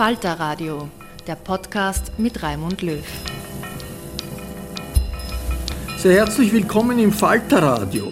[0.00, 0.88] Falter Radio,
[1.26, 3.04] der Podcast mit Raimund Löw.
[5.98, 8.10] Sehr herzlich willkommen im Falter Radio.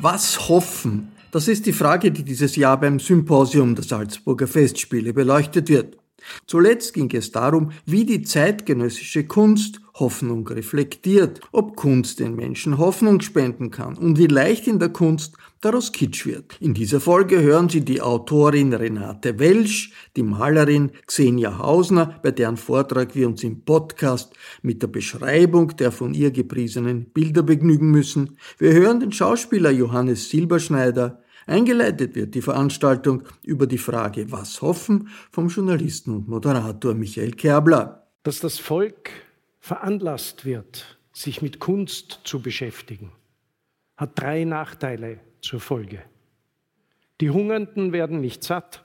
[0.00, 1.12] Was hoffen?
[1.32, 5.98] Das ist die Frage, die dieses Jahr beim Symposium der Salzburger Festspiele beleuchtet wird.
[6.46, 13.20] Zuletzt ging es darum, wie die zeitgenössische Kunst Hoffnung reflektiert, ob Kunst den Menschen Hoffnung
[13.20, 16.56] spenden kann und wie leicht in der Kunst daraus Kitsch wird.
[16.60, 22.56] In dieser Folge hören Sie die Autorin Renate Welsch, die Malerin Xenia Hausner, bei deren
[22.56, 24.32] Vortrag wir uns im Podcast
[24.62, 28.38] mit der Beschreibung der von ihr gepriesenen Bilder begnügen müssen.
[28.58, 35.10] Wir hören den Schauspieler Johannes Silberschneider, Eingeleitet wird die Veranstaltung über die Frage Was hoffen
[35.30, 38.08] vom Journalisten und Moderator Michael Kerbler.
[38.24, 39.10] Dass das Volk
[39.60, 43.12] veranlasst wird, sich mit Kunst zu beschäftigen,
[43.96, 46.02] hat drei Nachteile zur Folge.
[47.20, 48.82] Die Hungernden werden nicht satt,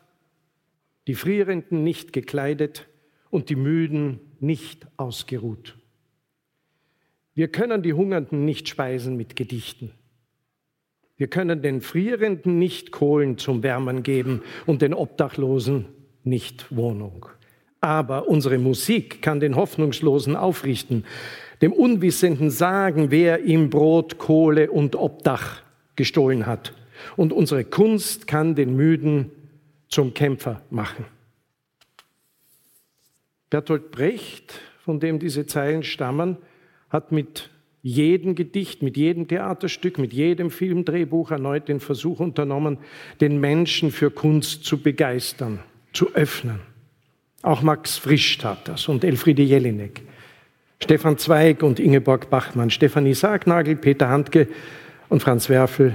[1.07, 2.87] die Frierenden nicht gekleidet
[3.29, 5.77] und die Müden nicht ausgeruht.
[7.33, 9.91] Wir können die Hungernden nicht speisen mit Gedichten.
[11.17, 15.85] Wir können den Frierenden nicht Kohlen zum Wärmen geben und den Obdachlosen
[16.23, 17.27] nicht Wohnung.
[17.79, 21.05] Aber unsere Musik kann den Hoffnungslosen aufrichten,
[21.61, 25.61] dem Unwissenden sagen, wer ihm Brot, Kohle und Obdach
[26.01, 26.73] gestohlen hat.
[27.15, 29.29] Und unsere Kunst kann den Müden
[29.87, 31.05] zum Kämpfer machen.
[33.51, 36.37] Bertolt Brecht, von dem diese Zeilen stammen,
[36.89, 37.51] hat mit
[37.83, 42.79] jedem Gedicht, mit jedem Theaterstück, mit jedem Filmdrehbuch erneut den Versuch unternommen,
[43.19, 45.59] den Menschen für Kunst zu begeistern,
[45.93, 46.61] zu öffnen.
[47.43, 50.01] Auch Max Frisch tat das und Elfriede Jelinek,
[50.81, 54.47] Stefan Zweig und Ingeborg Bachmann, Stefanie Sargnagel, Peter Handke
[55.11, 55.93] und Franz Werfel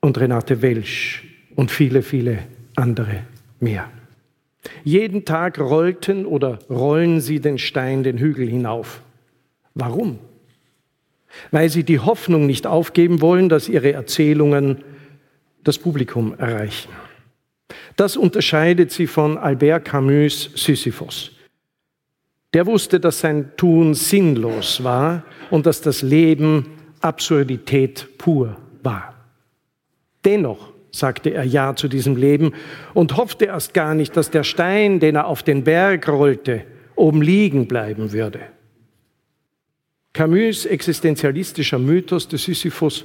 [0.00, 1.24] und Renate Welsch
[1.56, 2.40] und viele, viele
[2.76, 3.22] andere
[3.60, 3.88] mehr.
[4.84, 9.00] Jeden Tag rollten oder rollen sie den Stein den Hügel hinauf.
[9.74, 10.18] Warum?
[11.50, 14.78] weil sie die Hoffnung nicht aufgeben wollen, dass ihre Erzählungen
[15.64, 16.90] das Publikum erreichen.
[17.96, 21.30] Das unterscheidet sie von Albert Camus Sisyphos.
[22.52, 26.66] Der wusste, dass sein Tun sinnlos war und dass das Leben
[27.02, 29.14] Absurdität pur war.
[30.24, 32.52] Dennoch sagte er Ja zu diesem Leben
[32.94, 36.64] und hoffte erst gar nicht, dass der Stein, den er auf den Berg rollte,
[36.94, 38.40] oben liegen bleiben würde.
[40.12, 43.04] Camus existenzialistischer Mythos des Sisyphus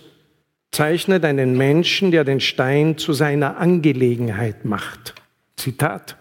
[0.72, 5.16] zeichnet einen Menschen, der den Stein zu seiner Angelegenheit macht.
[5.56, 6.18] Zitat.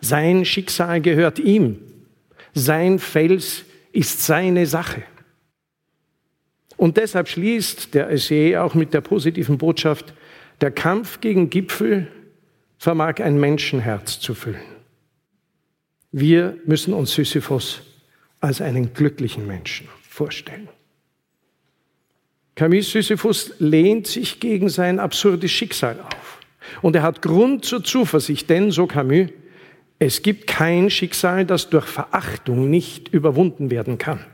[0.00, 1.78] Sein Schicksal gehört ihm.
[2.54, 5.04] Sein Fels ist seine Sache.
[6.78, 10.14] Und deshalb schließt der Essay auch mit der positiven Botschaft,
[10.60, 12.06] der Kampf gegen Gipfel
[12.78, 14.62] vermag ein Menschenherz zu füllen.
[16.12, 17.82] Wir müssen uns Sisyphos
[18.40, 20.68] als einen glücklichen Menschen vorstellen.
[22.54, 26.38] Camus Sisyphus lehnt sich gegen sein absurdes Schicksal auf.
[26.80, 29.30] Und er hat Grund zur Zuversicht, denn, so Camus,
[29.98, 34.24] es gibt kein Schicksal, das durch Verachtung nicht überwunden werden kann.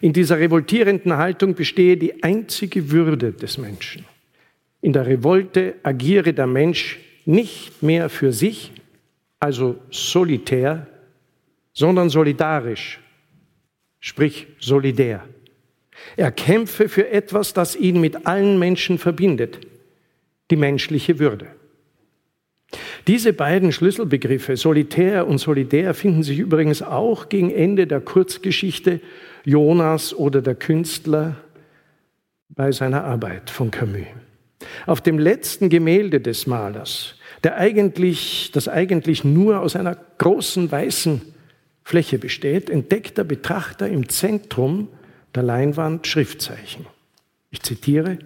[0.00, 4.04] In dieser revoltierenden Haltung bestehe die einzige Würde des Menschen.
[4.80, 8.72] In der Revolte agiere der Mensch nicht mehr für sich,
[9.40, 10.86] also solitär,
[11.72, 13.00] sondern solidarisch,
[14.00, 15.24] sprich solidär.
[16.16, 19.66] Er kämpfe für etwas, das ihn mit allen Menschen verbindet,
[20.50, 21.55] die menschliche Würde.
[23.06, 29.00] Diese beiden Schlüsselbegriffe, solitär und solidär, finden sich übrigens auch gegen Ende der Kurzgeschichte
[29.44, 31.36] Jonas oder der Künstler
[32.48, 34.06] bei seiner Arbeit von Camus.
[34.86, 37.14] Auf dem letzten Gemälde des Malers,
[37.44, 41.20] der eigentlich, das eigentlich nur aus einer großen weißen
[41.84, 44.88] Fläche besteht, entdeckt der Betrachter im Zentrum
[45.34, 46.86] der Leinwand Schriftzeichen.
[47.50, 48.18] Ich zitiere,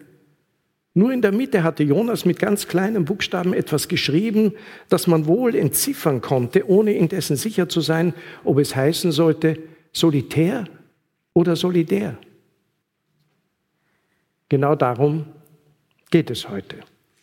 [0.92, 4.54] nur in der Mitte hatte Jonas mit ganz kleinen Buchstaben etwas geschrieben,
[4.88, 9.56] das man wohl entziffern konnte, ohne indessen sicher zu sein, ob es heißen sollte
[9.92, 10.64] solitär
[11.32, 12.18] oder solidär.
[14.48, 15.26] Genau darum
[16.10, 16.76] geht es heute.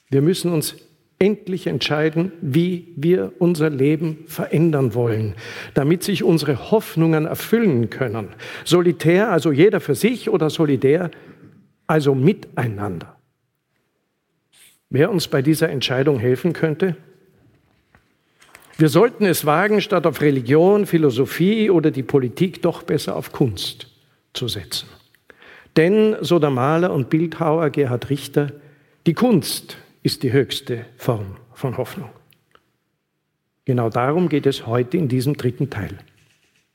[0.10, 0.76] Wir müssen uns
[1.20, 5.36] endlich entscheiden, wie wir unser Leben verändern wollen,
[5.74, 8.30] damit sich unsere Hoffnungen erfüllen können.
[8.64, 11.12] Solitär, also jeder für sich oder solidär,
[11.86, 13.17] also miteinander.
[14.90, 16.96] Wer uns bei dieser Entscheidung helfen könnte?
[18.78, 23.88] Wir sollten es wagen, statt auf Religion, Philosophie oder die Politik doch besser auf Kunst
[24.34, 24.88] zu setzen.
[25.76, 28.52] Denn, so der Maler und Bildhauer Gerhard Richter,
[29.06, 32.10] die Kunst ist die höchste Form von Hoffnung.
[33.66, 35.98] Genau darum geht es heute in diesem dritten Teil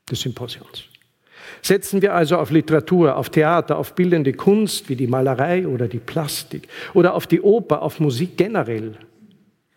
[0.09, 0.89] des Symposions.
[1.63, 5.99] Setzen wir also auf Literatur, auf Theater, auf bildende Kunst wie die Malerei oder die
[5.99, 8.97] Plastik oder auf die Oper, auf Musik generell,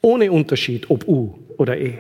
[0.03, 1.99] ohne Unterschied ob U oder E.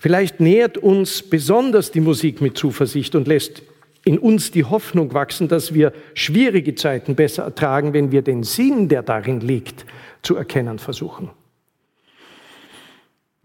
[0.00, 3.62] Vielleicht nährt uns besonders die Musik mit Zuversicht und lässt
[4.04, 8.88] in uns die Hoffnung wachsen, dass wir schwierige Zeiten besser ertragen, wenn wir den Sinn,
[8.88, 9.86] der darin liegt,
[10.22, 11.30] zu erkennen versuchen.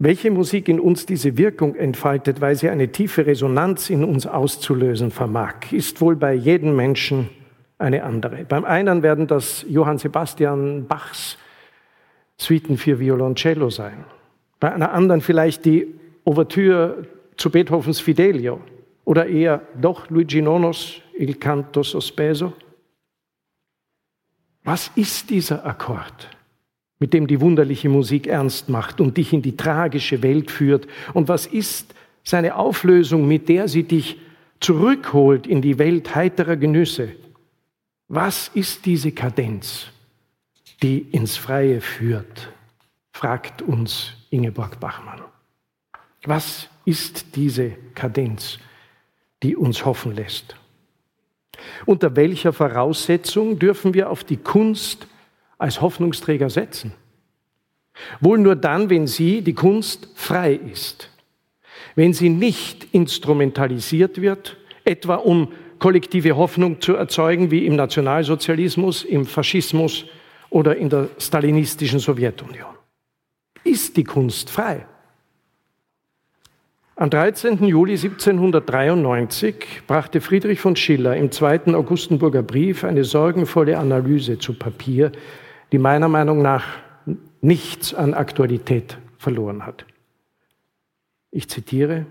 [0.04, 5.10] Welche Musik in uns diese Wirkung entfaltet, weil sie eine tiefe Resonanz in uns auszulösen
[5.10, 7.30] vermag, ist wohl bei jedem Menschen
[7.78, 8.44] eine andere.
[8.44, 11.38] Beim einen werden das Johann Sebastian Bachs
[12.36, 14.04] Suiten für Violoncello sein.
[14.60, 15.86] Bei einer anderen vielleicht die
[16.26, 17.06] Ouvertüre
[17.38, 18.60] zu Beethovens Fidelio
[19.06, 22.52] oder eher doch Luigi Nonos Il Canto Sospeso.
[24.64, 26.28] Was ist dieser Akkord?
[26.98, 30.86] Mit dem die wunderliche Musik ernst macht und dich in die tragische Welt führt?
[31.12, 34.18] Und was ist seine Auflösung, mit der sie dich
[34.60, 37.10] zurückholt in die Welt heiterer Genüsse?
[38.08, 39.88] Was ist diese Kadenz,
[40.82, 42.50] die ins Freie führt?
[43.12, 45.22] fragt uns Ingeborg Bachmann.
[46.24, 48.58] Was ist diese Kadenz,
[49.42, 50.56] die uns hoffen lässt?
[51.86, 55.06] Unter welcher Voraussetzung dürfen wir auf die Kunst
[55.58, 56.92] als Hoffnungsträger setzen.
[58.20, 61.10] Wohl nur dann, wenn sie, die Kunst, frei ist.
[61.94, 69.26] Wenn sie nicht instrumentalisiert wird, etwa um kollektive Hoffnung zu erzeugen, wie im Nationalsozialismus, im
[69.26, 70.06] Faschismus
[70.50, 72.74] oder in der stalinistischen Sowjetunion.
[73.64, 74.86] Ist die Kunst frei?
[76.96, 77.64] Am 13.
[77.64, 85.10] Juli 1793 brachte Friedrich von Schiller im zweiten Augustenburger Brief eine sorgenvolle Analyse zu Papier,
[85.74, 86.64] die meiner Meinung nach
[87.40, 89.84] nichts an Aktualität verloren hat.
[91.32, 92.06] Ich zitiere,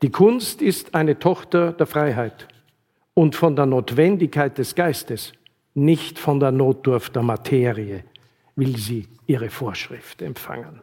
[0.00, 2.46] die Kunst ist eine Tochter der Freiheit
[3.14, 5.32] und von der Notwendigkeit des Geistes,
[5.74, 8.04] nicht von der Notdurft der Materie
[8.54, 10.82] will sie ihre Vorschrift empfangen.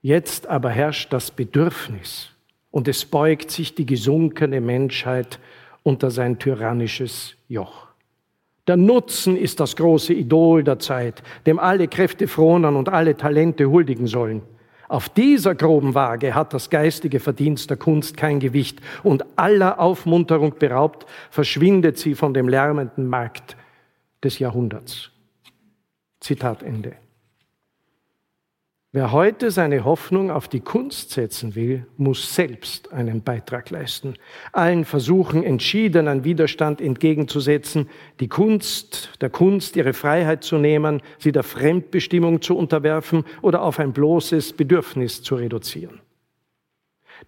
[0.00, 2.30] Jetzt aber herrscht das Bedürfnis
[2.70, 5.38] und es beugt sich die gesunkene Menschheit
[5.82, 7.87] unter sein tyrannisches Joch.
[8.68, 13.70] Der Nutzen ist das große Idol der Zeit, dem alle Kräfte fronen und alle Talente
[13.70, 14.42] huldigen sollen.
[14.88, 20.54] Auf dieser groben Waage hat das geistige Verdienst der Kunst kein Gewicht und aller Aufmunterung
[20.58, 23.56] beraubt, verschwindet sie von dem lärmenden Markt
[24.22, 25.10] des Jahrhunderts.
[26.20, 26.94] Zitat Ende.
[28.90, 34.14] Wer heute seine Hoffnung auf die Kunst setzen will, muss selbst einen Beitrag leisten,
[34.52, 41.42] allen Versuchen entschiedenen Widerstand entgegenzusetzen, die Kunst, der Kunst ihre Freiheit zu nehmen, sie der
[41.42, 46.00] Fremdbestimmung zu unterwerfen oder auf ein bloßes Bedürfnis zu reduzieren.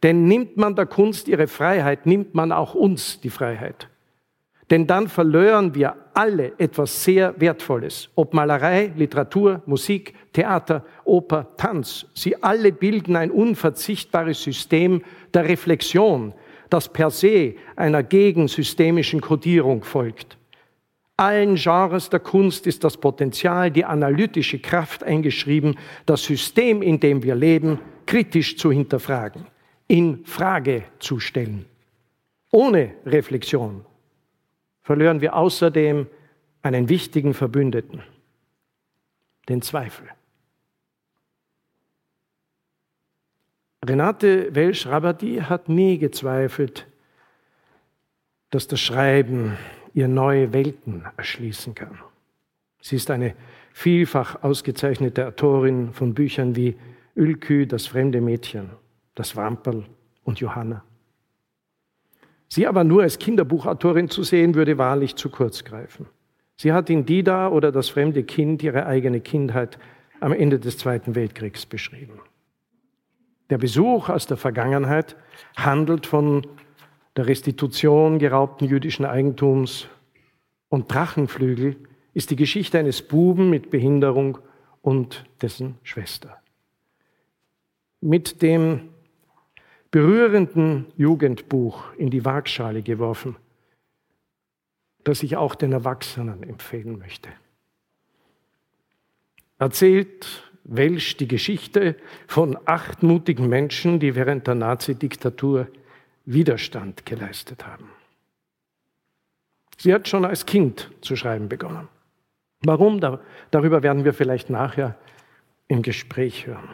[0.02, 3.90] Denn nimmt man der Kunst ihre Freiheit, nimmt man auch uns die Freiheit.
[4.70, 8.08] Denn dann verlören wir alle etwas sehr Wertvolles.
[8.14, 12.06] Ob Malerei, Literatur, Musik, Theater, Oper, Tanz.
[12.14, 15.02] Sie alle bilden ein unverzichtbares System
[15.34, 16.32] der Reflexion,
[16.68, 20.36] das per se einer gegensystemischen Kodierung folgt.
[21.16, 25.76] Allen Genres der Kunst ist das Potenzial, die analytische Kraft eingeschrieben,
[26.06, 29.46] das System, in dem wir leben, kritisch zu hinterfragen,
[29.86, 31.66] in Frage zu stellen.
[32.50, 33.84] Ohne Reflexion
[34.90, 36.08] verlieren wir außerdem
[36.62, 38.02] einen wichtigen Verbündeten,
[39.48, 40.08] den Zweifel.
[43.86, 46.88] Renate Welsch-Rabadi hat nie gezweifelt,
[48.50, 49.56] dass das Schreiben
[49.94, 51.96] ihr neue Welten erschließen kann.
[52.80, 53.36] Sie ist eine
[53.72, 56.76] vielfach ausgezeichnete Autorin von Büchern wie
[57.14, 58.70] Ülkü, das fremde Mädchen,
[59.14, 59.84] das Wamperl
[60.24, 60.82] und Johanna.
[62.52, 66.06] Sie aber nur als Kinderbuchautorin zu sehen, würde wahrlich zu kurz greifen.
[66.56, 69.78] Sie hat in Dida oder das fremde Kind ihre eigene Kindheit
[70.18, 72.20] am Ende des Zweiten Weltkriegs beschrieben.
[73.50, 75.16] Der Besuch aus der Vergangenheit
[75.56, 76.46] handelt von
[77.16, 79.88] der Restitution geraubten jüdischen Eigentums
[80.68, 81.76] und Drachenflügel
[82.14, 84.38] ist die Geschichte eines Buben mit Behinderung
[84.82, 86.36] und dessen Schwester.
[88.00, 88.90] Mit dem
[89.90, 93.36] berührenden Jugendbuch in die Waagschale geworfen,
[95.04, 97.30] das ich auch den Erwachsenen empfehlen möchte.
[99.58, 105.66] Erzählt Welsch die Geschichte von acht mutigen Menschen, die während der Nazi-Diktatur
[106.26, 107.90] Widerstand geleistet haben.
[109.78, 111.88] Sie hat schon als Kind zu schreiben begonnen.
[112.62, 113.00] Warum?
[113.50, 114.96] Darüber werden wir vielleicht nachher
[115.66, 116.68] im Gespräch hören.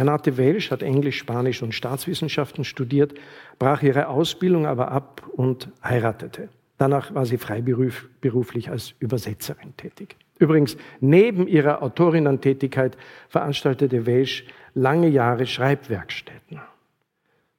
[0.00, 3.12] Renate Welsch hat Englisch, Spanisch und Staatswissenschaften studiert,
[3.58, 6.48] brach ihre Ausbildung aber ab und heiratete.
[6.78, 10.16] Danach war sie freiberuflich als Übersetzerin tätig.
[10.38, 12.96] Übrigens, neben ihrer Autorinnentätigkeit
[13.28, 16.62] veranstaltete Welsch lange Jahre Schreibwerkstätten,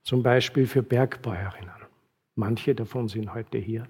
[0.01, 1.69] zum Beispiel für Bergbäuerinnen.
[2.33, 3.85] Manche davon sind heute hier.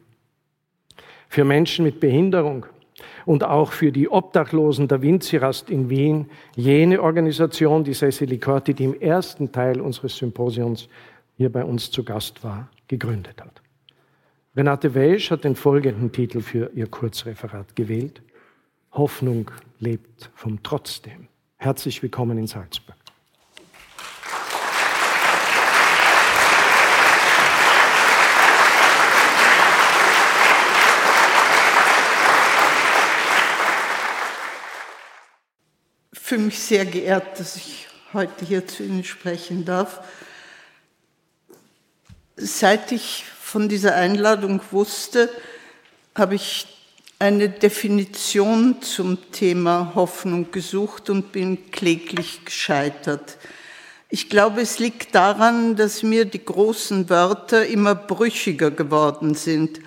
[1.29, 2.65] Für Menschen mit Behinderung,
[3.25, 8.85] und auch für die Obdachlosen der Winzirast in Wien, jene Organisation, die Cecily Corti, die
[8.85, 10.87] im ersten Teil unseres Symposions
[11.37, 13.61] hier bei uns zu Gast war, gegründet hat.
[14.55, 18.21] Renate Welsch hat den folgenden Titel für ihr Kurzreferat gewählt.
[18.91, 21.27] Hoffnung lebt vom Trotzdem.
[21.57, 23.00] Herzlich willkommen in Salzburg.
[36.31, 39.99] Fühle mich sehr geehrt, dass ich heute hier zu Ihnen sprechen darf.
[42.37, 45.29] Seit ich von dieser Einladung wusste,
[46.15, 46.67] habe ich
[47.19, 53.37] eine Definition zum Thema Hoffnung gesucht und bin kläglich gescheitert.
[54.07, 59.81] Ich glaube, es liegt daran, dass mir die großen Wörter immer brüchiger geworden sind.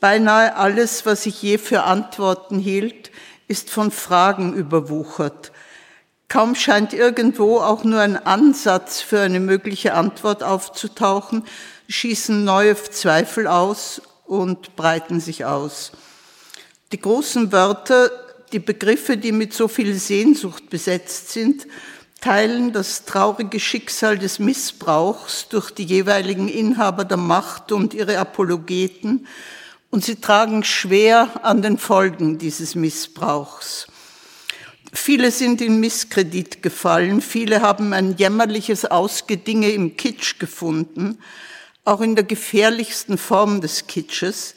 [0.00, 3.10] Beinahe alles, was ich je für Antworten hielt,
[3.46, 5.52] ist von Fragen überwuchert.
[6.28, 11.44] Kaum scheint irgendwo auch nur ein Ansatz für eine mögliche Antwort aufzutauchen,
[11.88, 15.92] schießen neue Zweifel aus und breiten sich aus.
[16.92, 18.10] Die großen Wörter,
[18.52, 21.66] die Begriffe, die mit so viel Sehnsucht besetzt sind,
[22.20, 29.26] teilen das traurige Schicksal des Missbrauchs durch die jeweiligen Inhaber der Macht und ihre Apologeten,
[29.90, 33.86] und sie tragen schwer an den Folgen dieses Missbrauchs.
[34.92, 41.18] Viele sind in Misskredit gefallen, viele haben ein jämmerliches Ausgedinge im Kitsch gefunden,
[41.84, 44.54] auch in der gefährlichsten Form des Kitsches,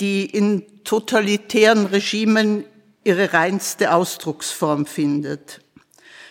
[0.00, 2.64] die in totalitären Regimen
[3.04, 5.60] ihre reinste Ausdrucksform findet.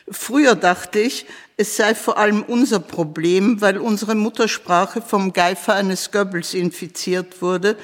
[0.09, 1.25] Früher dachte ich,
[1.57, 7.77] es sei vor allem unser Problem, weil unsere Muttersprache vom Geifer eines Goebbels infiziert wurde.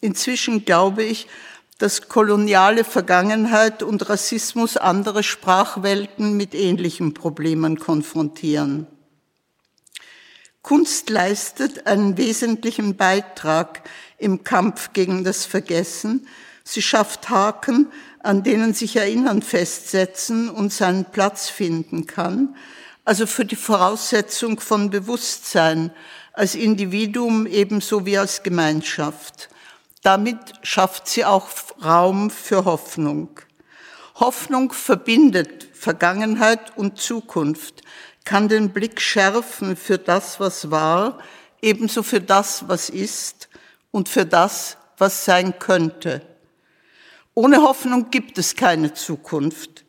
[0.00, 1.26] Inzwischen glaube ich,
[1.78, 8.88] dass koloniale Vergangenheit und Rassismus andere Sprachwelten mit ähnlichen Problemen konfrontieren.
[10.62, 16.26] Kunst leistet einen wesentlichen Beitrag im Kampf gegen das Vergessen.
[16.64, 22.56] Sie schafft Haken, an denen sich Erinnern festsetzen und seinen Platz finden kann,
[23.04, 25.92] also für die Voraussetzung von Bewusstsein
[26.32, 29.48] als Individuum ebenso wie als Gemeinschaft.
[30.02, 31.48] Damit schafft sie auch
[31.84, 33.40] Raum für Hoffnung.
[34.14, 37.82] Hoffnung verbindet Vergangenheit und Zukunft,
[38.24, 41.18] kann den Blick schärfen für das, was war,
[41.62, 43.48] ebenso für das, was ist
[43.90, 46.22] und für das, was sein könnte.
[47.34, 49.84] Ohne Hoffnung gibt es keine Zukunft.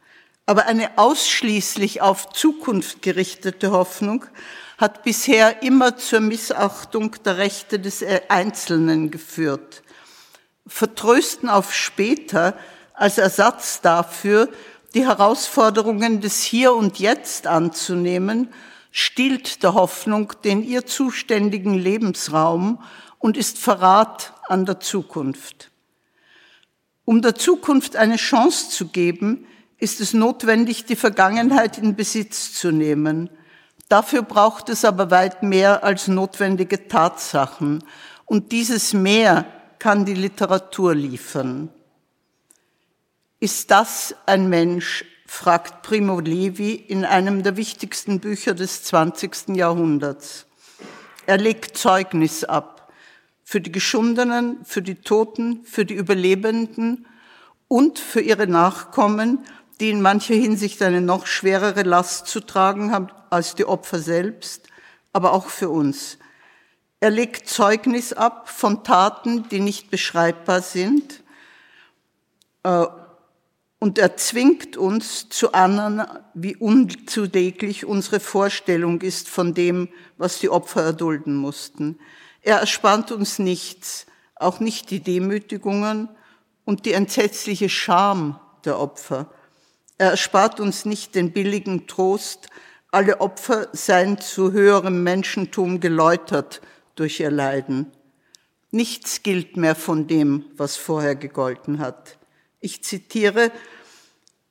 [0.46, 4.26] Aber eine ausschließlich auf Zukunft gerichtete Hoffnung
[4.78, 9.84] hat bisher immer zur Missachtung der Rechte des Einzelnen geführt.
[10.70, 12.58] Vertrösten auf später
[12.94, 14.50] als Ersatz dafür,
[14.94, 18.54] die Herausforderungen des Hier und Jetzt anzunehmen,
[18.92, 22.82] stillt der Hoffnung den ihr zuständigen Lebensraum
[23.18, 25.72] und ist Verrat an der Zukunft.
[27.06, 29.46] Um der Zukunft eine Chance zu geben,
[29.78, 33.30] ist es notwendig, die Vergangenheit in Besitz zu nehmen.
[33.88, 37.84] Dafür braucht es aber weit mehr als notwendige Tatsachen.
[38.26, 39.46] Und dieses Mehr
[39.80, 41.70] kann die Literatur liefern.
[43.40, 49.56] Ist das ein Mensch, fragt Primo Levi in einem der wichtigsten Bücher des 20.
[49.56, 50.46] Jahrhunderts.
[51.26, 52.92] Er legt Zeugnis ab
[53.44, 57.08] für die Geschundenen, für die Toten, für die Überlebenden
[57.68, 59.46] und für ihre Nachkommen,
[59.80, 64.68] die in mancher Hinsicht eine noch schwerere Last zu tragen haben als die Opfer selbst,
[65.14, 66.18] aber auch für uns.
[67.02, 71.24] Er legt Zeugnis ab von Taten, die nicht beschreibbar sind
[72.64, 72.86] äh,
[73.80, 79.88] und er zwingt uns zu ahnen, wie unzudäglich unsere Vorstellung ist von dem,
[80.18, 81.98] was die Opfer erdulden mussten.
[82.42, 86.10] Er erspannt uns nichts, auch nicht die Demütigungen
[86.66, 89.32] und die entsetzliche Scham der Opfer.
[89.98, 92.48] Er erspart uns nicht den billigen Trost,
[92.92, 96.60] alle Opfer seien zu höherem Menschentum geläutert
[97.00, 97.92] durch ihr Leiden.
[98.72, 102.18] Nichts gilt mehr von dem, was vorher gegolten hat.
[102.60, 103.52] Ich zitiere,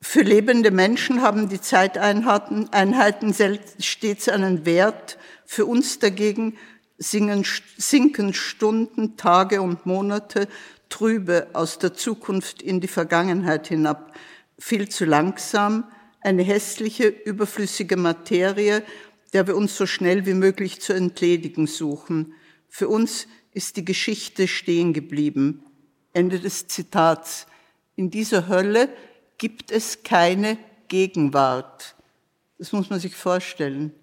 [0.01, 3.35] für lebende Menschen haben die Zeiteinheiten Einheiten
[3.79, 5.17] stets einen Wert.
[5.45, 6.57] Für uns dagegen
[6.97, 10.47] sinken Stunden, Tage und Monate
[10.89, 14.15] trübe aus der Zukunft in die Vergangenheit hinab.
[14.57, 15.85] Viel zu langsam,
[16.21, 18.83] eine hässliche, überflüssige Materie,
[19.33, 22.33] der wir uns so schnell wie möglich zu entledigen suchen.
[22.69, 25.63] Für uns ist die Geschichte stehen geblieben.
[26.13, 27.47] Ende des Zitats.
[27.95, 28.89] In dieser Hölle
[29.37, 31.95] gibt es keine Gegenwart.
[32.57, 33.93] Das muss man sich vorstellen.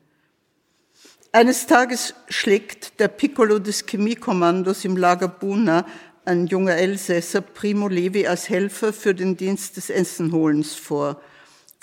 [1.32, 5.86] Eines Tages schlägt der Piccolo des Chemiekommandos im Lager Buna,
[6.24, 11.20] ein junger Elsässer, Primo Levi als Helfer für den Dienst des Essenholens vor.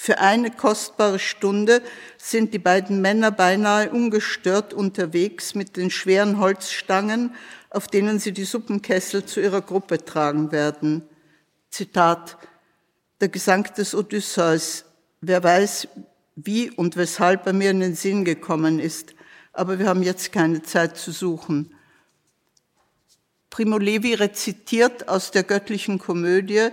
[0.05, 1.81] Für eine kostbare Stunde
[2.17, 7.33] sind die beiden Männer beinahe ungestört unterwegs mit den schweren Holzstangen,
[7.69, 11.03] auf denen sie die Suppenkessel zu ihrer Gruppe tragen werden.
[11.69, 12.37] Zitat,
[13.21, 14.83] der Gesang des Odysseus.
[15.21, 15.87] Wer weiß,
[16.35, 19.15] wie und weshalb er mir in den Sinn gekommen ist,
[19.53, 21.73] aber wir haben jetzt keine Zeit zu suchen.
[23.49, 26.71] Primo Levi rezitiert aus der göttlichen Komödie,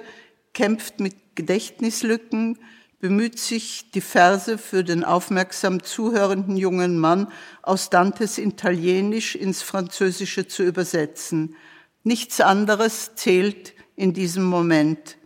[0.53, 2.59] kämpft mit Gedächtnislücken,
[3.01, 7.33] bemüht sich, die Verse für den aufmerksam zuhörenden jungen Mann
[7.63, 11.57] aus Dantes Italienisch ins Französische zu übersetzen.
[12.05, 15.17] Nichts anderes zählt in diesem Moment.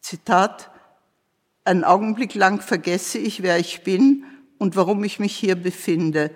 [0.00, 0.70] Zitat,
[1.64, 4.24] einen Augenblick lang vergesse ich, wer ich bin
[4.58, 6.30] und warum ich mich hier befinde.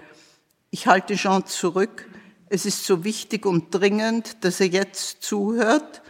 [0.71, 2.09] Ich halte Jean zurück.
[2.49, 6.03] Es ist so wichtig und dringend, dass er jetzt zuhört,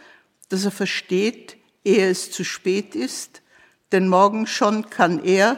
[0.49, 3.41] dass er versteht, ehe es zu spät ist,
[3.91, 5.57] denn morgen schon kann er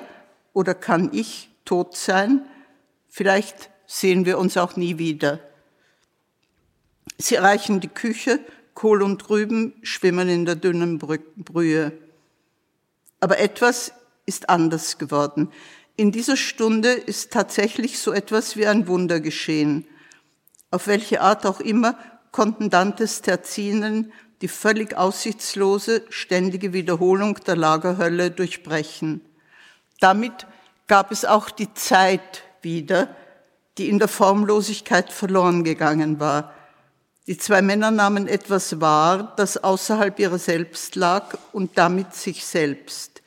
[0.53, 2.45] oder kann ich tot sein.
[3.07, 5.39] Vielleicht sehen wir uns auch nie wieder.
[7.17, 8.39] Sie erreichen die Küche
[8.73, 11.91] Kohl und Rüben schwimmen in der dünnen Brühe.
[13.19, 13.91] Aber etwas
[14.25, 15.51] ist anders geworden.
[15.97, 19.85] In dieser Stunde ist tatsächlich so etwas wie ein Wunder geschehen.
[20.71, 21.97] Auf welche Art auch immer
[22.31, 29.21] konnten Dantes Terzinen die völlig aussichtslose, ständige Wiederholung der Lagerhölle durchbrechen.
[29.99, 30.47] Damit
[30.87, 33.15] gab es auch die Zeit wieder,
[33.77, 36.53] die in der Formlosigkeit verloren gegangen war.
[37.27, 43.21] Die zwei Männer nahmen etwas wahr, das außerhalb ihrer selbst lag und damit sich selbst.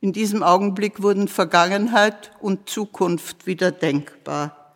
[0.00, 4.74] In diesem Augenblick wurden Vergangenheit und Zukunft wieder denkbar.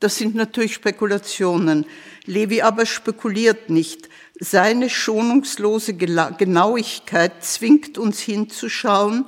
[0.00, 1.86] Das sind natürlich Spekulationen.
[2.24, 4.08] Levi aber spekuliert nicht.
[4.40, 9.26] Seine schonungslose Genauigkeit zwingt uns hinzuschauen,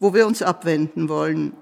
[0.00, 1.52] wo wir uns abwenden wollen.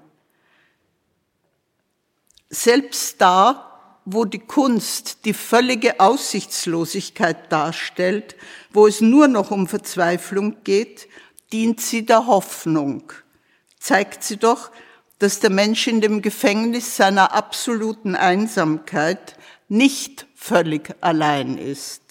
[2.49, 8.35] Selbst da, wo die Kunst die völlige Aussichtslosigkeit darstellt,
[8.71, 11.07] wo es nur noch um Verzweiflung geht,
[11.51, 13.13] dient sie der Hoffnung.
[13.79, 14.71] Zeigt sie doch,
[15.19, 19.35] dass der Mensch in dem Gefängnis seiner absoluten Einsamkeit
[19.67, 22.08] nicht völlig allein ist.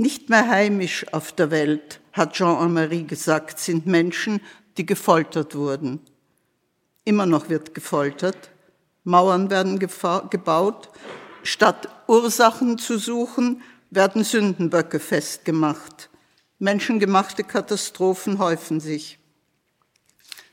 [0.00, 4.40] Nicht mehr heimisch auf der Welt, hat Jean-Marie gesagt, sind Menschen,
[4.78, 6.00] die gefoltert wurden.
[7.04, 8.48] Immer noch wird gefoltert.
[9.04, 10.88] Mauern werden gebaut.
[11.42, 13.60] Statt Ursachen zu suchen,
[13.90, 16.08] werden Sündenböcke festgemacht.
[16.58, 19.18] Menschengemachte Katastrophen häufen sich.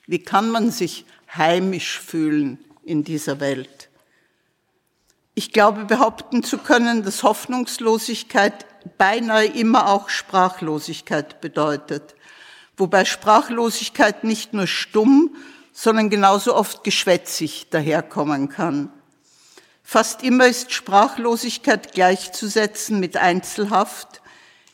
[0.08, 3.87] Wie kann man sich heimisch fühlen in dieser Welt?
[5.38, 8.66] Ich glaube behaupten zu können, dass Hoffnungslosigkeit
[8.98, 12.16] beinahe immer auch Sprachlosigkeit bedeutet,
[12.76, 15.36] wobei Sprachlosigkeit nicht nur stumm,
[15.74, 18.90] sondern genauso oft geschwätzig daherkommen kann.
[19.84, 24.24] Fast immer ist Sprachlosigkeit gleichzusetzen mit Einzelhaft,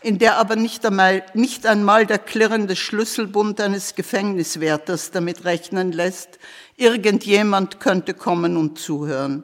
[0.02, 6.40] in der aber nicht einmal, nicht einmal der klirrende Schlüsselbund eines Gefängniswärters damit rechnen lässt,
[6.78, 9.44] irgendjemand könnte kommen und zuhören.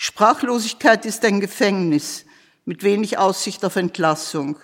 [0.00, 2.24] Sprachlosigkeit ist ein Gefängnis
[2.64, 4.56] mit wenig Aussicht auf Entlassung.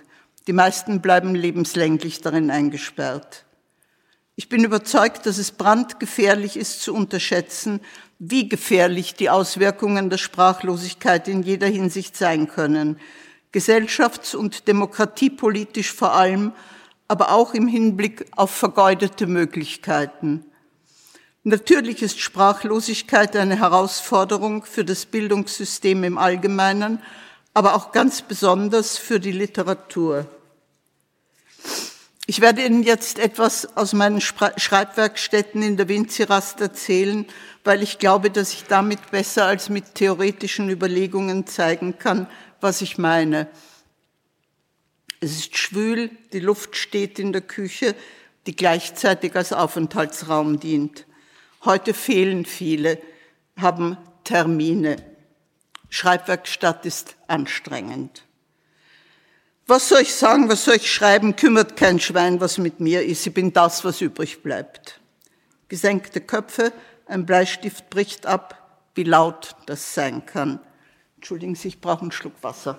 [0.47, 3.45] Die meisten bleiben lebenslänglich darin eingesperrt.
[4.37, 7.81] Ich bin überzeugt, dass es brandgefährlich ist zu unterschätzen,
[8.21, 13.01] wie gefährlich die Auswirkungen der Sprachlosigkeit in jeder Hinsicht sein können,
[13.53, 16.53] gesellschafts- und demokratiepolitisch vor allem,
[17.09, 20.45] aber auch im Hinblick auf vergeudete Möglichkeiten.
[21.47, 27.03] Natürlich ist Sprachlosigkeit eine Herausforderung für das Bildungssystem im Allgemeinen,
[27.53, 30.27] aber auch ganz besonders für die Literatur.
[32.27, 37.27] Ich werde Ihnen jetzt etwas aus meinen Schreibwerkstätten in der Winzirast erzählen,
[37.63, 42.27] weil ich glaube, dass ich damit besser als mit theoretischen Überlegungen zeigen kann,
[42.63, 43.49] was ich meine.
[45.21, 47.95] Es ist schwül, die Luft steht in der Küche,
[48.47, 51.05] die gleichzeitig als Aufenthaltsraum dient.
[51.65, 52.99] Heute fehlen viele,
[53.57, 54.97] haben Termine.
[55.89, 58.25] Schreibwerkstatt ist anstrengend.
[59.67, 63.27] Was soll ich sagen, was soll ich schreiben, kümmert kein Schwein, was mit mir ist.
[63.27, 65.01] Ich bin das, was übrig bleibt.
[65.69, 66.73] Gesenkte Köpfe,
[67.07, 70.61] ein Bleistift bricht ab, wie laut das sein kann.
[71.17, 72.79] Entschuldigen Sie, ich brauche einen Schluck Wasser.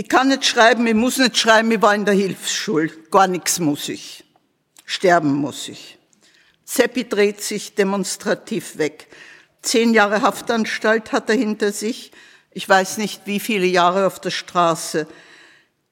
[0.00, 2.88] Ich kann nicht schreiben, ich muss nicht schreiben, ich war in der Hilfsschule.
[3.10, 4.24] Gar nichts muss ich.
[4.86, 5.98] Sterben muss ich.
[6.64, 9.08] Seppi dreht sich demonstrativ weg.
[9.60, 12.12] Zehn Jahre Haftanstalt hat er hinter sich.
[12.50, 15.06] Ich weiß nicht, wie viele Jahre auf der Straße.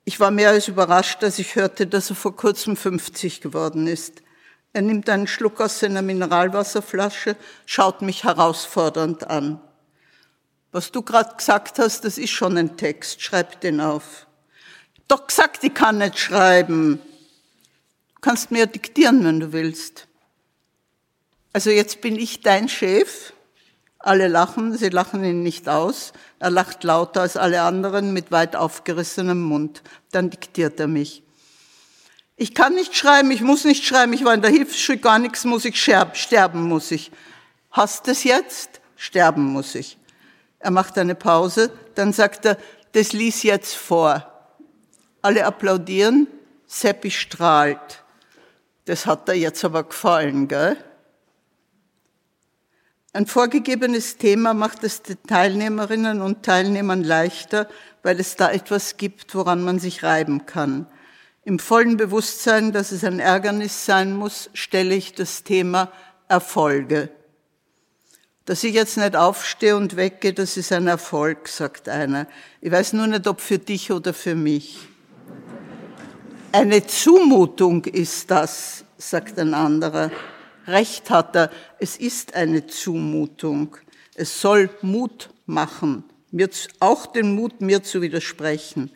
[0.06, 4.22] Ich war mehr als überrascht, als ich hörte, dass er vor kurzem 50 geworden ist.
[4.72, 9.60] Er nimmt einen Schluck aus seiner Mineralwasserflasche, schaut mich herausfordernd an.
[10.70, 13.22] Was du gerade gesagt hast, das ist schon ein Text.
[13.22, 14.26] Schreib den auf.
[15.06, 17.00] Doch gesagt, ich kann nicht schreiben.
[18.14, 20.06] Du kannst mir diktieren, wenn du willst.
[21.52, 23.32] Also jetzt bin ich dein Chef.
[23.98, 26.12] Alle lachen, sie lachen ihn nicht aus.
[26.38, 29.82] Er lacht lauter als alle anderen mit weit aufgerissenem Mund.
[30.12, 31.22] Dann diktiert er mich.
[32.36, 35.44] Ich kann nicht schreiben, ich muss nicht schreiben, ich war in der Hilfsschule, gar nichts
[35.44, 37.10] muss ich, sterben muss ich.
[37.72, 38.80] Hast es jetzt?
[38.94, 39.97] Sterben muss ich.
[40.58, 42.56] Er macht eine Pause, dann sagt er,
[42.92, 44.32] das lies jetzt vor.
[45.22, 46.26] Alle applaudieren,
[46.66, 48.04] Seppi strahlt.
[48.84, 50.76] Das hat er jetzt aber gefallen, gell?
[53.12, 57.68] Ein vorgegebenes Thema macht es den Teilnehmerinnen und Teilnehmern leichter,
[58.02, 60.86] weil es da etwas gibt, woran man sich reiben kann.
[61.44, 65.90] Im vollen Bewusstsein, dass es ein Ärgernis sein muss, stelle ich das Thema
[66.28, 67.08] Erfolge.
[68.48, 72.26] Dass ich jetzt nicht aufstehe und weggehe, das ist ein Erfolg, sagt einer.
[72.62, 74.78] Ich weiß nur nicht, ob für dich oder für mich.
[76.50, 80.10] Eine Zumutung ist das, sagt ein anderer.
[80.66, 83.76] Recht hat er, es ist eine Zumutung.
[84.14, 86.48] Es soll Mut machen, mir,
[86.80, 88.90] auch den Mut, mir zu widersprechen.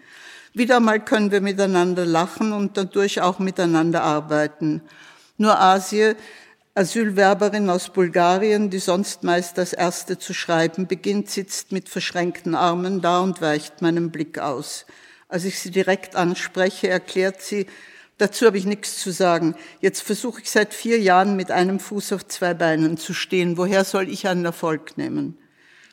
[0.55, 4.81] Wieder mal können wir miteinander lachen und dadurch auch miteinander arbeiten.
[5.37, 6.15] Nur Asie,
[6.75, 13.03] Asylwerberin aus Bulgarien, die sonst meist als Erste zu schreiben beginnt, sitzt mit verschränkten Armen
[13.03, 14.87] da und weicht meinem Blick aus.
[15.29, 17.67] Als ich sie direkt anspreche, erklärt sie,
[18.17, 19.55] dazu habe ich nichts zu sagen.
[19.81, 23.59] Jetzt versuche ich seit vier Jahren mit einem Fuß auf zwei Beinen zu stehen.
[23.59, 25.37] Woher soll ich einen Erfolg nehmen?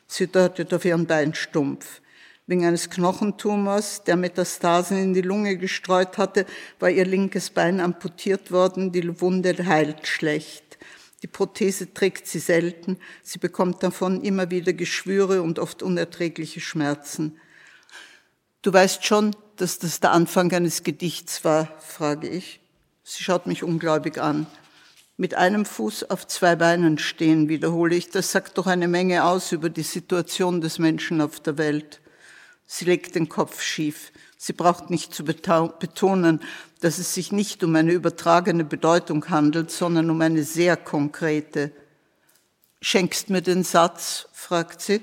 [0.06, 2.00] Sie deutet auf ihren Bein stumpf.
[2.46, 6.46] Wegen eines Knochentumors, der Metastasen in die Lunge gestreut hatte,
[6.78, 10.69] war ihr linkes Bein amputiert worden, die Wunde heilt schlecht.
[11.22, 17.38] Die Prothese trägt sie selten, sie bekommt davon immer wieder Geschwüre und oft unerträgliche Schmerzen.
[18.62, 22.60] Du weißt schon, dass das der Anfang eines Gedichts war, frage ich.
[23.04, 24.46] Sie schaut mich ungläubig an.
[25.16, 28.08] Mit einem Fuß auf zwei Beinen stehen, wiederhole ich.
[28.08, 32.00] Das sagt doch eine Menge aus über die Situation des Menschen auf der Welt.
[32.66, 34.12] Sie legt den Kopf schief.
[34.42, 36.40] Sie braucht nicht zu betonen,
[36.80, 41.72] dass es sich nicht um eine übertragene Bedeutung handelt, sondern um eine sehr konkrete.
[42.80, 44.28] Schenkst mir den Satz?
[44.32, 45.02] fragt sie.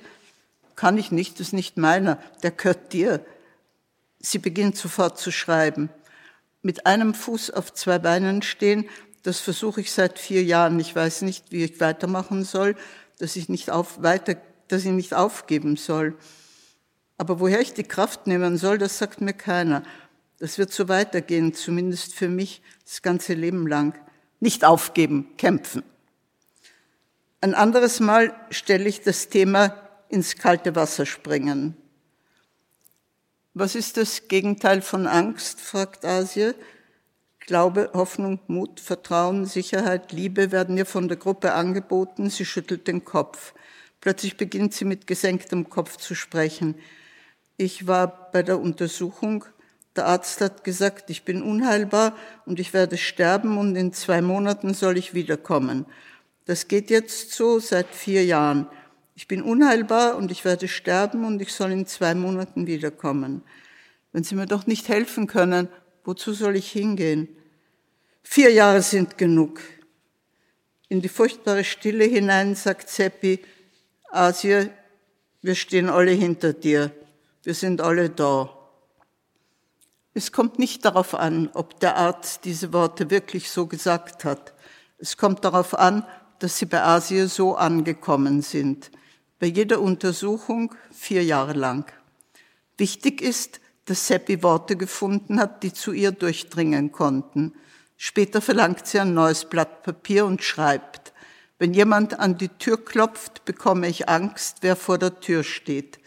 [0.76, 3.24] Kann ich nicht, das ist nicht meiner, der gehört dir.
[4.18, 5.92] Sie beginnt sofort zu schreiben.
[6.64, 8.90] Mit einem Fuß auf zwei Beinen stehen,
[9.22, 10.80] das versuche ich seit vier Jahren.
[10.80, 12.76] Ich weiß nicht, wie ich weitermachen soll,
[13.20, 16.18] dass ich nicht auf, weiter, dass ich nicht aufgeben soll.
[17.18, 19.84] Aber woher ich die Kraft nehmen soll, das sagt mir keiner.
[20.40, 23.98] Das wird so weitergehen, zumindest für mich das ganze Leben lang.
[24.40, 25.84] Nicht aufgeben, kämpfen.
[27.42, 29.76] Ein anderes Mal stelle ich das Thema
[30.10, 31.76] ins kalte Wasser springen.
[33.54, 35.60] Was ist das Gegenteil von Angst?
[35.60, 36.54] fragt Asie.
[37.40, 42.30] Glaube, Hoffnung, Mut, Vertrauen, Sicherheit, Liebe werden ihr von der Gruppe angeboten.
[42.30, 43.54] Sie schüttelt den Kopf.
[44.02, 46.76] Plötzlich beginnt sie mit gesenktem Kopf zu sprechen.
[47.60, 49.44] Ich war bei der Untersuchung.
[49.96, 52.16] Der Arzt hat gesagt, ich bin unheilbar
[52.46, 55.88] und ich werde sterben und in zwei Monaten soll ich wiederkommen.
[56.46, 58.68] Das geht jetzt so seit vier Jahren.
[59.16, 63.42] Ich bin unheilbar und ich werde sterben und ich soll in zwei Monaten wiederkommen.
[64.12, 65.68] Wenn Sie mir doch nicht helfen können,
[66.04, 67.28] wozu soll ich hingehen?
[68.22, 69.62] Vier Jahre sind genug.
[70.90, 73.40] In die furchtbare Stille hinein sagt Seppi,
[74.12, 74.70] Asie,
[75.42, 76.92] wir stehen alle hinter dir
[77.48, 78.50] wir sind alle da.
[80.14, 84.54] Es kommt nicht darauf an, ob der Arzt diese Worte wirklich so gesagt hat.
[84.98, 86.06] Es kommt darauf an,
[86.40, 88.92] dass sie bei Asie so angekommen sind.
[89.40, 91.90] Bei jeder Untersuchung vier Jahre lang.
[92.76, 97.54] Wichtig ist, dass Seppi Worte gefunden hat, die zu ihr durchdringen konnten.
[97.96, 101.14] Später verlangt sie ein neues Blatt Papier und schreibt,
[101.60, 106.00] wenn jemand an die Tür klopft, bekomme ich Angst, wer vor der Tür steht.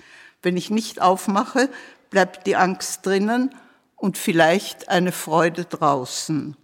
[0.43, 1.69] Wenn ich nicht aufmache,
[2.11, 3.55] bleibt die Angst drinnen
[3.97, 6.57] und vielleicht eine Freude draußen.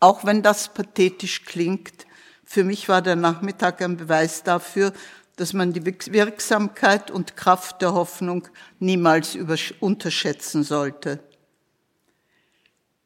[0.00, 2.06] Auch wenn das pathetisch klingt,
[2.44, 4.92] für mich war der Nachmittag ein Beweis dafür,
[5.36, 8.46] dass man die Wirksamkeit und Kraft der Hoffnung
[8.78, 9.36] niemals
[9.80, 11.20] unterschätzen sollte.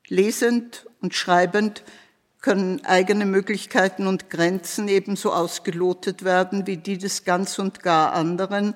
[0.09, 1.85] Lesend und schreibend
[2.41, 8.75] können eigene Möglichkeiten und Grenzen ebenso ausgelotet werden wie die des ganz und gar anderen,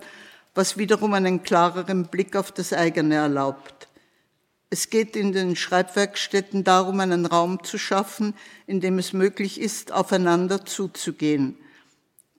[0.55, 3.89] was wiederum einen klareren Blick auf das eigene erlaubt.
[4.71, 8.35] Es geht in den Schreibwerkstätten darum, einen Raum zu schaffen,
[8.67, 11.59] in dem es möglich ist, aufeinander zuzugehen.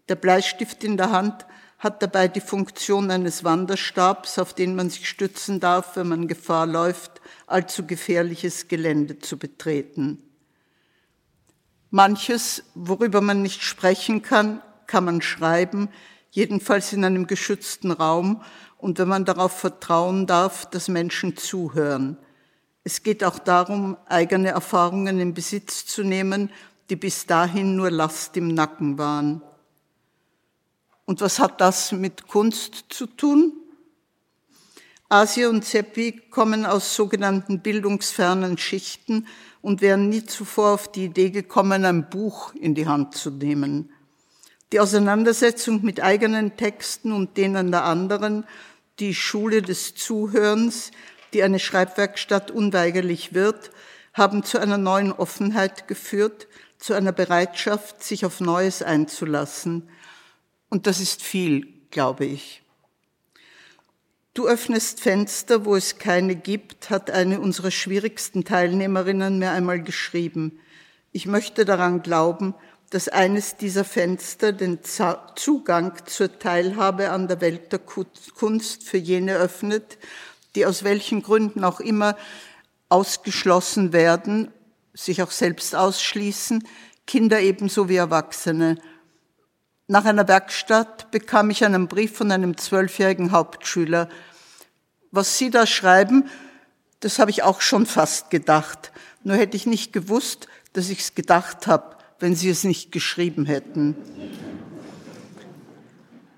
[0.10, 1.46] Der Bleistift in der Hand
[1.78, 6.66] hat dabei die Funktion eines Wanderstabs, auf den man sich stützen darf, wenn man Gefahr
[6.66, 10.24] läuft, allzu gefährliches Gelände zu betreten.
[11.90, 15.90] Manches, worüber man nicht sprechen kann, kann man schreiben,
[16.34, 18.42] jedenfalls in einem geschützten Raum
[18.80, 22.18] und wenn man darauf vertrauen darf, dass Menschen zuhören.
[22.84, 26.50] Es geht auch darum, eigene Erfahrungen in Besitz zu nehmen,
[26.90, 29.42] die bis dahin nur Last im Nacken waren.
[31.06, 33.54] Und was hat das mit Kunst zu tun?
[35.10, 39.28] Asia und Seppi kommen aus sogenannten bildungsfernen Schichten
[39.62, 43.93] und wären nie zuvor auf die Idee gekommen, ein Buch in die Hand zu nehmen.
[44.74, 48.44] Die Auseinandersetzung mit eigenen Texten und denen der anderen,
[48.98, 50.90] die Schule des Zuhörens,
[51.32, 53.70] die eine Schreibwerkstatt unweigerlich wird,
[54.16, 56.48] haben zu einer neuen Offenheit geführt,
[56.80, 59.90] zu einer Bereitschaft, sich auf Neues einzulassen.
[60.70, 62.64] Und das ist viel, glaube ich.
[64.34, 70.60] Du öffnest Fenster, wo es keine gibt, hat eine unserer schwierigsten Teilnehmerinnen mir einmal geschrieben.
[71.12, 72.56] Ich möchte daran glauben,
[72.94, 74.78] dass eines dieser Fenster den
[75.36, 79.98] Zugang zur Teilhabe an der Welt der Kunst für jene öffnet,
[80.54, 82.16] die aus welchen Gründen auch immer
[82.90, 84.52] ausgeschlossen werden,
[84.94, 86.68] sich auch selbst ausschließen,
[87.08, 88.78] Kinder ebenso wie Erwachsene.
[89.88, 94.08] Nach einer Werkstatt bekam ich einen Brief von einem zwölfjährigen Hauptschüler.
[95.10, 96.30] Was Sie da schreiben,
[97.00, 98.92] das habe ich auch schon fast gedacht.
[99.24, 103.46] Nur hätte ich nicht gewusst, dass ich es gedacht habe, wenn Sie es nicht geschrieben
[103.46, 103.96] hätten.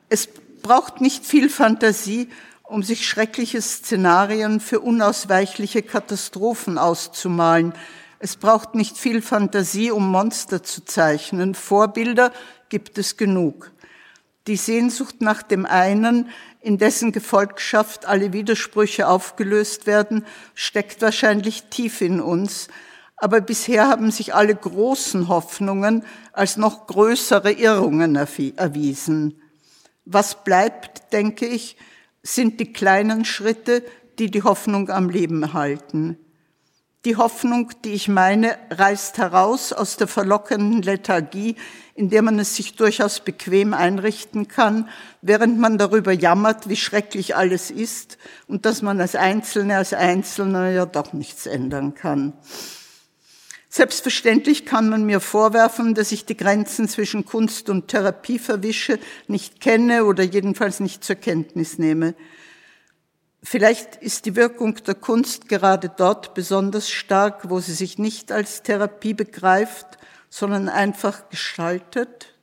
[0.09, 0.27] Es
[0.61, 2.29] braucht nicht viel Fantasie,
[2.63, 7.73] um sich schreckliche Szenarien für unausweichliche Katastrophen auszumalen.
[8.19, 11.53] Es braucht nicht viel Fantasie, um Monster zu zeichnen.
[11.53, 12.31] Vorbilder
[12.69, 13.71] gibt es genug.
[14.47, 16.29] Die Sehnsucht nach dem einen,
[16.61, 22.67] in dessen Gefolgschaft alle Widersprüche aufgelöst werden, steckt wahrscheinlich tief in uns.
[23.17, 29.41] Aber bisher haben sich alle großen Hoffnungen als noch größere Irrungen erwiesen.
[30.05, 31.77] Was bleibt, denke ich,
[32.21, 33.83] sind die kleinen Schritte,
[34.19, 36.17] die die Hoffnung am Leben halten.
[37.05, 41.55] Die Hoffnung, die ich meine, reißt heraus aus der verlockenden Lethargie,
[41.93, 44.89] in der man es sich durchaus bequem einrichten kann,
[45.21, 50.71] während man darüber jammert, wie schrecklich alles ist und dass man als Einzelne, als Einzelner
[50.71, 52.33] ja doch nichts ändern kann.
[53.77, 59.59] Selbstverständlich kann man mir vorwerfen, dass ich die Grenzen zwischen Kunst und Therapie verwische, nicht
[59.59, 62.15] kenne oder jedenfalls nicht zur Kenntnis nehme.
[63.43, 68.63] Vielleicht ist die Wirkung der Kunst gerade dort besonders stark, wo sie sich nicht als
[68.63, 69.97] Therapie begreift,
[70.29, 72.33] sondern einfach gestaltet.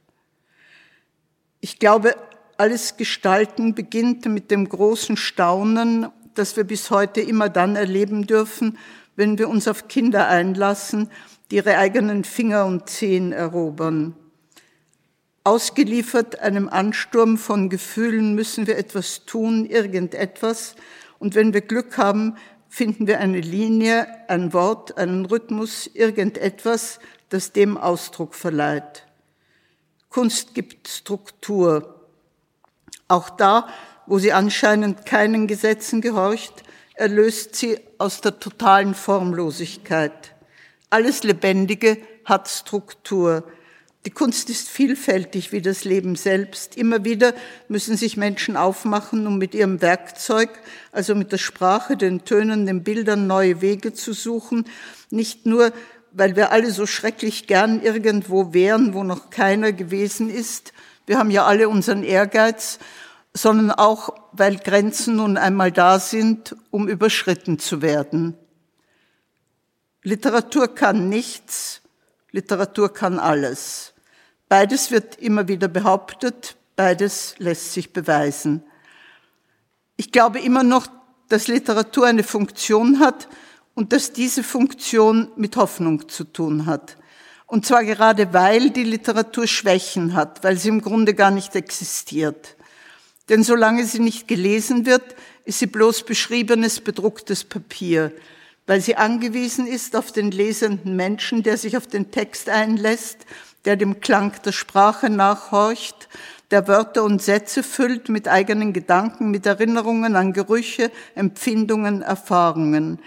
[1.62, 2.14] Ich glaube,
[2.58, 8.76] alles Gestalten beginnt mit dem großen Staunen, das wir bis heute immer dann erleben dürfen,
[9.16, 11.10] wenn wir uns auf Kinder einlassen,
[11.50, 14.14] die ihre eigenen Finger und Zehen erobern.
[15.44, 20.76] Ausgeliefert einem Ansturm von Gefühlen müssen wir etwas tun, irgendetwas.
[21.18, 22.36] Und wenn wir Glück haben,
[22.68, 29.06] finden wir eine Linie, ein Wort, einen Rhythmus, irgendetwas, das dem Ausdruck verleiht.
[30.08, 32.06] Kunst gibt Struktur.
[33.08, 33.68] Auch da,
[34.06, 36.62] wo sie anscheinend keinen Gesetzen gehorcht,
[36.94, 40.34] erlöst sie aus der totalen Formlosigkeit.
[40.90, 43.44] Alles Lebendige hat Struktur.
[44.04, 46.76] Die Kunst ist vielfältig wie das Leben selbst.
[46.76, 47.34] Immer wieder
[47.68, 50.50] müssen sich Menschen aufmachen, um mit ihrem Werkzeug,
[50.90, 54.66] also mit der Sprache, den Tönen, den Bildern neue Wege zu suchen.
[55.10, 55.72] Nicht nur,
[56.10, 60.72] weil wir alle so schrecklich gern irgendwo wären, wo noch keiner gewesen ist.
[61.06, 62.80] Wir haben ja alle unseren Ehrgeiz,
[63.34, 68.36] sondern auch, weil Grenzen nun einmal da sind, um überschritten zu werden.
[70.02, 71.80] Literatur kann nichts,
[72.30, 73.94] Literatur kann alles.
[74.48, 78.64] Beides wird immer wieder behauptet, beides lässt sich beweisen.
[79.96, 80.88] Ich glaube immer noch,
[81.28, 83.28] dass Literatur eine Funktion hat
[83.74, 86.98] und dass diese Funktion mit Hoffnung zu tun hat.
[87.46, 92.56] Und zwar gerade weil die Literatur Schwächen hat, weil sie im Grunde gar nicht existiert.
[93.28, 98.12] Denn solange sie nicht gelesen wird, ist sie bloß beschriebenes, bedrucktes Papier,
[98.66, 103.26] weil sie angewiesen ist auf den lesenden Menschen, der sich auf den Text einlässt
[103.64, 106.08] der dem Klang der Sprache nachhorcht,
[106.50, 112.98] der Wörter und Sätze füllt mit eigenen Gedanken, mit Erinnerungen an Gerüche, Empfindungen, Erfahrungen.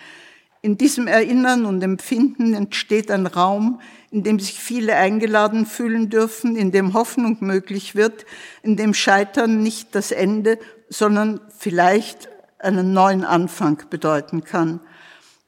[0.62, 3.82] In diesem Erinnern und Empfinden entsteht ein Raum,
[4.16, 8.26] in dem sich viele eingeladen fühlen dürfen, in dem Hoffnung möglich wird,
[8.64, 14.80] in dem Scheitern nicht das Ende, sondern vielleicht einen neuen Anfang bedeuten kann.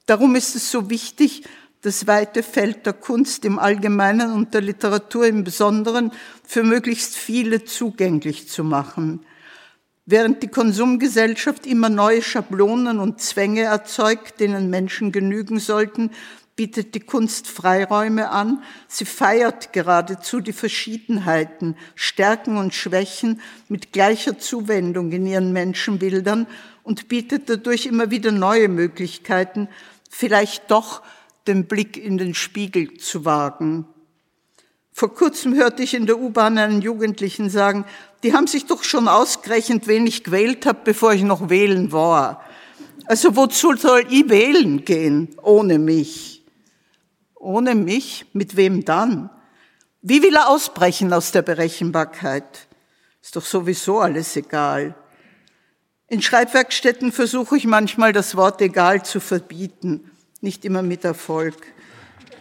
[0.06, 1.44] Darum ist es so wichtig,
[1.82, 6.12] das weite Feld der Kunst im Allgemeinen und der Literatur im Besonderen
[6.44, 9.26] für möglichst viele zugänglich zu machen.
[10.06, 16.12] Während die Konsumgesellschaft immer neue Schablonen und Zwänge erzeugt, denen Menschen genügen sollten,
[16.58, 18.64] bietet die Kunst Freiräume an.
[18.90, 23.40] Sie feiert geradezu die Verschiedenheiten, Stärken und Schwächen
[23.70, 26.48] mit gleicher Zuwendung in ihren Menschenbildern
[26.84, 29.70] und bietet dadurch immer wieder neue Möglichkeiten,
[30.10, 31.04] vielleicht doch
[31.48, 33.86] den Blick in den Spiegel zu wagen.
[34.92, 37.86] Vor kurzem hörte ich in der U-Bahn einen Jugendlichen sagen,
[38.24, 42.44] die haben sich doch schon ausgerechnet, wen ich gewählt habe, bevor ich noch wählen war.
[43.06, 46.37] Also wozu soll ich wählen gehen ohne mich?
[47.48, 48.25] Ohne mich?
[48.33, 49.29] Mit wem dann?
[50.02, 52.67] Wie will er ausbrechen aus der Berechenbarkeit?
[53.21, 54.95] Ist doch sowieso alles egal.
[56.10, 61.56] In Schreibwerkstätten versuche ich manchmal das Wort egal zu verbieten, nicht immer mit Erfolg.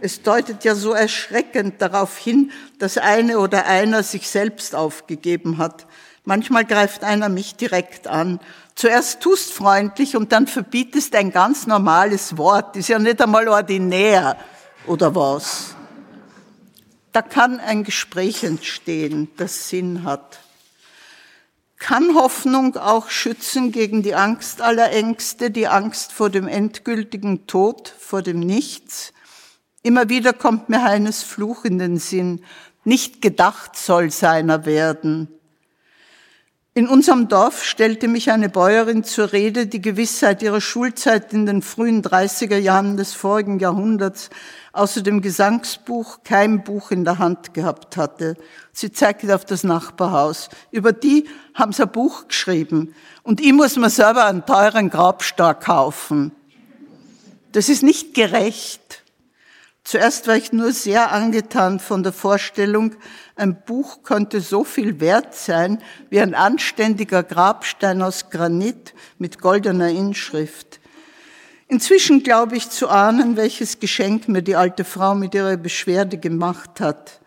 [0.01, 2.51] Es deutet ja so erschreckend darauf hin,
[2.81, 5.87] dass eine oder einer sich selbst aufgegeben hat.
[6.25, 8.41] Manchmal greift einer mich direkt an.
[8.75, 12.75] Zuerst tust freundlich und dann verbietest ein ganz normales Wort.
[12.77, 14.37] Ist ja nicht einmal ordinär
[14.87, 15.75] oder was.
[17.13, 20.41] Da kann ein Gespräch entstehen, das Sinn hat.
[21.79, 27.95] Kann Hoffnung auch schützen gegen die Angst aller Ängste, die Angst vor dem endgültigen Tod,
[27.99, 29.13] vor dem Nichts?
[29.83, 32.43] Immer wieder kommt mir Heines Fluch in den Sinn.
[32.85, 35.36] Nicht gedacht soll seiner werden.
[36.77, 41.47] In unserem Dorf stellte mich eine Bäuerin zur Rede, die gewiss seit ihrer Schulzeit in
[41.47, 44.29] den frühen 30er Jahren des vorigen Jahrhunderts
[44.75, 48.37] außer dem Gesangsbuch kein Buch in der Hand gehabt hatte.
[48.75, 50.51] Sie zeigte auf das Nachbarhaus.
[50.71, 51.25] Über die
[51.55, 52.95] haben sie ein Buch geschrieben.
[53.23, 56.33] Und ich muss mir selber einen teuren Grabstar kaufen.
[57.53, 58.86] Das ist nicht gerecht.
[59.87, 62.97] Zuerst war ich nur sehr angetan von der Vorstellung,
[63.37, 65.81] ein Buch könnte so viel wert sein
[66.11, 70.81] wie ein anständiger Grabstein aus Granit mit goldener Inschrift.
[71.69, 76.81] Inzwischen glaube ich zu ahnen, welches Geschenk mir die alte Frau mit ihrer Beschwerde gemacht
[76.81, 77.21] hat.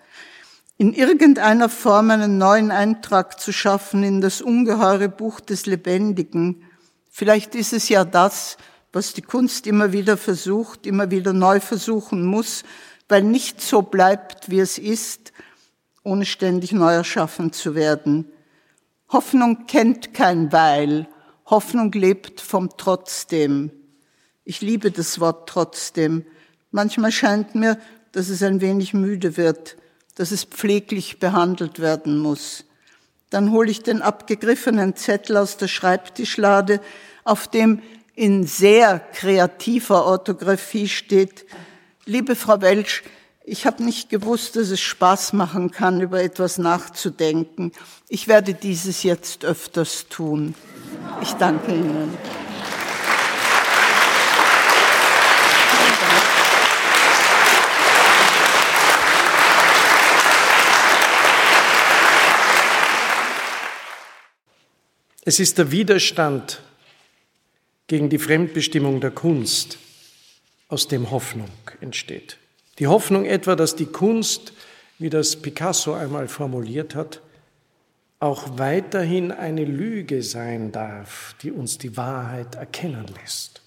[0.78, 6.66] In irgendeiner Form einen neuen Eintrag zu schaffen in das ungeheure Buch des Lebendigen.
[7.10, 8.58] Vielleicht ist es ja das,
[8.92, 12.64] was die Kunst immer wieder versucht, immer wieder neu versuchen muss,
[13.08, 15.32] weil nicht so bleibt, wie es ist,
[16.04, 18.32] ohne ständig neu erschaffen zu werden.
[19.10, 21.08] Hoffnung kennt kein Weil,
[21.46, 23.72] Hoffnung lebt vom Trotzdem.
[24.44, 26.26] Ich liebe das Wort trotzdem.
[26.72, 27.80] Manchmal scheint mir,
[28.12, 29.78] dass es ein wenig müde wird,
[30.16, 32.66] dass es pfleglich behandelt werden muss.
[33.30, 36.82] Dann hole ich den abgegriffenen Zettel aus der Schreibtischlade,
[37.24, 37.82] auf dem
[38.20, 41.46] in sehr kreativer Orthographie steht,
[42.04, 43.02] liebe Frau Welsch,
[43.46, 47.72] ich habe nicht gewusst, dass es Spaß machen kann, über etwas nachzudenken.
[48.10, 50.54] Ich werde dieses jetzt öfters tun.
[51.22, 52.18] Ich danke Ihnen.
[65.24, 66.62] Es ist der Widerstand
[67.90, 69.78] gegen die Fremdbestimmung der Kunst,
[70.70, 71.50] aus dem Hoffnung
[71.82, 72.38] entsteht.
[72.78, 74.54] Die Hoffnung etwa, dass die Kunst,
[75.00, 77.22] wie das Picasso einmal formuliert hat,
[78.20, 83.62] auch weiterhin eine Lüge sein darf, die uns die Wahrheit erkennen lässt.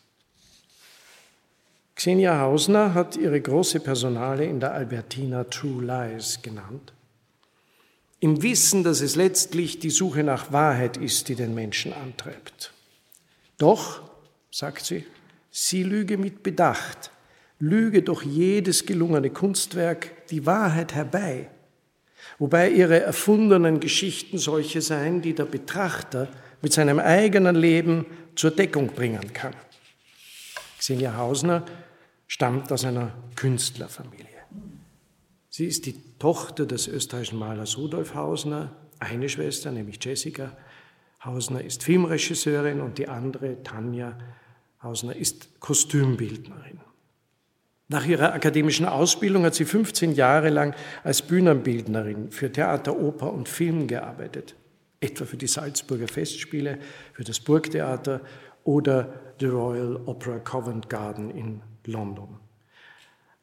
[1.97, 6.93] Xenia Hausner hat ihre große Personale in der Albertina True Lies genannt
[8.21, 12.73] im Wissen, dass es letztlich die Suche nach Wahrheit ist, die den Menschen antreibt.
[13.59, 14.12] Doch,
[14.53, 15.07] sagt sie,
[15.51, 17.11] sie lüge mit Bedacht,
[17.59, 21.49] lüge doch jedes gelungene Kunstwerk die Wahrheit herbei,
[22.39, 26.29] wobei ihre erfundenen Geschichten solche seien, die der Betrachter
[26.61, 29.55] mit seinem eigenen Leben zur Deckung bringen kann.
[30.79, 31.65] Xenia Hausner
[32.27, 34.27] stammt aus einer Künstlerfamilie.
[35.49, 38.75] Sie ist die Tochter des österreichischen Malers Rudolf Hausner.
[38.99, 40.57] Eine Schwester, nämlich Jessica
[41.25, 44.19] Hausner, ist Filmregisseurin und die andere, Tanja
[44.83, 46.81] Hausner, ist Kostümbildnerin.
[47.89, 50.75] Nach ihrer akademischen Ausbildung hat sie 15 Jahre lang
[51.05, 54.55] als Bühnenbildnerin für Theater, Oper und Film gearbeitet,
[55.01, 56.79] etwa für die Salzburger Festspiele,
[57.13, 58.23] für das Burgtheater
[58.65, 62.39] oder The Royal Opera Covent Garden in London.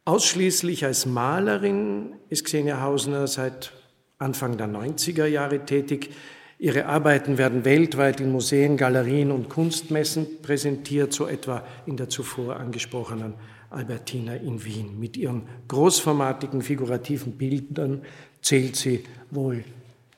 [0.05, 3.71] Ausschließlich als Malerin ist Xenia Hausner seit
[4.17, 6.09] Anfang der 90er Jahre tätig.
[6.61, 12.57] Ihre Arbeiten werden weltweit in Museen, Galerien und Kunstmessen präsentiert, so etwa in der zuvor
[12.57, 13.35] angesprochenen
[13.69, 14.99] Albertina in Wien.
[14.99, 18.01] Mit ihren großformatigen figurativen Bildern
[18.41, 19.63] zählt sie wohl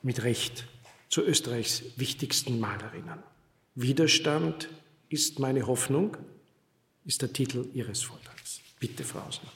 [0.02, 0.66] mit Recht
[1.08, 3.22] zu Österreichs wichtigsten Malerinnen.
[3.76, 4.68] Widerstand
[5.10, 6.16] ist meine Hoffnung,
[7.04, 8.60] ist der Titel Ihres Vortrags.
[8.80, 9.52] Bitte, Frau Hausner.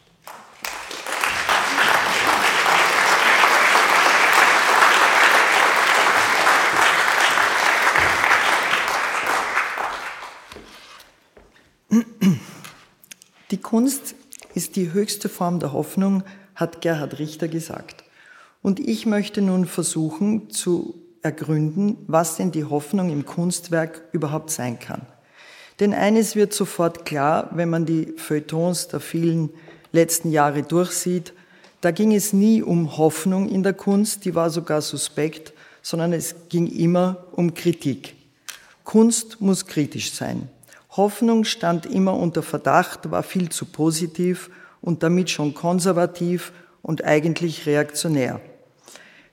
[13.51, 14.15] Die Kunst
[14.55, 16.23] ist die höchste Form der Hoffnung,
[16.55, 18.05] hat Gerhard Richter gesagt.
[18.63, 24.79] Und ich möchte nun versuchen zu ergründen, was denn die Hoffnung im Kunstwerk überhaupt sein
[24.79, 25.03] kann.
[25.79, 29.51] Denn eines wird sofort klar, wenn man die Feuilletons der vielen
[29.93, 31.35] letzten Jahre durchsieht,
[31.83, 36.35] da ging es nie um Hoffnung in der Kunst, die war sogar suspekt, sondern es
[36.49, 38.15] ging immer um Kritik.
[38.85, 40.49] Kunst muss kritisch sein.
[40.97, 47.67] Hoffnung stand immer unter Verdacht, war viel zu positiv und damit schon konservativ und eigentlich
[47.67, 48.41] reaktionär.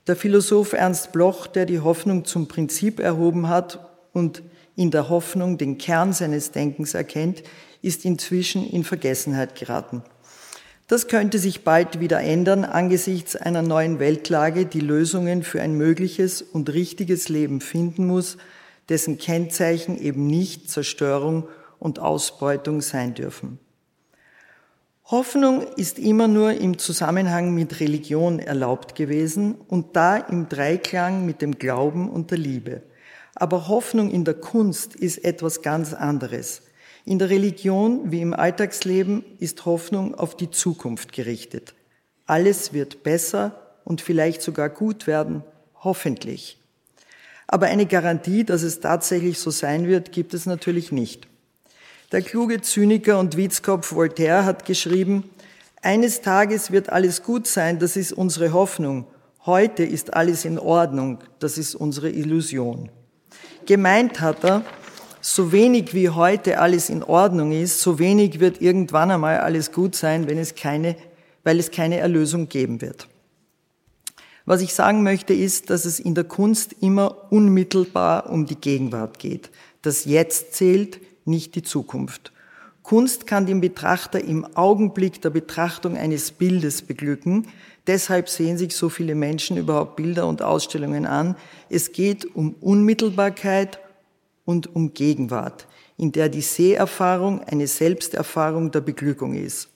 [0.08, 3.80] Der Philosoph Ernst Bloch, der die Hoffnung zum Prinzip erhoben hat
[4.12, 4.44] und
[4.76, 7.44] in der Hoffnung den Kern seines Denkens erkennt,
[7.82, 10.04] ist inzwischen in Vergessenheit geraten.
[10.88, 16.42] Das könnte sich bald wieder ändern angesichts einer neuen Weltlage, die Lösungen für ein mögliches
[16.42, 18.38] und richtiges Leben finden muss,
[18.90, 21.48] dessen Kennzeichen eben nicht Zerstörung
[21.80, 23.60] und Ausbeutung sein dürfen.
[25.06, 31.42] Hoffnung ist immer nur im Zusammenhang mit Religion erlaubt gewesen und da im Dreiklang mit
[31.42, 32.84] dem Glauben und der Liebe.
[33.36, 36.62] Aber Hoffnung in der Kunst ist etwas ganz anderes.
[37.04, 41.74] In der Religion wie im Alltagsleben ist Hoffnung auf die Zukunft gerichtet.
[42.26, 45.44] Alles wird besser und vielleicht sogar gut werden,
[45.84, 46.63] hoffentlich.
[47.48, 51.28] Aber eine Garantie, dass es tatsächlich so sein wird, gibt es natürlich nicht.
[52.12, 55.30] Der kluge Zyniker und Witzkopf Voltaire hat geschrieben,
[55.82, 59.06] eines Tages wird alles gut sein, das ist unsere Hoffnung.
[59.46, 62.90] Heute ist alles in Ordnung, das ist unsere Illusion.
[63.66, 64.64] Gemeint hat er,
[65.20, 69.96] so wenig wie heute alles in Ordnung ist, so wenig wird irgendwann einmal alles gut
[69.96, 70.96] sein, wenn es keine,
[71.44, 73.08] weil es keine Erlösung geben wird.
[74.46, 79.20] Was ich sagen möchte, ist, dass es in der Kunst immer unmittelbar um die Gegenwart
[79.20, 79.50] geht.
[79.82, 82.34] Das Jetzt zählt, nicht die Zukunft.
[82.82, 87.48] Kunst kann den Betrachter im Augenblick der Betrachtung eines Bildes beglücken.
[87.88, 91.38] Deshalb sehen sich so viele Menschen überhaupt Bilder und Ausstellungen an.
[91.70, 93.80] Es geht um Unmittelbarkeit
[94.44, 95.66] und um Gegenwart,
[95.98, 99.70] in der die Seherfahrung eine Selbsterfahrung der Beglückung ist.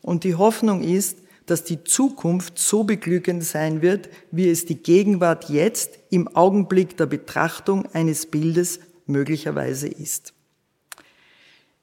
[0.00, 5.48] Und die Hoffnung ist, dass die Zukunft so beglückend sein wird, wie es die Gegenwart
[5.48, 10.34] jetzt im Augenblick der Betrachtung eines Bildes möglicherweise ist.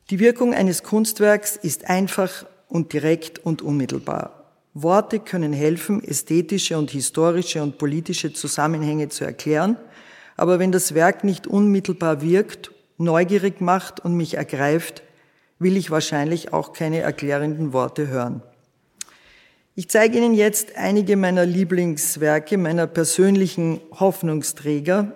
[0.10, 4.44] Die Wirkung eines Kunstwerks ist einfach und direkt und unmittelbar.
[4.74, 9.78] Worte können helfen, ästhetische und historische und politische Zusammenhänge zu erklären,
[10.36, 15.04] aber wenn das Werk nicht unmittelbar wirkt, neugierig macht und mich ergreift,
[15.60, 18.42] will ich wahrscheinlich auch keine erklärenden Worte hören.
[19.76, 25.14] Ich zeige Ihnen jetzt einige meiner Lieblingswerke, meiner persönlichen Hoffnungsträger,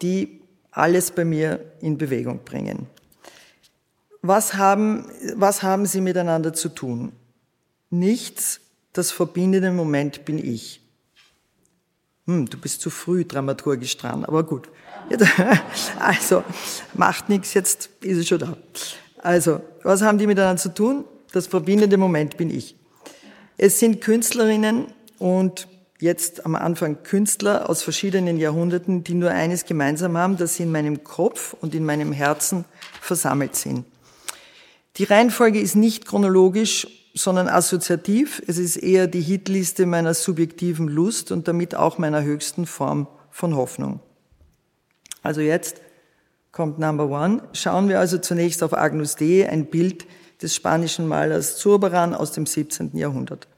[0.00, 2.86] die alles bei mir in Bewegung bringen.
[4.22, 5.04] Was haben,
[5.34, 7.12] was haben sie miteinander zu tun?
[7.90, 8.60] Nichts,
[8.94, 10.80] das verbindende Moment bin ich.
[12.26, 14.68] Hm, du bist zu früh dramaturgisch dran, aber gut.
[15.98, 16.42] Also,
[16.94, 18.56] macht nichts, jetzt ist es schon da.
[19.18, 21.04] Also, was haben die miteinander zu tun?
[21.32, 22.76] Das verbindende Moment bin ich.
[23.56, 24.86] Es sind Künstlerinnen
[25.18, 25.68] und
[25.98, 30.72] jetzt am Anfang Künstler aus verschiedenen Jahrhunderten, die nur eines gemeinsam haben, dass sie in
[30.72, 32.64] meinem Kopf und in meinem Herzen
[33.00, 33.84] versammelt sind.
[34.96, 38.42] Die Reihenfolge ist nicht chronologisch, sondern assoziativ.
[38.46, 43.54] Es ist eher die Hitliste meiner subjektiven Lust und damit auch meiner höchsten Form von
[43.56, 44.00] Hoffnung.
[45.22, 45.80] Also jetzt
[46.50, 47.42] kommt Number One.
[47.52, 50.04] Schauen wir also zunächst auf Agnus Dei, ein Bild
[50.42, 52.96] des spanischen Malers Zurbaran aus dem 17.
[52.96, 53.48] Jahrhundert.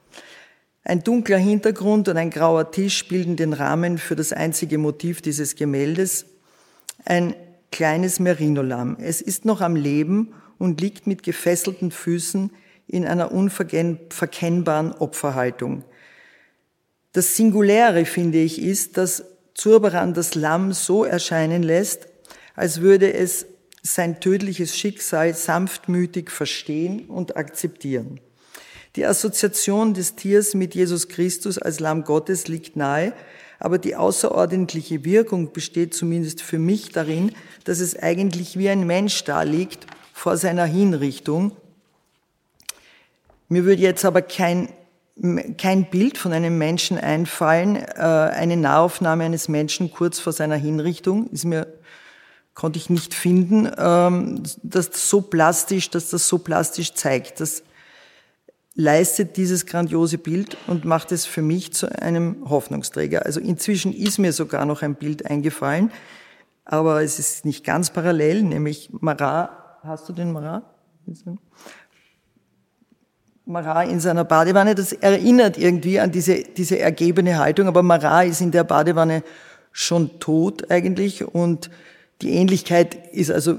[0.84, 5.56] Ein dunkler Hintergrund und ein grauer Tisch bilden den Rahmen für das einzige Motiv dieses
[5.56, 6.26] Gemäldes,
[7.04, 7.34] ein
[7.72, 8.98] kleines Merino-Lamm.
[9.00, 12.50] Es ist noch am Leben und liegt mit gefesselten Füßen
[12.86, 15.84] in einer unverkennbaren Opferhaltung.
[17.12, 19.24] Das Singuläre, finde ich, ist, dass
[19.54, 22.08] Zurbaran das Lamm so erscheinen lässt,
[22.54, 23.46] als würde es
[23.86, 28.18] sein tödliches Schicksal sanftmütig verstehen und akzeptieren.
[28.96, 33.12] Die Assoziation des Tiers mit Jesus Christus als Lamm Gottes liegt nahe,
[33.58, 37.32] aber die außerordentliche Wirkung besteht zumindest für mich darin,
[37.64, 41.52] dass es eigentlich wie ein Mensch da liegt vor seiner Hinrichtung.
[43.48, 44.68] Mir würde jetzt aber kein,
[45.58, 51.28] kein Bild von einem Menschen einfallen, äh, eine Nahaufnahme eines Menschen kurz vor seiner Hinrichtung
[51.30, 51.66] ist mir
[52.54, 57.40] konnte ich nicht finden, ähm, dass das so plastisch, dass das so plastisch zeigt.
[57.40, 57.62] Das
[58.74, 63.24] leistet dieses grandiose Bild und macht es für mich zu einem Hoffnungsträger.
[63.24, 65.90] Also inzwischen ist mir sogar noch ein Bild eingefallen,
[66.64, 69.50] aber es ist nicht ganz parallel, nämlich Marat.
[69.82, 70.64] Hast du den Marat?
[73.44, 78.40] Marat in seiner Badewanne, das erinnert irgendwie an diese, diese ergebene Haltung, aber Marat ist
[78.40, 79.22] in der Badewanne
[79.70, 81.70] schon tot eigentlich und
[82.22, 83.58] Die Ähnlichkeit ist also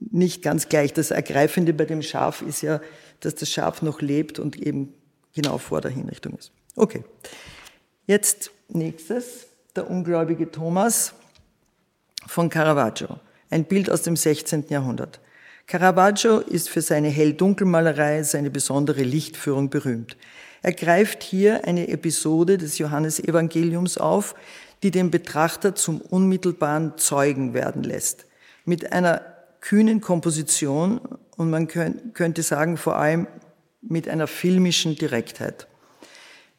[0.00, 0.92] nicht ganz gleich.
[0.92, 2.80] Das Ergreifende bei dem Schaf ist ja,
[3.20, 4.94] dass das Schaf noch lebt und eben
[5.34, 6.52] genau vor der Hinrichtung ist.
[6.76, 7.04] Okay.
[8.06, 11.14] Jetzt nächstes, der ungläubige Thomas
[12.26, 13.20] von Caravaggio.
[13.50, 14.66] Ein Bild aus dem 16.
[14.68, 15.20] Jahrhundert.
[15.66, 20.16] Caravaggio ist für seine Hell-Dunkel-Malerei, seine besondere Lichtführung berühmt.
[20.62, 24.34] Er greift hier eine Episode des Johannesevangeliums auf,
[24.82, 28.26] die den Betrachter zum unmittelbaren Zeugen werden lässt.
[28.64, 29.22] Mit einer
[29.60, 31.00] kühnen Komposition
[31.36, 33.26] und man könnte sagen vor allem
[33.80, 35.66] mit einer filmischen Direktheit.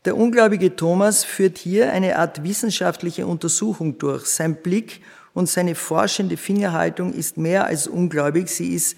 [0.05, 4.25] Der ungläubige Thomas führt hier eine Art wissenschaftliche Untersuchung durch.
[4.25, 5.01] Sein Blick
[5.33, 8.95] und seine forschende Fingerhaltung ist mehr als ungläubig, sie ist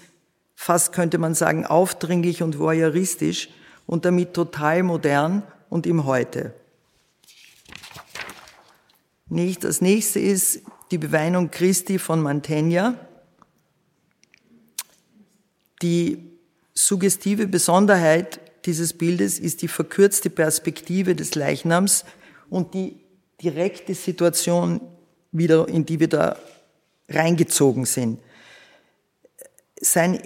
[0.54, 3.48] fast könnte man sagen aufdringlich und voyeuristisch
[3.86, 6.54] und damit total modern und im Heute.
[9.60, 10.60] Das nächste ist
[10.90, 12.98] die Beweinung Christi von Mantegna.
[15.80, 16.18] Die
[16.74, 22.04] suggestive Besonderheit dieses Bildes ist die verkürzte Perspektive des Leichnams
[22.50, 22.96] und die
[23.42, 24.82] direkte Situation,
[25.32, 26.36] wieder, in die wir da
[27.08, 28.20] reingezogen sind.
[29.80, 30.20] Sein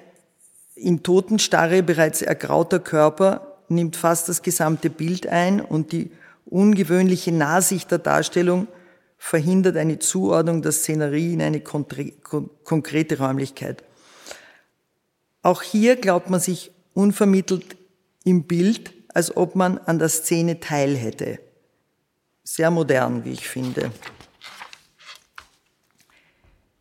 [0.74, 6.10] in Totenstarre bereits ergrauter Körper nimmt fast das gesamte Bild ein und die
[6.44, 8.66] ungewöhnliche Nahsicht der Darstellung
[9.18, 13.82] verhindert eine Zuordnung der Szenerie in eine konkrete Räumlichkeit.
[15.42, 17.76] Auch hier glaubt man sich unvermittelt
[18.24, 21.38] im Bild, als ob man an der Szene teil hätte.
[22.44, 23.90] Sehr modern, wie ich finde.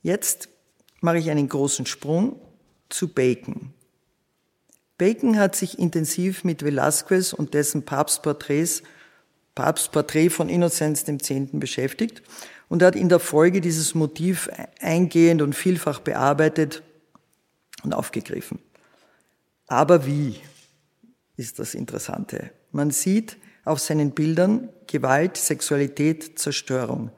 [0.02, 0.50] Jetzt
[1.02, 2.40] mache ich einen großen Sprung
[2.90, 3.74] zu Bacon.
[4.98, 8.84] Bacon hat sich intensiv mit Velázquez und dessen Papstporträts,
[9.56, 11.30] Papstporträt von Innozenz X.
[11.54, 12.22] beschäftigt
[12.68, 14.50] und hat in der Folge dieses Motiv
[14.82, 16.84] eingehend und vielfach bearbeitet
[17.84, 18.60] und aufgegriffen.
[19.68, 20.36] Aber wie
[21.38, 22.52] ist das Interessante?
[22.72, 27.12] Man sieht auf seinen Bildern Gewalt, Sexualität, Zerstörung.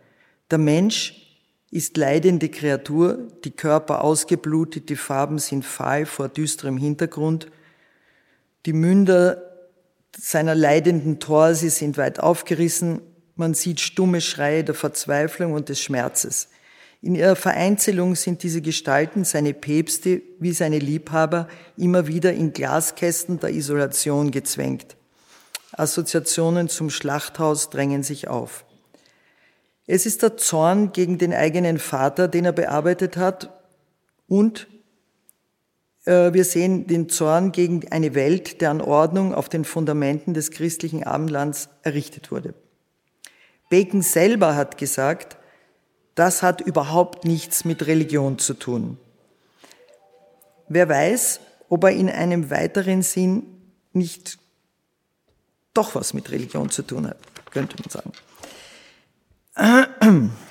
[0.50, 1.28] Der Mensch
[1.72, 7.52] ist leidende Kreatur, die Körper ausgeblutet, die Farben sind fahl vor düsterem Hintergrund,
[8.66, 9.47] die Münder
[10.16, 13.02] seiner leidenden Torse sind weit aufgerissen.
[13.36, 16.50] Man sieht stumme Schreie der Verzweiflung und des Schmerzes.
[17.02, 21.48] In ihrer Vereinzelung sind diese Gestalten, seine Päpste wie seine Liebhaber,
[21.78, 24.98] immer wieder in Glaskästen der Isolation gezwängt.
[25.74, 28.66] Assoziationen zum Schlachthaus drängen sich auf.
[29.86, 33.54] Es ist der Zorn gegen den eigenen Vater, den er bearbeitet hat,
[34.28, 34.68] und
[36.08, 41.70] wir sehen den Zorn gegen eine Welt, deren Ordnung auf den Fundamenten des christlichen Abendlands
[41.84, 42.54] errichtet wurde.
[43.70, 45.38] Bacon selber hat gesagt,
[46.16, 48.98] das hat überhaupt nichts mit Religion zu tun.
[50.70, 53.44] Wer weiß, ob er in einem weiteren Sinn
[53.94, 54.40] nicht
[55.74, 57.18] doch was mit Religion zu tun hat,
[57.52, 57.90] könnte man
[59.56, 60.32] sagen.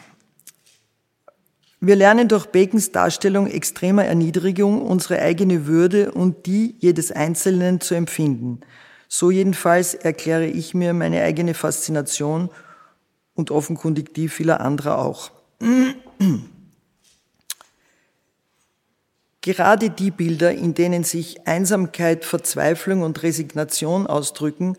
[1.80, 7.94] Wir lernen durch Bacons Darstellung extremer Erniedrigung unsere eigene Würde und die jedes Einzelnen zu
[7.94, 8.60] empfinden.
[9.08, 12.48] So jedenfalls erkläre ich mir meine eigene Faszination
[13.34, 15.30] und offenkundig die vieler anderer auch.
[19.42, 24.76] Gerade die Bilder, in denen sich Einsamkeit, Verzweiflung und Resignation ausdrücken,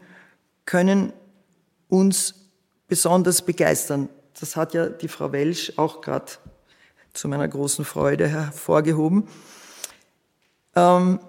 [0.66, 1.14] können
[1.88, 2.50] uns
[2.88, 4.10] besonders begeistern.
[4.40, 6.34] Das hat ja die Frau Welsch auch gerade
[7.18, 9.28] zu meiner großen Freude hervorgehoben.
[10.76, 11.20] Ähm,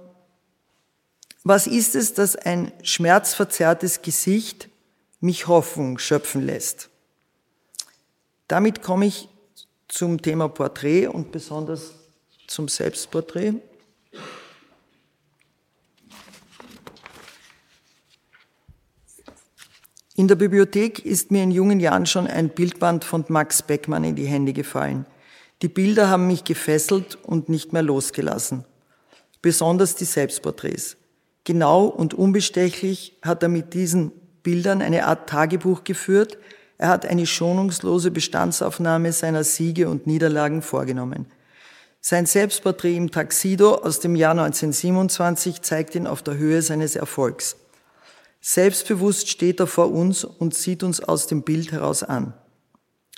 [1.44, 4.68] was ist es, dass ein schmerzverzerrtes Gesicht
[5.20, 6.90] mich Hoffnung schöpfen lässt?
[8.48, 9.28] Damit komme ich
[9.88, 11.94] zum Thema Porträt und besonders
[12.46, 13.54] zum Selbstporträt.
[20.16, 24.16] In der Bibliothek ist mir in jungen Jahren schon ein Bildband von Max Beckmann in
[24.16, 25.06] die Hände gefallen.
[25.62, 28.64] Die Bilder haben mich gefesselt und nicht mehr losgelassen.
[29.42, 30.96] Besonders die Selbstporträts.
[31.44, 36.38] Genau und unbestechlich hat er mit diesen Bildern eine Art Tagebuch geführt.
[36.76, 41.26] Er hat eine schonungslose Bestandsaufnahme seiner Siege und Niederlagen vorgenommen.
[42.00, 47.56] Sein Selbstporträt im Taxido aus dem Jahr 1927 zeigt ihn auf der Höhe seines Erfolgs.
[48.40, 52.34] Selbstbewusst steht er vor uns und sieht uns aus dem Bild heraus an.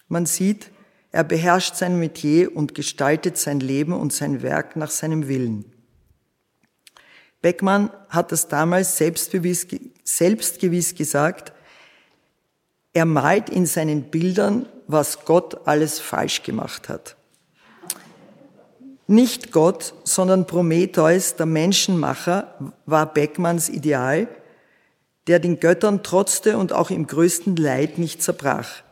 [0.09, 0.71] Man sieht,
[1.13, 5.65] er beherrscht sein Metier und gestaltet sein Leben und sein Werk nach seinem Willen.
[7.43, 11.53] Beckmann hat das damals selbstgewiss gesagt,
[12.93, 17.17] er malt in seinen Bildern, was Gott alles falsch gemacht hat.
[19.07, 22.55] Nicht Gott, sondern Prometheus, der Menschenmacher,
[22.87, 24.29] war Beckmanns Ideal,
[25.27, 28.83] der den Göttern trotzte und auch im größten Leid nicht zerbrach.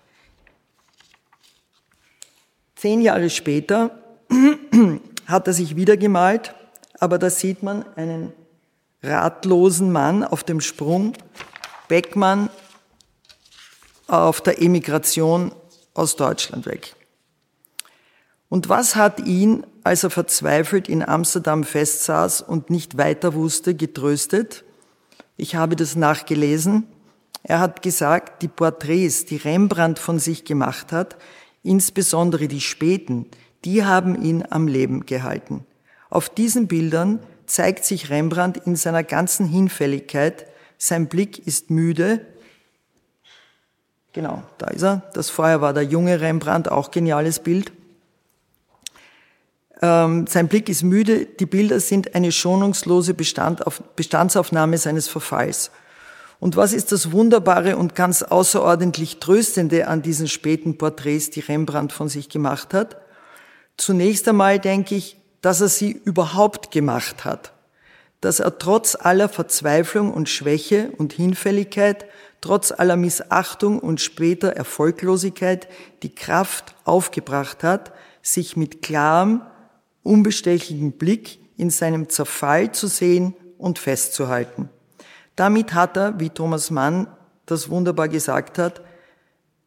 [2.80, 3.90] Zehn Jahre später
[5.26, 6.54] hat er sich wieder gemalt,
[7.00, 8.32] aber da sieht man einen
[9.02, 11.14] ratlosen Mann auf dem Sprung,
[11.88, 12.50] Beckmann
[14.06, 15.50] auf der Emigration
[15.92, 16.94] aus Deutschland weg.
[18.48, 24.62] Und was hat ihn, als er verzweifelt in Amsterdam festsaß und nicht weiter wusste, getröstet?
[25.36, 26.86] Ich habe das nachgelesen.
[27.42, 31.16] Er hat gesagt, die Porträts, die Rembrandt von sich gemacht hat,
[31.62, 33.26] insbesondere die späten,
[33.64, 35.64] die haben ihn am Leben gehalten.
[36.10, 40.46] Auf diesen Bildern zeigt sich Rembrandt in seiner ganzen Hinfälligkeit.
[40.76, 42.20] Sein Blick ist müde.
[44.12, 45.02] Genau, da ist er.
[45.14, 47.72] Das vorher war der junge Rembrandt, auch geniales Bild.
[49.80, 51.26] Ähm, sein Blick ist müde.
[51.26, 55.70] Die Bilder sind eine schonungslose Bestand auf, Bestandsaufnahme seines Verfalls.
[56.40, 61.92] Und was ist das Wunderbare und ganz außerordentlich Tröstende an diesen späten Porträts, die Rembrandt
[61.92, 62.96] von sich gemacht hat?
[63.76, 67.52] Zunächst einmal denke ich, dass er sie überhaupt gemacht hat,
[68.20, 72.06] dass er trotz aller Verzweiflung und Schwäche und Hinfälligkeit,
[72.40, 75.68] trotz aller Missachtung und später Erfolglosigkeit
[76.02, 79.42] die Kraft aufgebracht hat, sich mit klarem,
[80.02, 84.70] unbestechlichen Blick in seinem Zerfall zu sehen und festzuhalten.
[85.38, 87.06] Damit hat er, wie Thomas Mann
[87.46, 88.82] das wunderbar gesagt hat,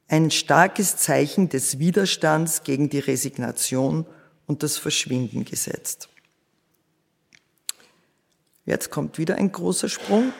[0.09, 4.05] ein starkes Zeichen des Widerstands gegen die Resignation
[4.47, 6.09] und das Verschwinden gesetzt.
[8.65, 10.33] Jetzt kommt wieder ein großer Sprung.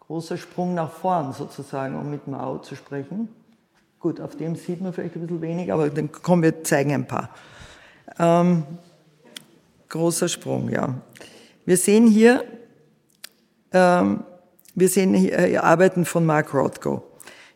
[0.00, 3.28] Großer Sprung nach vorn sozusagen, um mit Mao zu sprechen.
[4.00, 7.06] Gut, auf dem sieht man vielleicht ein bisschen wenig, aber dann kommen wir zeigen ein
[7.06, 7.30] paar.
[8.18, 8.64] Ähm,
[9.90, 11.00] großer Sprung, ja.
[11.64, 12.44] Wir sehen hier,
[13.74, 17.02] wir sehen hier äh, Arbeiten von Mark Rothko.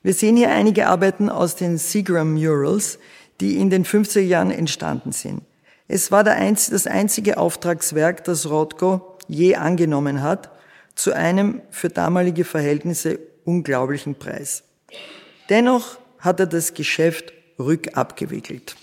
[0.03, 2.99] Wir sehen hier einige Arbeiten aus den Seagram Murals,
[3.41, 5.43] die in den 50er Jahren entstanden sind.
[5.87, 10.51] Es war das einzige Auftragswerk, das Rothko je angenommen hat,
[10.95, 14.65] zu einem für damalige Verhältnisse unglaublichen Preis.
[15.49, 18.77] Dennoch hat er das Geschäft rückabgewickelt.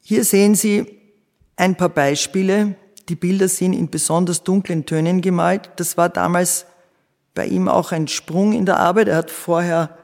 [0.00, 0.98] Hier sehen Sie
[1.56, 2.76] ein paar Beispiele.
[3.08, 5.70] Die Bilder sind in besonders dunklen Tönen gemalt.
[5.76, 6.66] Das war damals
[7.34, 9.08] bei ihm auch ein Sprung in der Arbeit.
[9.08, 9.96] Er hat vorher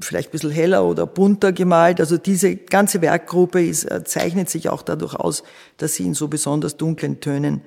[0.00, 2.00] vielleicht ein bisschen heller oder bunter gemalt.
[2.00, 5.42] Also diese ganze Werkgruppe ist, äh, zeichnet sich auch dadurch aus,
[5.76, 7.62] dass sie in so besonders dunklen Tönen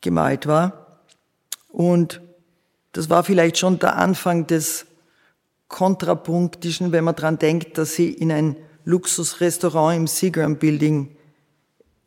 [0.00, 1.00] gemalt war.
[1.68, 2.20] Und
[2.92, 4.86] das war vielleicht schon der Anfang des
[5.66, 11.16] Kontrapunktischen, wenn man dran denkt, dass sie in ein Luxusrestaurant im Seagram Building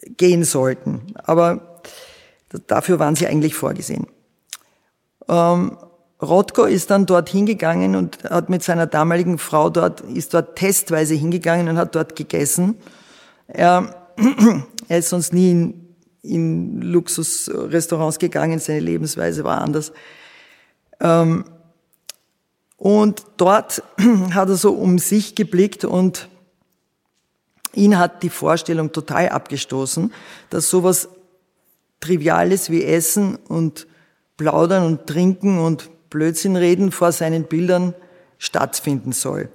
[0.02, 1.14] gehen sollten.
[1.16, 1.82] Aber
[2.68, 4.08] dafür waren sie eigentlich vorgesehen.
[5.28, 5.78] Ähm,
[6.22, 11.14] Rothko ist dann dort hingegangen und hat mit seiner damaligen Frau dort, ist dort testweise
[11.14, 12.76] hingegangen und hat dort gegessen.
[13.48, 14.08] Er,
[14.88, 19.92] er ist sonst nie in, in Luxusrestaurants gegangen, seine Lebensweise war anders.
[21.00, 21.46] Ähm,
[22.78, 23.84] und dort
[24.32, 26.30] hat er so um sich geblickt und
[27.78, 30.12] ihn hat die Vorstellung total abgestoßen,
[30.50, 31.10] dass sowas
[32.00, 33.88] Triviales wie Essen und
[34.36, 37.94] Plaudern und Trinken und Blödsinn reden vor seinen Bildern
[38.38, 39.50] stattfinden soll.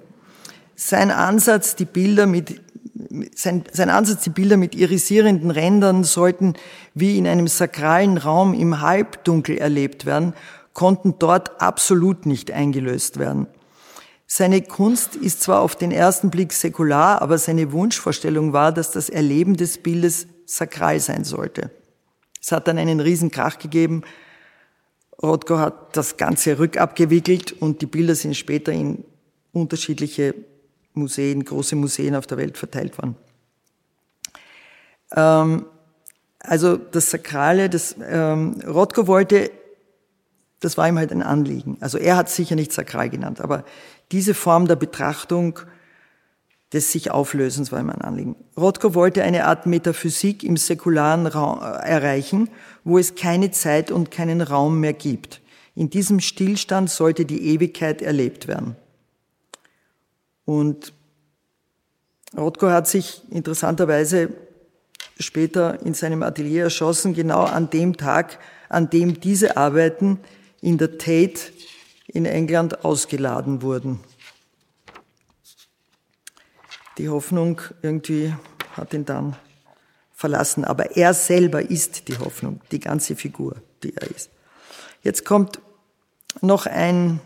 [0.75, 2.61] Sein Ansatz, die Bilder mit,
[3.35, 6.53] sein, sein Ansatz, die Bilder mit irisierenden Rändern sollten
[6.93, 10.33] wie in einem sakralen Raum im Halbdunkel erlebt werden,
[10.73, 13.47] konnten dort absolut nicht eingelöst werden.
[14.35, 19.07] Seine Kunst ist zwar auf den ersten Blick säkular, aber seine Wunschvorstellung war, dass das
[19.09, 21.69] Erleben des Bildes sakral sein sollte.
[22.41, 24.01] Es hat dann einen riesen Krach gegeben,
[25.21, 29.05] Rothko hat das Ganze rückabgewickelt und die Bilder sind später in
[29.51, 30.33] unterschiedliche
[30.95, 33.15] Museen, große Museen auf der Welt verteilt worden.
[35.15, 35.67] Ähm,
[36.39, 39.51] also das Sakrale, das ähm, Rothko wollte,
[40.59, 41.77] das war ihm halt ein Anliegen.
[41.81, 43.63] Also er hat sicher nicht sakral genannt, aber
[44.13, 45.59] diese Form der Betrachtung
[46.71, 48.35] des sich Auflösens war ihm ein Anliegen.
[48.57, 52.49] Rothko wollte eine Art Metaphysik im säkularen Raum äh, erreichen,
[52.83, 55.41] wo es keine Zeit und keinen Raum mehr gibt.
[55.75, 58.75] In diesem Stillstand sollte die Ewigkeit erlebt werden.
[60.45, 60.93] Und
[62.35, 64.29] Rothko hat sich interessanterweise
[65.19, 68.39] später in seinem Atelier erschossen, genau an dem Tag,
[68.69, 70.19] an dem diese Arbeiten
[70.61, 71.51] in der Tate
[72.07, 73.99] in England ausgeladen wurden.
[76.97, 78.33] Die Hoffnung irgendwie
[78.75, 79.35] hat ihn dann
[80.23, 80.63] verlassen.
[80.63, 84.29] Aber er selber ist die Hoffnung, die ganze Figur, die er ist.
[85.01, 85.59] Jetzt kommt
[86.41, 87.19] noch ein,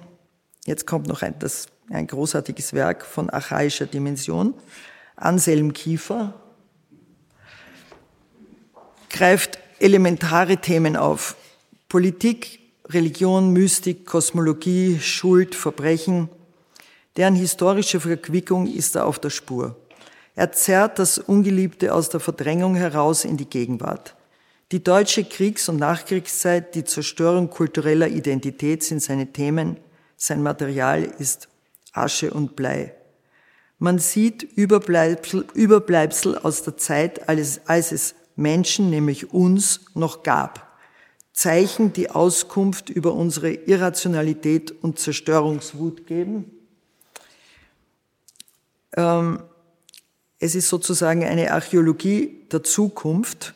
[0.66, 4.54] jetzt kommt noch ein, das, ein großartiges Werk von archaischer Dimension.
[5.16, 6.34] Anselm Kiefer
[9.10, 11.36] greift elementare Themen auf.
[11.90, 12.57] Politik,
[12.90, 16.30] Religion, Mystik, Kosmologie, Schuld, Verbrechen.
[17.18, 19.76] Deren historische Verquickung ist er auf der Spur.
[20.36, 24.16] Er zerrt das Ungeliebte aus der Verdrängung heraus in die Gegenwart.
[24.72, 29.78] Die deutsche Kriegs- und Nachkriegszeit, die Zerstörung kultureller Identität sind seine Themen,
[30.16, 31.50] sein Material ist
[31.92, 32.94] Asche und Blei.
[33.80, 40.67] Man sieht Überbleibsel, Überbleibsel aus der Zeit, als, als es Menschen, nämlich uns, noch gab.
[41.38, 46.52] Zeichen, die Auskunft über unsere Irrationalität und Zerstörungswut geben.
[48.96, 49.44] Ähm,
[50.40, 53.54] es ist sozusagen eine Archäologie der Zukunft,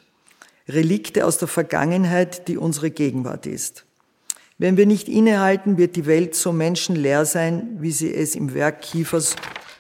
[0.68, 3.86] Relikte aus der Vergangenheit, die unsere Gegenwart ist.
[4.60, 8.84] Wenn wir nicht innehalten, wird die Welt so menschenleer sein, wie sie es im Werk
[8.84, 9.36] Kiefers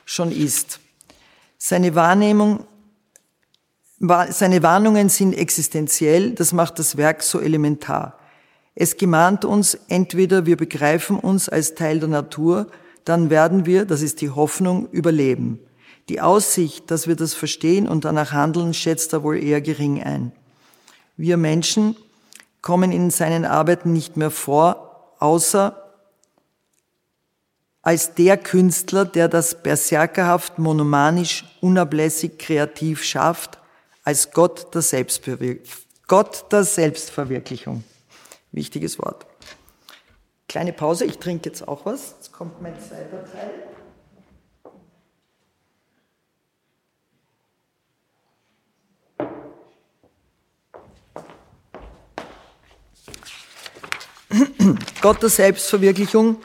[0.05, 0.79] schon ist.
[1.59, 2.65] Seine Wahrnehmung,
[4.01, 8.17] seine Warnungen sind existenziell, das macht das Werk so elementar.
[8.73, 12.67] Es gemahnt uns, entweder wir begreifen uns als Teil der Natur,
[13.05, 15.59] dann werden wir, das ist die Hoffnung, überleben.
[16.09, 20.31] Die Aussicht, dass wir das verstehen und danach handeln, schätzt er wohl eher gering ein.
[21.15, 21.95] Wir Menschen
[22.61, 25.77] kommen in seinen Arbeiten nicht mehr vor, außer
[27.83, 33.60] als der Künstler, der das berserkerhaft, monomanisch, unablässig, kreativ schafft,
[34.11, 34.83] als Gott der.
[36.05, 37.85] Gott der Selbstverwirklichung.
[38.51, 39.25] Wichtiges Wort.
[40.49, 42.15] Kleine Pause, ich trinke jetzt auch was.
[42.17, 43.53] Jetzt kommt mein zweiter Teil.
[55.01, 56.35] Gott der Selbstverwirklichung,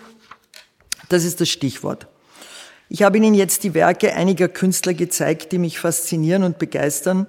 [1.08, 2.06] das ist das Stichwort.
[2.88, 7.26] Ich habe Ihnen jetzt die Werke einiger Künstler gezeigt, die mich faszinieren und begeistern.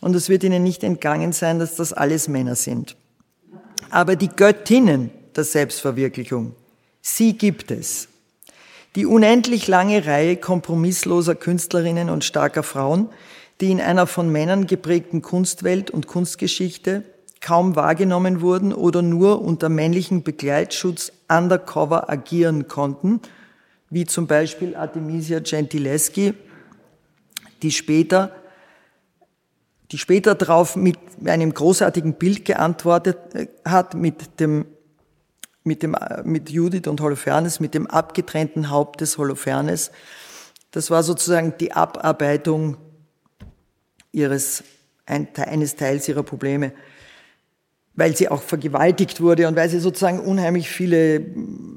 [0.00, 2.96] Und es wird Ihnen nicht entgangen sein, dass das alles Männer sind.
[3.90, 6.54] Aber die Göttinnen der Selbstverwirklichung,
[7.00, 8.08] sie gibt es.
[8.94, 13.08] Die unendlich lange Reihe kompromissloser Künstlerinnen und starker Frauen,
[13.60, 17.04] die in einer von Männern geprägten Kunstwelt und Kunstgeschichte
[17.40, 23.20] kaum wahrgenommen wurden oder nur unter männlichem Begleitschutz undercover agieren konnten,
[23.90, 26.34] wie zum Beispiel Artemisia Gentileschi,
[27.62, 28.32] die später,
[29.90, 34.66] die später darauf mit einem großartigen Bild geantwortet äh, hat, mit dem,
[35.64, 39.90] mit dem, äh, mit Judith und Holofernes, mit dem abgetrennten Haupt des Holofernes.
[40.70, 42.76] Das war sozusagen die Abarbeitung
[44.12, 44.62] ihres,
[45.06, 46.72] eines Teils ihrer Probleme
[47.98, 51.20] weil sie auch vergewaltigt wurde und weil sie sozusagen unheimlich viele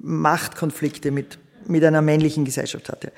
[0.04, 3.12] Machtkonflikte mit, mit einer männlichen Gesellschaft hatte.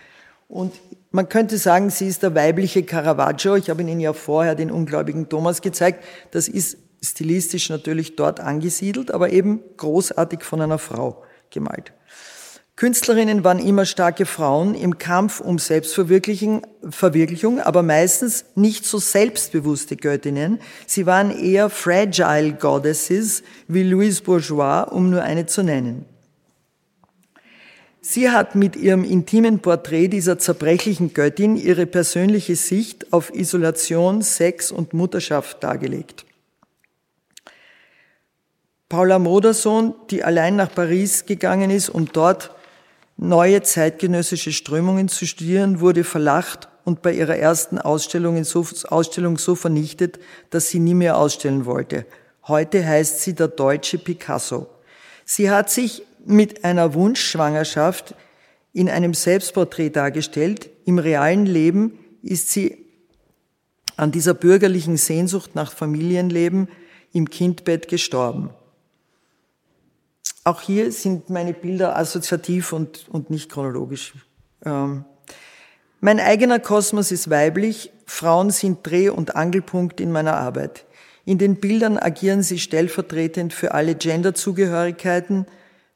[0.53, 0.73] Und
[1.09, 3.55] man könnte sagen, sie ist der weibliche Caravaggio.
[3.55, 6.03] Ich habe Ihnen ja vorher den ungläubigen Thomas gezeigt.
[6.29, 11.91] Das ist stilistisch natürlich dort angesiedelt, aber eben großartig von einer Frau gemalt.
[12.75, 20.59] Künstlerinnen waren immer starke Frauen im Kampf um Selbstverwirklichung, aber meistens nicht so selbstbewusste Göttinnen.
[20.85, 26.05] Sie waren eher fragile Goddesses wie Louise Bourgeois, um nur eine zu nennen.
[28.05, 34.73] Sie hat mit ihrem intimen Porträt dieser zerbrechlichen Göttin ihre persönliche Sicht auf Isolation, Sex
[34.73, 36.25] und Mutterschaft dargelegt.
[38.89, 42.51] Paula Modersohn, die allein nach Paris gegangen ist, um dort
[43.15, 49.55] neue zeitgenössische Strömungen zu studieren, wurde verlacht und bei ihrer ersten Ausstellung so, Ausstellung so
[49.55, 52.05] vernichtet, dass sie nie mehr ausstellen wollte.
[52.49, 54.67] Heute heißt sie der deutsche Picasso.
[55.23, 58.15] Sie hat sich mit einer Wunschschwangerschaft
[58.73, 60.69] in einem Selbstporträt dargestellt.
[60.85, 62.85] Im realen Leben ist sie
[63.95, 66.67] an dieser bürgerlichen Sehnsucht nach Familienleben
[67.11, 68.49] im Kindbett gestorben.
[70.43, 74.13] Auch hier sind meine Bilder assoziativ und, und nicht chronologisch.
[74.65, 75.05] Ähm,
[76.01, 80.85] mein eigener Kosmos ist weiblich, Frauen sind Dreh- und Angelpunkt in meiner Arbeit.
[81.23, 85.45] In den Bildern agieren sie stellvertretend für alle Genderzugehörigkeiten.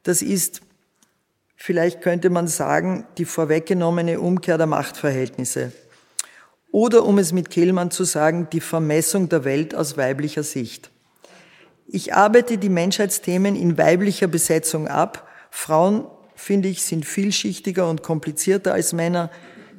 [0.08, 0.62] Das ist,
[1.54, 5.70] vielleicht könnte man sagen, die vorweggenommene Umkehr der Machtverhältnisse.
[6.72, 10.90] Oder um es mit Kehlmann zu sagen, die Vermessung der Welt aus weiblicher Sicht.
[11.86, 15.28] Ich arbeite die Menschheitsthemen in weiblicher Besetzung ab.
[15.50, 19.30] Frauen, finde ich, sind vielschichtiger und komplizierter als Männer.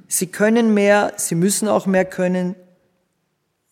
[0.07, 2.53] Sie können mehr, sie müssen auch mehr können.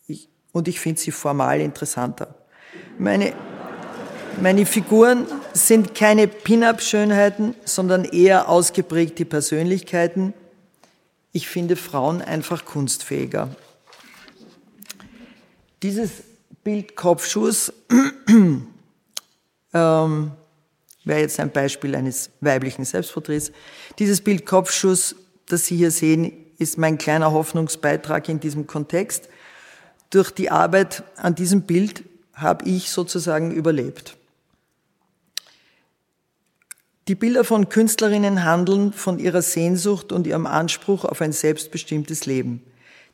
[0.08, 2.34] Ich, und ich finde sie formal interessanter.
[2.98, 3.32] Meine,
[4.42, 5.24] meine Figuren
[5.54, 10.34] sind keine Pin-up-Schönheiten, sondern eher ausgeprägte Persönlichkeiten.
[11.32, 13.48] Ich finde Frauen einfach kunstfähiger.
[15.82, 16.10] Dieses
[16.64, 17.72] Bild Kopfschuss
[18.28, 18.66] ähm,
[21.04, 23.52] wäre jetzt ein Beispiel eines weiblichen Selbstporträts.
[23.98, 29.28] Dieses Bild Kopfschuss, das Sie hier sehen, ist mein kleiner Hoffnungsbeitrag in diesem Kontext.
[30.10, 34.17] Durch die Arbeit an diesem Bild habe ich sozusagen überlebt.
[37.08, 42.62] Die Bilder von Künstlerinnen handeln von ihrer Sehnsucht und ihrem Anspruch auf ein selbstbestimmtes Leben.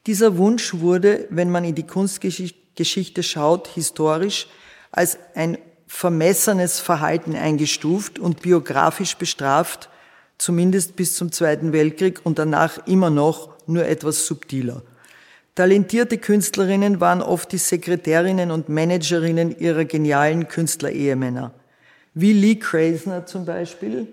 [0.09, 4.49] Dieser Wunsch wurde, wenn man in die Kunstgeschichte schaut, historisch
[4.91, 9.89] als ein vermessenes Verhalten eingestuft und biografisch bestraft,
[10.39, 14.83] zumindest bis zum Zweiten Weltkrieg und danach immer noch nur etwas subtiler.
[15.55, 21.55] Talentierte Künstlerinnen waren oft die Sekretärinnen und Managerinnen ihrer genialen Künstlerehemänner.
[22.15, 24.07] Wie Lee Krasner zum Beispiel,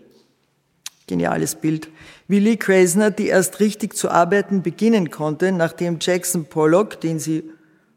[1.06, 1.90] geniales Bild,
[2.28, 7.44] wie Lee Krasner, die erst richtig zu arbeiten beginnen konnte, nachdem Jackson Pollock, den sie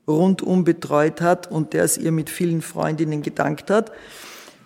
[0.07, 3.93] rundum betreut hat und der es ihr mit vielen Freundinnen gedankt hat,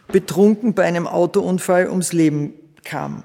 [0.08, 3.22] betrunken bei einem Autounfall ums Leben kam.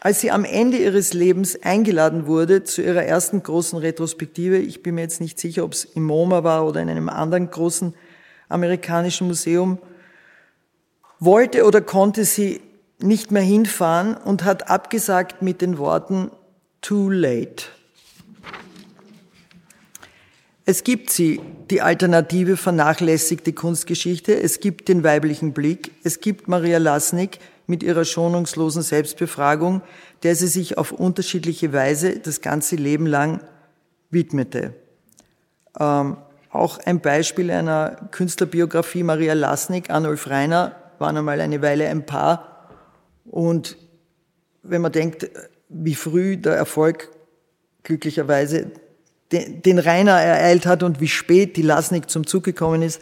[0.00, 4.96] Als sie am Ende ihres Lebens eingeladen wurde zu ihrer ersten großen Retrospektive, ich bin
[4.96, 7.94] mir jetzt nicht sicher, ob es im MoMA war oder in einem anderen großen
[8.48, 9.78] amerikanischen Museum,
[11.24, 12.60] wollte oder konnte sie
[13.00, 16.30] nicht mehr hinfahren und hat abgesagt mit den Worten
[16.80, 17.64] Too late.
[20.66, 26.78] Es gibt sie, die alternative vernachlässigte Kunstgeschichte, es gibt den weiblichen Blick, es gibt Maria
[26.78, 29.82] Lasnik mit ihrer schonungslosen Selbstbefragung,
[30.22, 33.40] der sie sich auf unterschiedliche Weise das ganze Leben lang
[34.10, 34.72] widmete.
[35.78, 36.16] Ähm,
[36.50, 42.68] auch ein Beispiel einer Künstlerbiografie Maria Lasnik, Arnulf Reiner, waren einmal eine Weile ein Paar.
[43.24, 43.76] Und
[44.62, 45.30] wenn man denkt,
[45.68, 47.10] wie früh der Erfolg
[47.82, 48.70] glücklicherweise
[49.32, 53.00] den Rainer ereilt hat und wie spät die Lasnik zum Zug gekommen ist,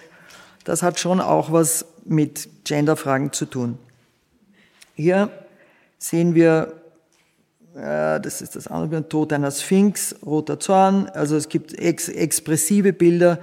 [0.65, 3.79] das hat schon auch was mit Genderfragen zu tun.
[4.95, 5.31] Hier
[5.99, 6.81] sehen wir,
[7.75, 12.93] äh, das ist das andere, Tod einer Sphinx, roter Zorn, also es gibt ex expressive
[12.93, 13.39] Bilder,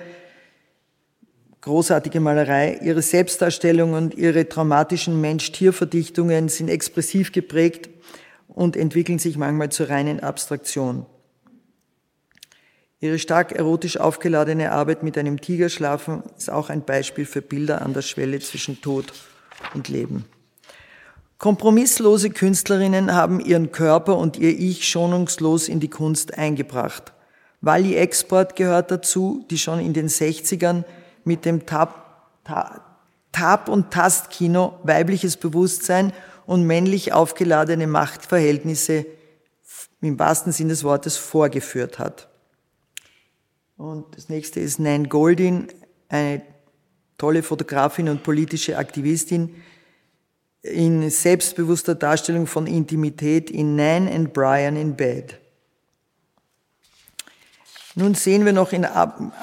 [1.61, 2.79] großartige Malerei.
[2.81, 7.89] Ihre Selbstdarstellung und ihre traumatischen Mensch-Tier-Verdichtungen sind expressiv geprägt
[8.47, 11.05] und entwickeln sich manchmal zur reinen Abstraktion.
[13.01, 17.93] Ihre stark erotisch aufgeladene Arbeit mit einem Tigerschlafen ist auch ein Beispiel für Bilder an
[17.93, 19.13] der Schwelle zwischen Tod
[19.73, 20.25] und Leben.
[21.37, 27.13] Kompromisslose Künstlerinnen haben ihren Körper und ihr Ich schonungslos in die Kunst eingebracht.
[27.61, 30.83] Wally Export gehört dazu, die schon in den 60ern
[31.29, 32.41] mit dem Tab,
[33.31, 36.11] Tab und Tastkino weibliches Bewusstsein
[36.47, 39.05] und männlich aufgeladene Machtverhältnisse
[40.01, 42.27] im wahrsten Sinne des Wortes vorgeführt hat.
[43.77, 45.67] Und das nächste ist Nan Goldin,
[46.09, 46.41] eine
[47.19, 49.53] tolle Fotografin und politische Aktivistin
[50.63, 55.39] in selbstbewusster Darstellung von Intimität in Nan and Brian in Bed.
[57.93, 58.87] Nun sehen wir noch in,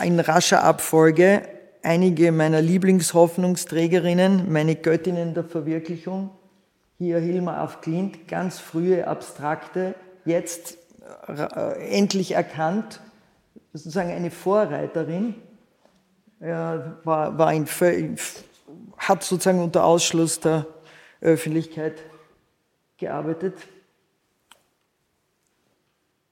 [0.03, 1.56] in rascher Abfolge
[1.87, 6.31] einige meiner Lieblingshoffnungsträgerinnen, meine Göttinnen der Verwirklichung.
[6.99, 10.79] Hier Hilma af Klint, ganz frühe, abstrakte, jetzt
[11.29, 13.01] äh, endlich erkannt
[13.73, 15.37] sozusagen eine Vorreiterin,
[16.41, 17.67] er war, war in,
[18.99, 20.67] hat sozusagen unter Ausschluss der
[21.21, 22.03] Öffentlichkeit
[22.99, 23.55] gearbeitet.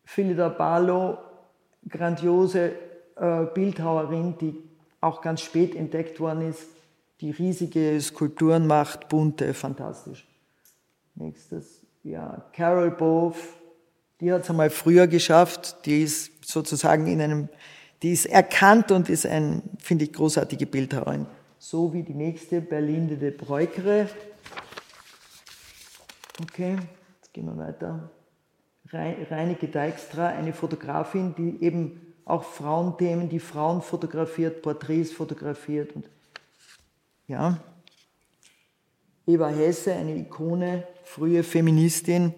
[0.05, 1.19] Philida Barlow,
[1.89, 2.73] grandiose
[3.17, 4.74] äh, Bildhauerin, die
[5.05, 6.67] auch ganz spät entdeckt worden ist,
[7.21, 10.27] die riesige Skulpturen macht, bunte, fantastisch.
[11.15, 13.39] Nächstes, ja, Carol Bove,
[14.21, 17.49] die hat es einmal früher geschafft, die ist sozusagen in einem,
[18.03, 21.27] die ist erkannt und ist ein, finde ich, großartige Bildhauerin.
[21.59, 24.09] So wie die nächste, Berlinde de Breukere.
[26.43, 26.77] Okay,
[27.21, 28.11] jetzt gehen wir weiter.
[28.91, 36.09] Reineke Dijkstra, eine Fotografin, die eben auch Frauenthemen, die Frauen fotografiert, Porträts fotografiert und
[37.27, 37.59] ja.
[39.27, 42.35] Eva Hesse, eine Ikone, frühe Feministin,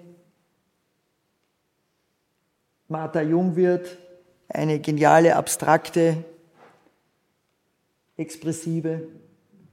[2.89, 3.99] Martha Jungwirth,
[4.49, 6.24] eine geniale, abstrakte,
[8.16, 9.09] expressive.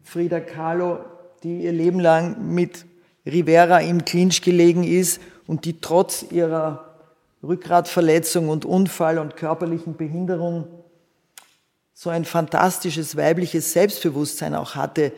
[0.01, 0.99] Frida Kahlo,
[1.43, 2.86] die ihr Leben lang mit
[3.26, 6.92] Rivera im Clinch gelegen ist und die trotz ihrer
[7.43, 10.67] Rückgratverletzung und Unfall und körperlichen Behinderung
[11.93, 15.11] so ein fantastisches weibliches Selbstbewusstsein auch hatte,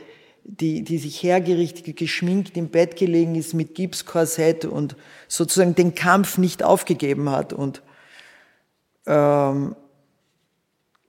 [0.44, 4.96] die, die sich hergerichtet, geschminkt im Bett gelegen ist mit Gipskorsett und
[5.28, 7.82] sozusagen den Kampf nicht aufgegeben hat und
[9.08, 9.76] ähm,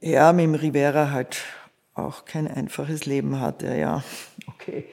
[0.01, 1.39] ja, mit dem Rivera halt
[1.95, 4.03] auch kein einfaches Leben hatte, ja.
[4.47, 4.85] Okay,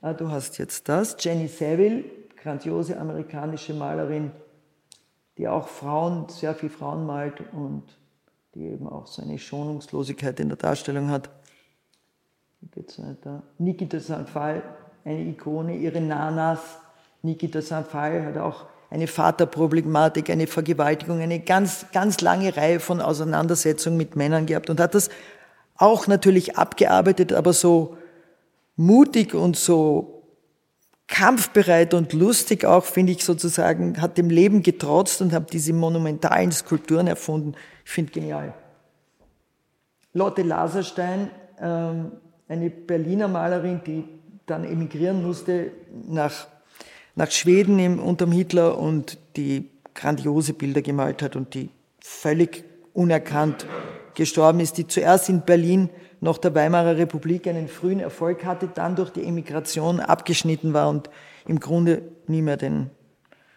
[0.00, 1.16] ah, du hast jetzt das.
[1.20, 2.04] Jenny Saville,
[2.40, 4.30] grandiose amerikanische Malerin,
[5.38, 7.82] die auch Frauen, sehr viel Frauen malt und
[8.54, 11.28] die eben auch so eine Schonungslosigkeit in der Darstellung hat.
[12.60, 13.42] Wie geht's weiter?
[13.58, 14.62] Nikita Sanfal,
[15.04, 16.60] eine Ikone, ihre Nanas.
[17.22, 23.96] Nikita Sanfal hat auch eine Vaterproblematik, eine Vergewaltigung, eine ganz, ganz lange Reihe von Auseinandersetzungen
[23.96, 25.10] mit Männern gehabt und hat das
[25.76, 27.96] auch natürlich abgearbeitet, aber so
[28.76, 30.13] mutig und so
[31.06, 36.50] kampfbereit und lustig auch, finde ich sozusagen, hat dem Leben getrotzt und hat diese monumentalen
[36.52, 37.54] Skulpturen erfunden.
[37.84, 38.54] Ich finde genial.
[40.12, 41.30] Lotte Laserstein,
[41.60, 42.12] ähm,
[42.48, 44.04] eine Berliner Malerin, die
[44.46, 45.72] dann emigrieren musste
[46.06, 46.46] nach,
[47.14, 53.66] nach Schweden im, unterm Hitler und die grandiose Bilder gemalt hat und die völlig unerkannt
[54.14, 55.90] gestorben ist, die zuerst in Berlin
[56.24, 61.10] nach der Weimarer Republik einen frühen Erfolg hatte, dann durch die Emigration abgeschnitten war und
[61.46, 62.90] im Grunde nie mehr den,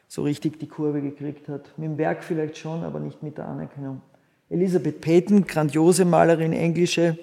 [0.09, 1.71] so richtig die Kurve gekriegt hat.
[1.77, 4.01] Mit dem Werk vielleicht schon, aber nicht mit der Anerkennung.
[4.49, 7.17] Elisabeth Peyton, grandiose Malerin, englische.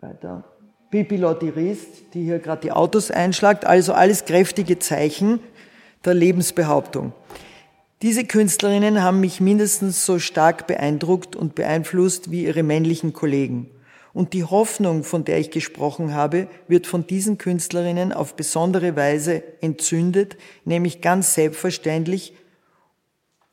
[0.00, 0.44] Weiter.
[0.90, 3.64] Pipi Lotti Rist, die hier gerade die Autos einschlagt.
[3.64, 5.40] Also alles kräftige Zeichen
[6.04, 7.14] der Lebensbehauptung.
[8.02, 13.70] Diese Künstlerinnen haben mich mindestens so stark beeindruckt und beeinflusst wie ihre männlichen Kollegen.
[14.12, 19.42] Und die Hoffnung, von der ich gesprochen habe, wird von diesen Künstlerinnen auf besondere Weise
[19.62, 20.36] entzündet,
[20.66, 22.34] nämlich ganz selbstverständlich,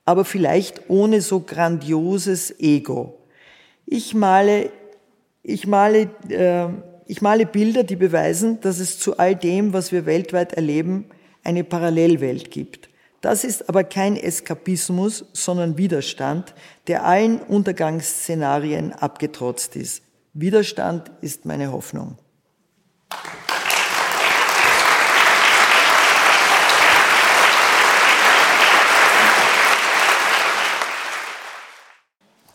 [0.04, 3.20] aber vielleicht ohne so grandioses Ego.
[3.86, 4.72] Ich male,
[5.42, 6.68] ich male, äh,
[7.08, 11.06] ich male Bilder, die beweisen, dass es zu all dem, was wir weltweit erleben,
[11.44, 12.90] eine Parallelwelt gibt.
[13.24, 16.54] Das ist aber kein Eskapismus, sondern Widerstand,
[16.88, 20.04] der allen Untergangsszenarien abgetrotzt ist.
[20.34, 22.18] Widerstand ist meine Hoffnung.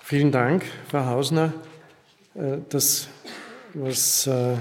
[0.02, 1.54] Vielen Dank, Frau Hausner.
[2.34, 3.08] Äh, das,
[3.72, 4.56] was äh,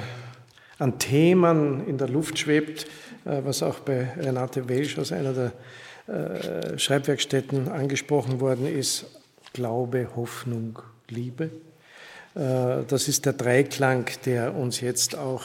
[0.79, 2.87] an Themen in der Luft schwebt,
[3.28, 5.51] was auch bei Renate Welsch aus einer der
[6.07, 9.05] äh, Schreibwerkstätten angesprochen worden ist,
[9.51, 11.49] Glaube, Hoffnung, Liebe.
[12.36, 15.43] Äh, das ist der Dreiklang, der uns jetzt auch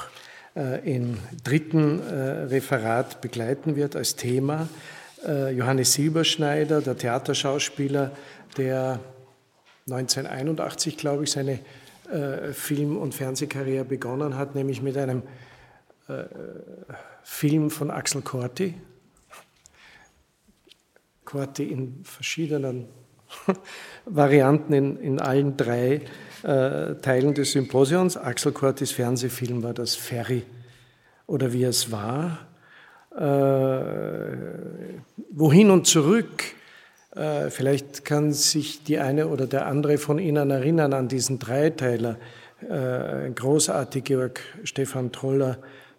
[0.54, 4.68] äh, im dritten Referat begleiten wird als Thema.
[5.24, 8.10] Johannes Silberschneider, der Theaterschauspieler,
[8.56, 8.98] der
[9.86, 11.60] 1981, glaube ich, seine
[12.52, 15.22] Film- und Fernsehkarriere begonnen hat, nämlich mit einem
[17.22, 18.74] Film von Axel Corti,
[21.24, 22.88] Korte in verschiedenen
[24.04, 26.02] Varianten in, in allen drei
[26.42, 28.16] äh, Teilen des Symposions.
[28.16, 30.42] Axel Kortis Fernsehfilm war das Ferry
[31.26, 32.46] oder wie es war.
[33.16, 34.36] Äh,
[35.30, 36.44] wohin und zurück?
[37.14, 42.18] Äh, vielleicht kann sich die eine oder der andere von Ihnen erinnern an diesen Dreiteiler.
[42.68, 45.12] Äh, großartig Georg Stefan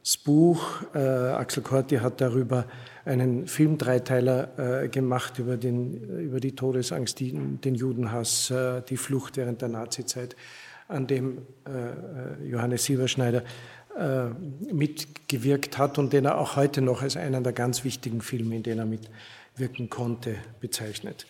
[0.04, 0.84] Trollers Buch.
[0.94, 2.66] Äh, Axel Korti hat darüber
[3.06, 9.38] einen Film-Dreiteiler äh, gemacht über, den, über die Todesangst, die, den Judenhass, äh, die Flucht
[9.38, 10.36] während der Nazizeit,
[10.90, 13.44] an dem äh, Johannes Silberschneider
[13.98, 14.30] äh,
[14.72, 18.64] mitgewirkt hat und den er auch heute noch als einen der ganz wichtigen Filme, in
[18.64, 21.26] denen er mitwirken konnte, bezeichnet.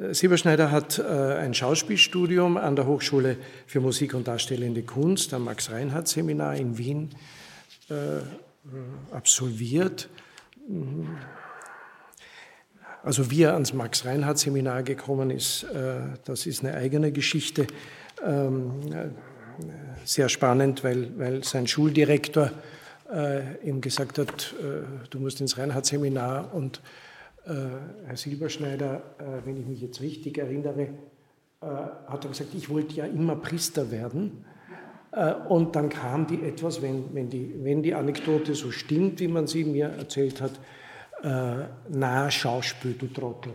[0.00, 3.36] Äh, Silberschneider hat äh, ein Schauspielstudium an der Hochschule
[3.66, 7.10] für Musik und Darstellende Kunst am Max-Reinhardt-Seminar in Wien
[9.12, 10.08] absolviert
[13.06, 17.68] also wie er ans Max-Reinhardt-Seminar gekommen ist, äh, das ist eine eigene Geschichte.
[18.26, 19.10] Ähm, äh,
[20.04, 22.50] sehr spannend, weil, weil sein Schuldirektor
[23.12, 24.54] äh, ihm gesagt hat,
[25.10, 26.80] du musst ins Reinhardt-Seminar und
[27.44, 29.02] Herr Silberschneider,
[29.44, 30.88] wenn ich mich jetzt richtig erinnere,
[31.60, 34.44] hat er gesagt, ich wollte ja immer Priester werden.
[35.48, 39.46] Und dann kam die etwas, wenn, wenn, die, wenn die Anekdote so stimmt, wie man
[39.46, 40.52] sie mir erzählt hat,
[41.22, 43.52] äh, na Schauspiel, du Trottel.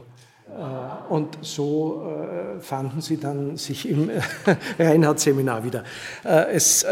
[0.57, 4.09] Äh, und so äh, fanden sie dann sich im
[4.79, 5.83] Reinhardt-Seminar wieder.
[6.23, 6.85] Äh, es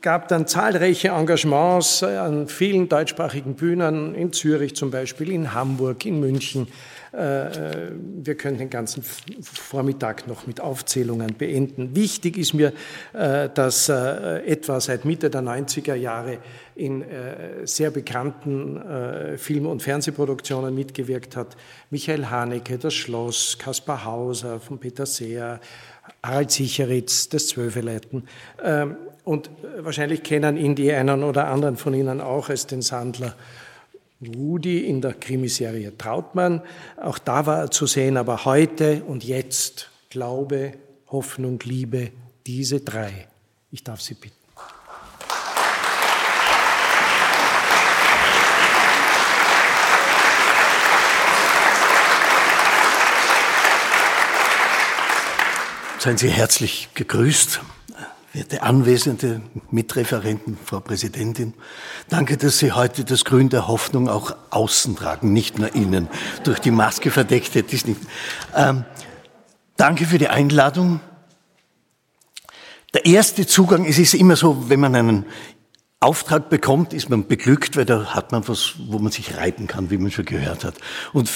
[0.00, 6.20] gab dann zahlreiche Engagements an vielen deutschsprachigen Bühnen, in Zürich zum Beispiel, in Hamburg, in
[6.20, 6.68] München.
[7.14, 7.92] Äh,
[8.22, 11.94] wir können den ganzen Vormittag noch mit Aufzählungen beenden.
[11.94, 12.72] Wichtig ist mir,
[13.12, 16.38] äh, dass äh, etwa seit Mitte der 90er Jahre
[16.76, 17.04] in
[17.62, 18.82] sehr bekannten
[19.36, 21.56] Film- und Fernsehproduktionen mitgewirkt hat.
[21.90, 25.60] Michael Haneke, Das Schloss, Kaspar Hauser von Peter Seer,
[26.20, 28.26] Harald Sicheritz, das Zwölfeleiten.
[28.62, 33.34] Ähm, und wahrscheinlich kennen ihn die einen oder anderen von Ihnen auch als den Sandler
[34.26, 36.62] Rudi in der Krimiserie Trautmann.
[36.96, 40.74] Auch da war er zu sehen, aber heute und jetzt Glaube,
[41.08, 42.12] Hoffnung, Liebe,
[42.46, 43.28] diese drei.
[43.70, 44.36] Ich darf Sie bitten.
[55.98, 57.60] Seien Sie herzlich gegrüßt,
[58.34, 61.54] werte Anwesende, Mitreferenten, Frau Präsidentin.
[62.08, 66.08] Danke, dass Sie heute das Grün der Hoffnung auch außen tragen, nicht nur innen.
[66.42, 68.00] Durch die Maske verdeckt hätte ich nicht.
[68.56, 68.84] Ähm,
[69.76, 70.98] danke für die Einladung.
[72.92, 75.26] Der erste Zugang, es ist immer so, wenn man einen
[76.04, 79.90] Auftrag bekommt, ist man beglückt, weil da hat man was, wo man sich reiten kann,
[79.90, 80.74] wie man schon gehört hat.
[81.12, 81.30] Und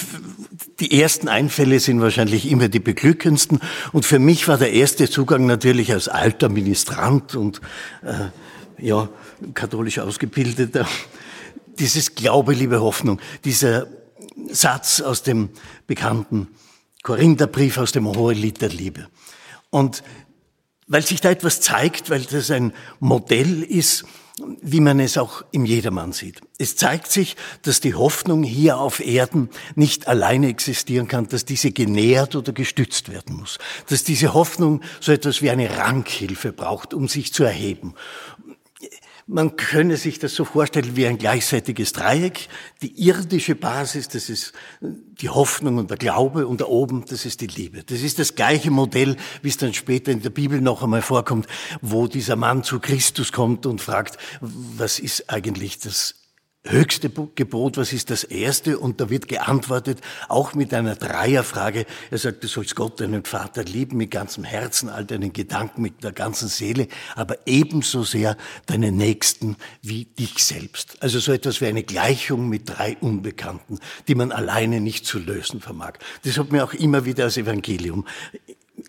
[0.79, 3.59] die ersten Einfälle sind wahrscheinlich immer die beglückendsten.
[3.91, 7.61] Und für mich war der erste Zugang natürlich als alter Ministrant und
[8.03, 9.09] äh, ja
[9.53, 10.87] katholisch ausgebildeter
[11.79, 13.87] dieses Glaube, liebe Hoffnung, dieser
[14.51, 15.49] Satz aus dem
[15.87, 16.47] bekannten
[17.03, 19.07] Korintherbrief aus dem Hohelied der Liebe.
[19.69, 20.03] Und
[20.87, 24.05] weil sich da etwas zeigt, weil das ein Modell ist,
[24.61, 26.41] wie man es auch im Jedermann sieht.
[26.57, 31.71] Es zeigt sich, dass die Hoffnung hier auf Erden nicht alleine existieren kann, dass diese
[31.71, 33.57] genährt oder gestützt werden muss,
[33.87, 37.93] dass diese Hoffnung so etwas wie eine Rankhilfe braucht, um sich zu erheben.
[39.31, 42.47] Man könne sich das so vorstellen wie ein gleichseitiges Dreieck.
[42.81, 47.41] Die irdische Basis, das ist die Hoffnung und der Glaube und da oben, das ist
[47.41, 47.83] die Liebe.
[47.83, 51.45] Das ist das gleiche Modell, wie es dann später in der Bibel noch einmal vorkommt,
[51.79, 56.15] wo dieser Mann zu Christus kommt und fragt, was ist eigentlich das
[56.65, 58.79] höchste Gebot, was ist das erste?
[58.79, 61.85] Und da wird geantwortet, auch mit einer Dreierfrage.
[62.11, 66.03] Er sagt, du sollst Gott, deinen Vater lieben mit ganzem Herzen, all deinen Gedanken, mit
[66.03, 71.01] der ganzen Seele, aber ebenso sehr deinen Nächsten wie dich selbst.
[71.01, 75.61] Also so etwas wie eine Gleichung mit drei Unbekannten, die man alleine nicht zu lösen
[75.61, 75.93] vermag.
[76.23, 78.05] Das hat mir auch immer wieder als Evangelium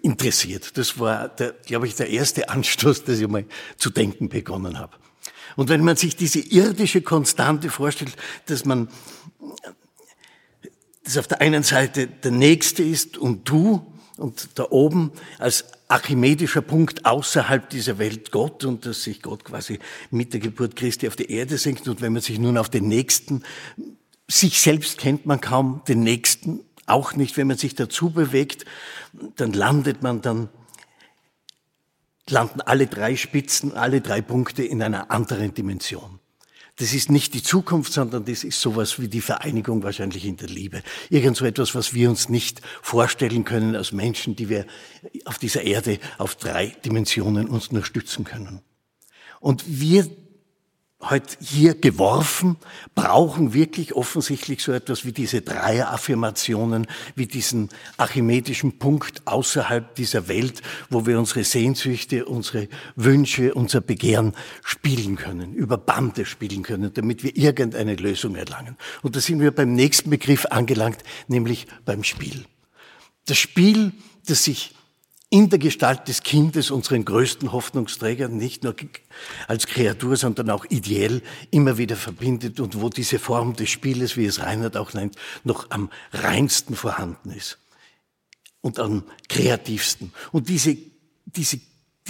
[0.03, 0.77] interessiert.
[0.77, 3.45] Das war, der, glaube ich, der erste Anstoß, dass ich mal
[3.77, 4.97] zu denken begonnen habe.
[5.57, 8.17] Und wenn man sich diese irdische Konstante vorstellt,
[8.47, 8.89] dass man,
[11.05, 13.87] dass auf der einen Seite der Nächste ist und du
[14.17, 19.81] und da oben als archimedischer Punkt außerhalb dieser Welt Gott und dass sich Gott quasi
[20.11, 21.89] mit der Geburt Christi auf die Erde senkt.
[21.89, 23.43] Und wenn man sich nun auf den Nächsten,
[24.29, 28.65] sich selbst kennt man kaum, den Nächsten auch nicht, wenn man sich dazu bewegt,
[29.37, 30.49] dann landet man dann
[32.31, 36.21] landen alle drei Spitzen, alle drei Punkte in einer anderen Dimension.
[36.77, 40.49] Das ist nicht die Zukunft, sondern das ist sowas wie die Vereinigung wahrscheinlich in der
[40.49, 40.83] Liebe.
[41.11, 44.67] Irgend so etwas, was wir uns nicht vorstellen können als Menschen, die wir
[45.27, 48.63] auf dieser Erde auf drei Dimensionen uns nur stützen können.
[49.41, 50.09] Und wir
[51.03, 52.57] heute hier geworfen,
[52.95, 60.61] brauchen wirklich offensichtlich so etwas wie diese Dreieraffirmationen, wie diesen archimedischen Punkt außerhalb dieser Welt,
[60.91, 67.23] wo wir unsere Sehnsüchte, unsere Wünsche, unser Begehren spielen können, über Bande spielen können, damit
[67.23, 68.77] wir irgendeine Lösung erlangen.
[69.03, 70.99] Und da sind wir beim nächsten Begriff angelangt,
[71.29, 72.45] nämlich beim Spiel.
[73.27, 73.93] Das Spiel,
[74.27, 74.75] das sich
[75.33, 78.75] in der Gestalt des Kindes, unseren größten Hoffnungsträger, nicht nur
[79.47, 84.27] als Kreatur, sondern auch ideell immer wieder verbindet und wo diese Form des Spieles, wie
[84.27, 87.59] es Reinhard auch nennt, noch am reinsten vorhanden ist
[88.61, 90.13] und am kreativsten.
[90.33, 90.77] Und diese,
[91.27, 91.61] diese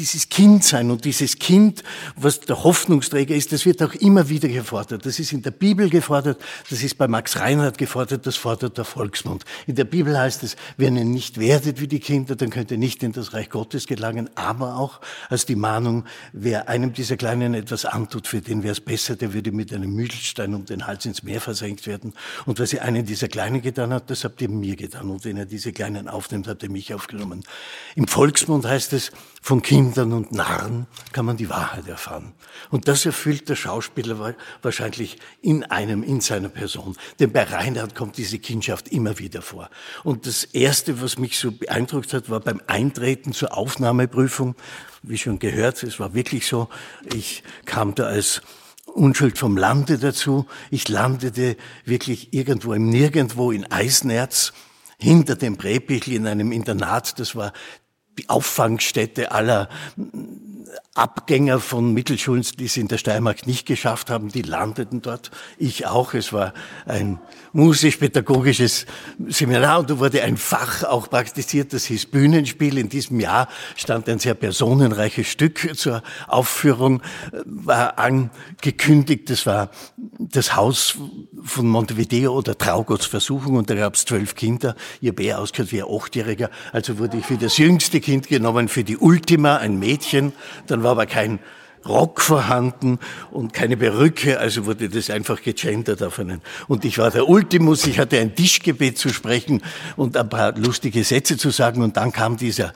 [0.00, 1.84] dieses Kind sein und dieses Kind,
[2.16, 5.04] was der Hoffnungsträger ist, das wird auch immer wieder gefordert.
[5.04, 6.40] Das ist in der Bibel gefordert,
[6.70, 9.44] das ist bei Max Reinhardt gefordert, das fordert der Volksmund.
[9.66, 12.78] In der Bibel heißt es, wenn ihr nicht werdet wie die Kinder, dann könnt ihr
[12.78, 17.52] nicht in das Reich Gottes gelangen, aber auch als die Mahnung, wer einem dieser Kleinen
[17.52, 21.04] etwas antut, für den wäre es besser, der würde mit einem Mühlstein um den Hals
[21.04, 22.14] ins Meer versenkt werden.
[22.46, 25.10] Und was ihr einen dieser Kleinen getan hat, das habt ihr mir getan.
[25.10, 27.42] Und wenn er diese Kleinen aufnimmt, habt ihr mich aufgenommen.
[27.96, 32.34] Im Volksmund heißt es, von Kindern und Narren kann man die Wahrheit erfahren.
[32.70, 36.96] Und das erfüllt der Schauspieler wahrscheinlich in einem, in seiner Person.
[37.18, 39.70] Denn bei Reinhard kommt diese Kindschaft immer wieder vor.
[40.04, 44.54] Und das Erste, was mich so beeindruckt hat, war beim Eintreten zur Aufnahmeprüfung.
[45.02, 46.68] Wie schon gehört, es war wirklich so,
[47.14, 48.42] ich kam da als
[48.84, 50.46] Unschuld vom Lande dazu.
[50.70, 54.52] Ich landete wirklich irgendwo im Nirgendwo in Eisnerz
[54.98, 57.18] hinter dem Präbichl in einem Internat.
[57.18, 57.52] Das war
[58.18, 59.68] die Auffangstätte aller
[61.00, 65.30] Abgänger von Mittelschulen, die es in der Steiermark nicht geschafft haben, die landeten dort.
[65.56, 66.12] Ich auch.
[66.12, 66.52] Es war
[66.84, 67.18] ein
[67.52, 68.84] musisch-pädagogisches
[69.28, 72.76] Seminar und da wurde ein Fach auch praktiziert, das hieß Bühnenspiel.
[72.76, 77.02] In diesem Jahr stand ein sehr personenreiches Stück zur Aufführung,
[77.44, 79.30] war angekündigt.
[79.30, 79.70] Das war
[80.18, 80.96] das Haus
[81.42, 84.76] von Montevideo oder Traugotts Versuchung und da gab es zwölf Kinder.
[85.00, 86.50] Ihr Bär ausgehört wie ein Achtjähriger.
[86.72, 90.32] Also wurde ich für das jüngste Kind genommen, für die Ultima, ein Mädchen.
[90.66, 91.40] Dann war aber kein
[91.86, 92.98] Rock vorhanden
[93.30, 96.42] und keine Perücke, also wurde das einfach gegendert auf einen.
[96.68, 99.62] Und ich war der Ultimus, ich hatte ein Tischgebet zu sprechen
[99.96, 102.74] und ein paar lustige Sätze zu sagen und dann kam dieser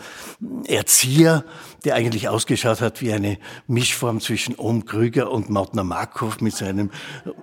[0.67, 1.45] Erzieher,
[1.85, 6.91] der eigentlich ausgeschaut hat wie eine Mischform zwischen Ohm Krüger und Mautner Markov mit seinem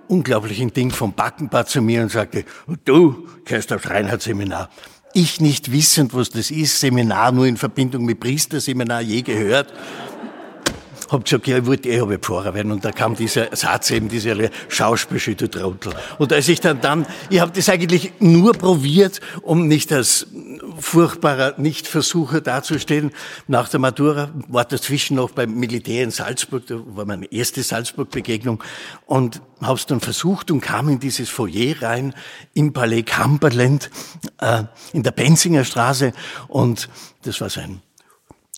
[0.08, 2.44] unglaublichen Ding vom Backenbad zu mir und sagte,
[2.84, 4.68] du kennst aufs Reinhard-Seminar.
[5.14, 9.72] Ich nicht wissend, was das ist, Seminar nur in Verbindung mit Priesterseminar je gehört
[11.12, 12.72] hab gesagt, ja, ich wollte eh aber Pfarrer werden.
[12.72, 14.36] Und da kam dieser Satz eben, dieser
[14.68, 15.94] Schauspiel, du Trottel.
[16.18, 20.26] Und als ich dann dann, ich habe das eigentlich nur probiert, um nicht als
[20.78, 23.12] furchtbarer Nichtversucher dazustehen.
[23.46, 28.62] Nach der Matura war dazwischen noch beim Militär in Salzburg, da war meine erste Salzburg-Begegnung
[29.06, 32.14] und habe es dann versucht und kam in dieses Foyer rein
[32.54, 33.90] im Palais Cumberland
[34.40, 36.12] äh, in der Benzinger Straße
[36.48, 36.88] und
[37.22, 37.80] das war sein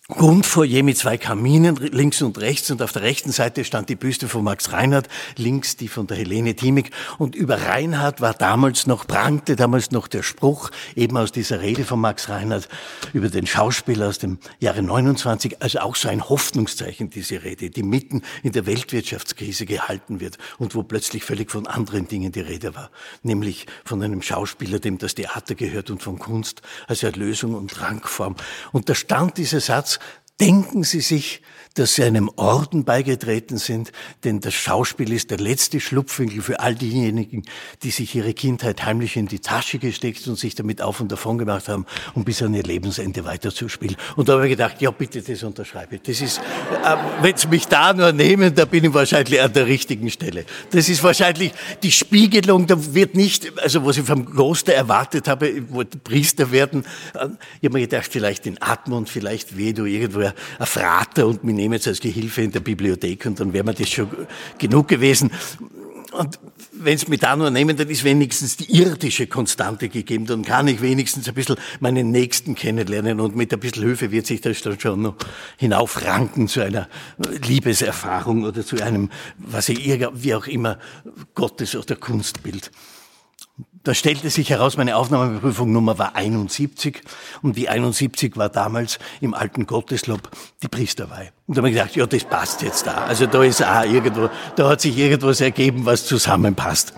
[0.08, 2.70] Grundfoyer mit zwei Kaminen links und rechts.
[2.70, 5.08] Und auf der rechten Seite stand die Büste von Max Reinhardt,
[5.38, 10.06] links die von der Helene Thiemig und über Reinhardt war damals noch, prangte damals noch
[10.06, 12.68] der Spruch eben aus dieser Rede von Max Reinhardt
[13.14, 17.82] über den Schauspieler aus dem Jahre 29, also auch so ein Hoffnungszeichen diese Rede, die
[17.82, 22.74] mitten in der Weltwirtschaftskrise gehalten wird und wo plötzlich völlig von anderen Dingen die Rede
[22.74, 22.90] war,
[23.22, 28.36] nämlich von einem Schauspieler, dem das Theater gehört und von Kunst als Erlösung und Rangform.
[28.72, 29.93] Und da stand dieser Satz,
[30.40, 31.42] Denken Sie sich
[31.74, 33.90] dass sie einem Orden beigetreten sind,
[34.22, 37.42] denn das Schauspiel ist der letzte Schlupfwinkel für all diejenigen,
[37.82, 41.36] die sich ihre Kindheit heimlich in die Tasche gesteckt und sich damit auf und davon
[41.36, 41.84] gemacht haben,
[42.14, 43.96] um bis an ihr Lebensende weiterzuspielen.
[44.16, 46.02] Und da habe ich gedacht, ja bitte, das unterschreibe ich.
[46.02, 49.66] Das ist, äh, wenn Sie mich da nur nehmen, da bin ich wahrscheinlich an der
[49.66, 50.44] richtigen Stelle.
[50.70, 51.52] Das ist wahrscheinlich
[51.82, 56.52] die Spiegelung, da wird nicht, also was ich vom Kloster erwartet habe, ich wollte Priester
[56.52, 56.84] werden.
[57.14, 57.28] Äh,
[57.60, 60.32] ich habe mir gedacht, vielleicht in Atmund, vielleicht Vedo, irgendwo ein
[60.66, 63.88] Frater und mich nehme jetzt als Gehilfe in der Bibliothek und dann wäre mir das
[63.88, 64.08] schon
[64.58, 65.30] genug gewesen.
[66.12, 66.38] Und
[66.72, 70.26] wenn Sie mich da nur nehmen, dann ist wenigstens die irdische Konstante gegeben.
[70.26, 74.26] Dann kann ich wenigstens ein bisschen meinen Nächsten kennenlernen und mit ein bisschen Hilfe wird
[74.26, 75.16] sich das dann schon noch
[75.56, 76.86] hinaufranken zu einer
[77.46, 79.78] Liebeserfahrung oder zu einem, was ich,
[80.12, 80.78] wie auch immer,
[81.34, 82.70] Gottes- oder Kunstbild.
[83.84, 87.02] Da stellte sich heraus, meine Aufnahmeprüfungnummer war 71
[87.42, 90.30] und die 71 war damals im alten Gotteslob
[90.62, 91.32] die Priesterweihe.
[91.46, 93.04] Und da habe ich gedacht, ja, das passt jetzt da.
[93.04, 96.94] Also da ist auch irgendwo, da hat sich irgendwas ergeben, was zusammenpasst.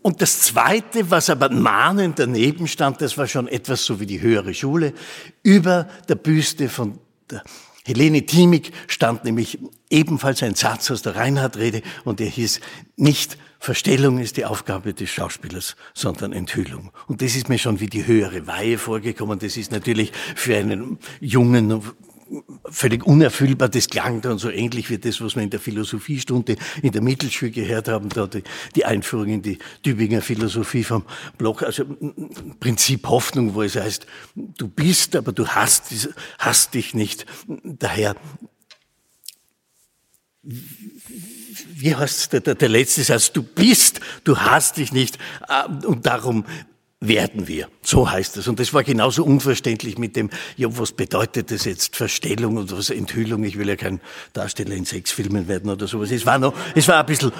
[0.00, 4.20] Und das Zweite, was aber mahnend daneben stand, das war schon etwas so wie die
[4.20, 4.92] höhere Schule.
[5.42, 7.42] Über der Büste von der
[7.84, 9.58] Helene Thiemig stand nämlich
[9.90, 12.60] ebenfalls ein Satz aus der Reinhard-Rede und der hieß,
[12.96, 16.92] nicht Verstellung ist die Aufgabe des Schauspielers, sondern Enthüllung.
[17.06, 19.38] Und das ist mir schon wie die höhere Weihe vorgekommen.
[19.38, 21.82] Das ist natürlich für einen Jungen
[22.70, 23.68] völlig unerfüllbar.
[23.68, 27.50] Das klang dann so ähnlich wie das, was wir in der Philosophiestunde in der Mittelschule
[27.50, 28.42] gehört haben, da die,
[28.74, 31.04] die Einführung in die Tübinger Philosophie vom
[31.36, 31.62] Bloch.
[31.62, 31.84] Also
[32.60, 37.26] Prinzip Hoffnung, wo es heißt, du bist, aber du hast, hast dich nicht.
[37.64, 38.16] Daher
[40.42, 46.06] wie heißt der, der, der letzte Satz, du bist, du hast dich nicht äh, und
[46.06, 46.44] darum
[47.00, 47.68] werden wir.
[47.82, 48.48] So heißt es.
[48.48, 52.90] Und das war genauso unverständlich mit dem, ja, was bedeutet das jetzt Verstellung und was
[52.90, 53.44] Enthüllung?
[53.44, 54.00] Ich will ja kein
[54.32, 56.10] Darsteller in Sexfilmen werden oder sowas.
[56.10, 57.30] Es war noch, es war ein bisschen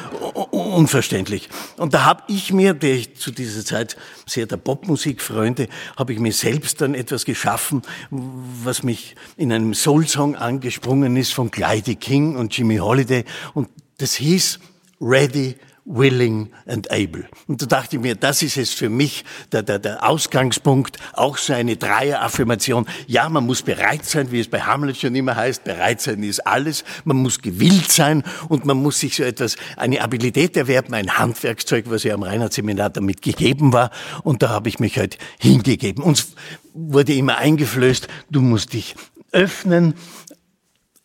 [0.51, 1.49] unverständlich.
[1.77, 6.13] Und da habe ich mir, der ich zu dieser Zeit sehr der Popmusik freunde, habe
[6.13, 11.97] ich mir selbst dann etwas geschaffen, was mich in einem Soul-Song angesprungen ist von Clyde
[11.97, 13.25] King und Jimmy Holiday.
[13.55, 14.61] Und das hieß
[15.01, 15.57] Ready
[15.89, 17.25] willing and able.
[17.47, 21.39] Und da dachte ich mir, das ist es für mich, der, der, der Ausgangspunkt, auch
[21.39, 22.87] so eine Dreier-Affirmation.
[23.07, 26.47] Ja, man muss bereit sein, wie es bei Hamlet schon immer heißt, bereit sein ist
[26.47, 26.85] alles.
[27.05, 31.87] Man muss gewillt sein und man muss sich so etwas, eine Abilität erwerben, ein Handwerkszeug,
[31.89, 33.91] was ja am Reinhardt-Seminar damit gegeben war.
[34.23, 36.05] Und da habe ich mich halt hingegeben.
[36.05, 36.35] Uns
[36.75, 38.95] wurde immer eingeflößt, du musst dich
[39.33, 39.95] öffnen,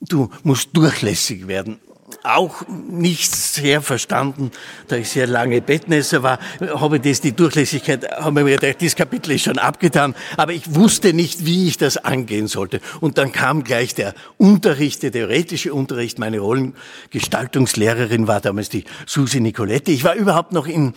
[0.01, 1.79] du musst durchlässig werden
[2.23, 4.51] auch nicht sehr verstanden,
[4.87, 8.81] da ich sehr lange Bettnässer war, habe ich das, die Durchlässigkeit, haben wir mir gedacht,
[8.81, 12.81] dieses Kapitel ist schon abgetan, aber ich wusste nicht, wie ich das angehen sollte.
[13.01, 19.39] Und dann kam gleich der Unterricht, der theoretische Unterricht, meine Rollengestaltungslehrerin war damals die Susi
[19.39, 19.93] Nicoletti.
[19.93, 20.93] Ich war überhaupt noch in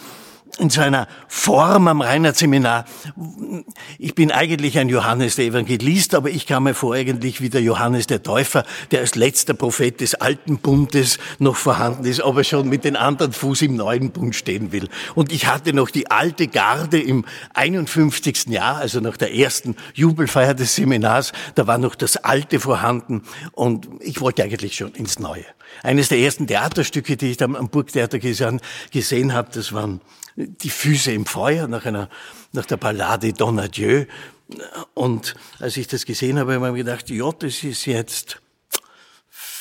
[0.59, 2.87] in so einer Form am Reinhard-Seminar.
[3.99, 7.61] Ich bin eigentlich ein Johannes der Evangelist, aber ich kam mir vor eigentlich wie der
[7.61, 12.69] Johannes der Täufer, der als letzter Prophet des alten Bundes noch vorhanden ist, aber schon
[12.69, 14.89] mit den anderen Fuß im neuen Bund stehen will.
[15.15, 18.47] Und ich hatte noch die alte Garde im 51.
[18.47, 23.89] Jahr, also nach der ersten Jubelfeier des Seminars, da war noch das Alte vorhanden und
[24.01, 25.45] ich wollte eigentlich schon ins Neue.
[25.83, 28.61] Eines der ersten Theaterstücke, die ich dann am Burgtheater gesehen,
[28.93, 30.01] gesehen habe, das waren
[30.37, 32.09] die Füße im Feuer nach einer,
[32.53, 34.05] nach der Ballade Don Adieu.
[34.95, 38.41] Und als ich das gesehen habe, habe ich mir gedacht, ja, das ist jetzt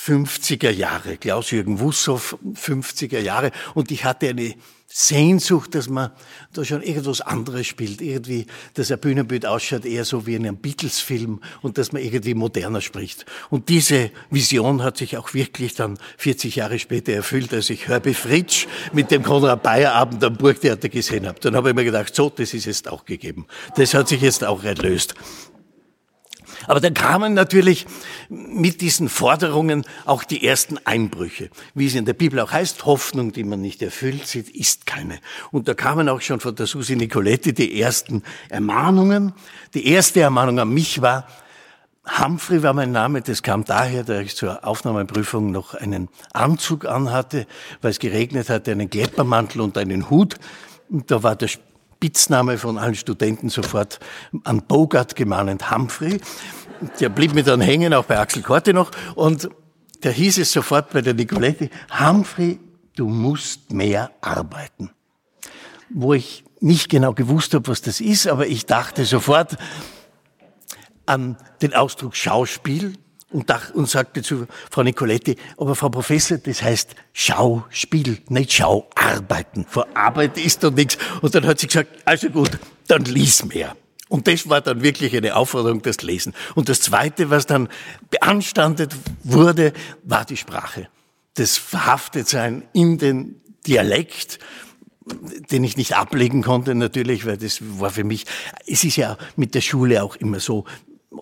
[0.05, 3.51] 50er Jahre, Klaus-Jürgen Wussow, 50er Jahre.
[3.73, 4.55] Und ich hatte eine
[4.87, 6.11] Sehnsucht, dass man
[6.53, 8.45] da schon irgendwas anderes spielt, irgendwie,
[8.75, 12.81] dass ein Bühnenbild ausschaut eher so wie in einem Beatles-Film und dass man irgendwie moderner
[12.81, 13.25] spricht.
[13.49, 18.13] Und diese Vision hat sich auch wirklich dann 40 Jahre später erfüllt, als ich Herbie
[18.13, 21.39] Fritsch mit dem Konrad Bayer Abend am Burgtheater gesehen habe.
[21.39, 23.47] Dann habe ich mir gedacht, so, das ist jetzt auch gegeben.
[23.75, 25.15] Das hat sich jetzt auch erlöst.
[26.67, 27.85] Aber dann kamen natürlich
[28.29, 31.49] mit diesen Forderungen auch die ersten Einbrüche.
[31.73, 35.19] Wie es in der Bibel auch heißt, Hoffnung, die man nicht erfüllt sieht, ist keine.
[35.51, 39.33] Und da kamen auch schon von der Susi Nicoletti die ersten Ermahnungen.
[39.73, 41.27] Die erste Ermahnung an mich war,
[42.05, 47.47] Humphrey war mein Name, das kam daher, da ich zur Aufnahmeprüfung noch einen Anzug anhatte,
[47.81, 50.35] weil es geregnet hatte, einen Kleppermantel und einen Hut.
[50.87, 51.49] Und da war der
[51.95, 53.99] Spitzname von allen Studenten sofort
[54.43, 56.19] an Bogart gemahnt, Humphrey.
[56.99, 58.91] Der blieb mir dann hängen, auch bei Axel Korte noch.
[59.15, 59.49] Und
[60.01, 62.59] da hieß es sofort bei der Nicoletti, Humphrey,
[62.95, 64.91] du musst mehr arbeiten.
[65.89, 69.55] Wo ich nicht genau gewusst habe, was das ist, aber ich dachte sofort
[71.05, 72.93] an den Ausdruck Schauspiel,
[73.35, 79.65] und, dach, und sagte zu Frau Nicoletti, aber Frau Professor, das heißt Schauspiel, nicht Schauarbeiten.
[79.67, 80.97] Vor Arbeit ist doch nichts.
[81.21, 82.51] Und dann hat sie gesagt, also gut,
[82.87, 83.75] dann lies mehr.
[84.07, 86.33] Und das war dann wirklich eine Aufforderung, das Lesen.
[86.53, 87.67] Und das Zweite, was dann
[88.09, 90.87] beanstandet wurde, war die Sprache.
[91.33, 94.39] Das Verhaftetsein in den Dialekt,
[95.51, 98.25] den ich nicht ablegen konnte natürlich, weil das war für mich,
[98.65, 100.63] es ist ja mit der Schule auch immer so,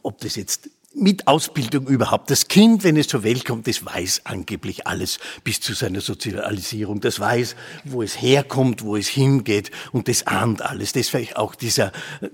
[0.04, 2.30] ob das jetzt mit Ausbildung überhaupt.
[2.30, 7.02] Das Kind, wenn es zur Welt kommt, das weiß angeblich alles bis zu seiner Sozialisierung.
[7.02, 10.94] Das weiß, wo es herkommt, wo es hingeht und das ahnt alles.
[10.94, 11.92] Das vielleicht auch dieser
[12.22, 12.30] äh,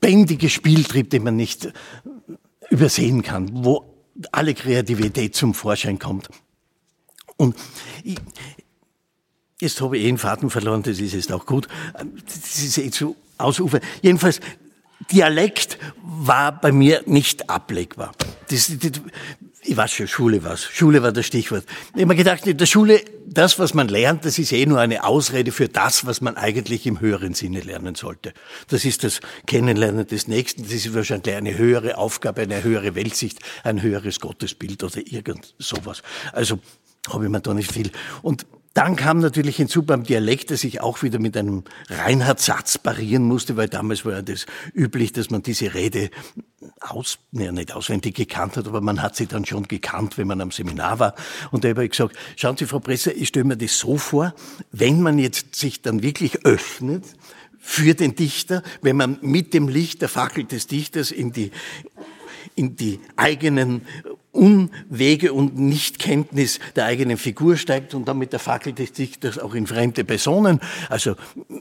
[0.00, 1.72] unbändige Spieltrieb, den man nicht
[2.70, 3.84] übersehen kann, wo
[4.32, 6.28] alle Kreativität zum Vorschein kommt.
[7.36, 7.56] Und
[8.02, 8.16] ich,
[9.60, 11.68] Jetzt habe ich eh einen Faden verloren, das ist jetzt auch gut.
[11.94, 13.80] Das ist eh zu ausufer.
[14.02, 14.40] Jedenfalls,
[15.10, 18.12] Dialekt war bei mir nicht ablegbar.
[18.48, 18.92] Das, das,
[19.66, 20.64] ich weiß schon, Schule war's.
[20.64, 21.64] Schule war das Stichwort.
[21.94, 24.78] Ich habe mir gedacht, in der Schule, das, was man lernt, das ist eh nur
[24.78, 28.34] eine Ausrede für das, was man eigentlich im höheren Sinne lernen sollte.
[28.68, 30.62] Das ist das Kennenlernen des Nächsten.
[30.62, 36.02] Das ist wahrscheinlich eine höhere Aufgabe, eine höhere Weltsicht, ein höheres Gottesbild oder irgend sowas.
[36.32, 36.58] Also
[37.08, 37.90] habe ich mir da nicht viel.
[38.22, 43.22] Und dann kam natürlich hinzu beim Dialekt, dass ich auch wieder mit einem Reinhard-Satz parieren
[43.22, 46.10] musste, weil damals war ja das üblich, dass man diese Rede
[46.80, 50.40] aus, ja, nicht auswendig gekannt hat, aber man hat sie dann schon gekannt, wenn man
[50.40, 51.14] am Seminar war.
[51.52, 54.34] Und da habe ich gesagt, schauen Sie, Frau Presser, ich stelle mir das so vor,
[54.72, 57.04] wenn man jetzt sich dann wirklich öffnet,
[57.66, 61.50] für den Dichter, wenn man mit dem Licht der Fackel des Dichters in die,
[62.54, 63.86] in die eigenen
[64.34, 69.54] Unwege und Nichtkenntnis der eigenen Figur steigt und dann mit der Fackel des Dichters auch
[69.54, 70.60] in fremde Personen.
[70.88, 71.14] Also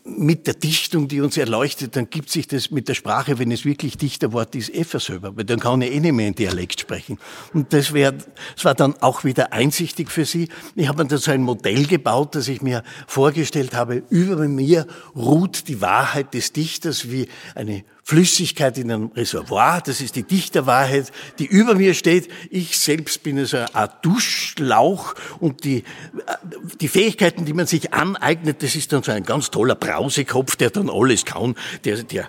[0.04, 3.64] mit der Dichtung, die uns erleuchtet, dann gibt sich das mit der Sprache, wenn es
[3.64, 7.20] wirklich Dichterwort ist, eh versöber, weil dann kann ich eh nicht mehr in Dialekt sprechen.
[7.54, 8.14] Und das, wäre,
[8.56, 10.50] das war dann auch wieder einsichtig für sie.
[10.76, 15.68] Ich habe dann so ein Modell gebaut, das ich mir vorgestellt habe, über mir ruht
[15.68, 21.46] die Wahrheit des Dichters wie eine Flüssigkeit in einem Reservoir, das ist die Dichterwahrheit, die
[21.46, 22.30] über mir steht.
[22.50, 25.86] Ich selbst bin so eine Art Duschlauch und die,
[26.82, 30.70] die Fähigkeiten, die man sich aneignet, das ist dann so ein ganz toller Brausekopf, der
[30.70, 31.56] dann alles kann,
[31.86, 32.28] der, der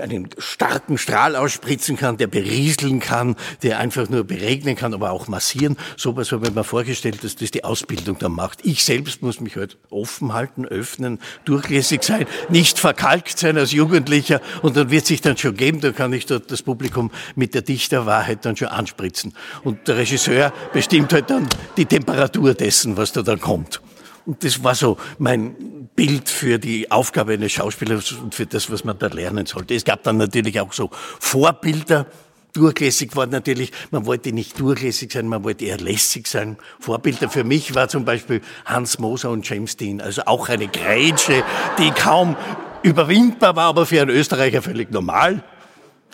[0.00, 5.28] einen starken Strahl ausspritzen kann, der berieseln kann, der einfach nur beregnen kann, aber auch
[5.28, 5.76] massieren.
[5.98, 8.64] So was habe ich mir vorgestellt, dass das die Ausbildung dann macht.
[8.64, 14.40] Ich selbst muss mich halt offen halten, öffnen, durchlässig sein, nicht verkalkt sein als Jugendlicher
[14.62, 17.62] und dann wird sich dann schon geben, da kann ich dort das Publikum mit der
[17.62, 19.34] Dichterwahrheit dann schon anspritzen.
[19.64, 23.80] Und der Regisseur bestimmt halt dann die Temperatur dessen, was da dann kommt.
[24.26, 28.84] Und das war so mein Bild für die Aufgabe eines Schauspielers und für das, was
[28.84, 29.74] man da lernen sollte.
[29.74, 32.06] Es gab dann natürlich auch so Vorbilder,
[32.52, 36.56] durchlässig war natürlich, man wollte nicht durchlässig sein, man wollte eher lässig sein.
[36.78, 41.42] Vorbilder für mich war zum Beispiel Hans Moser und James Dean, also auch eine Grätsche,
[41.78, 42.36] die kaum
[42.82, 45.42] überwindbar war, aber für einen Österreicher völlig normal.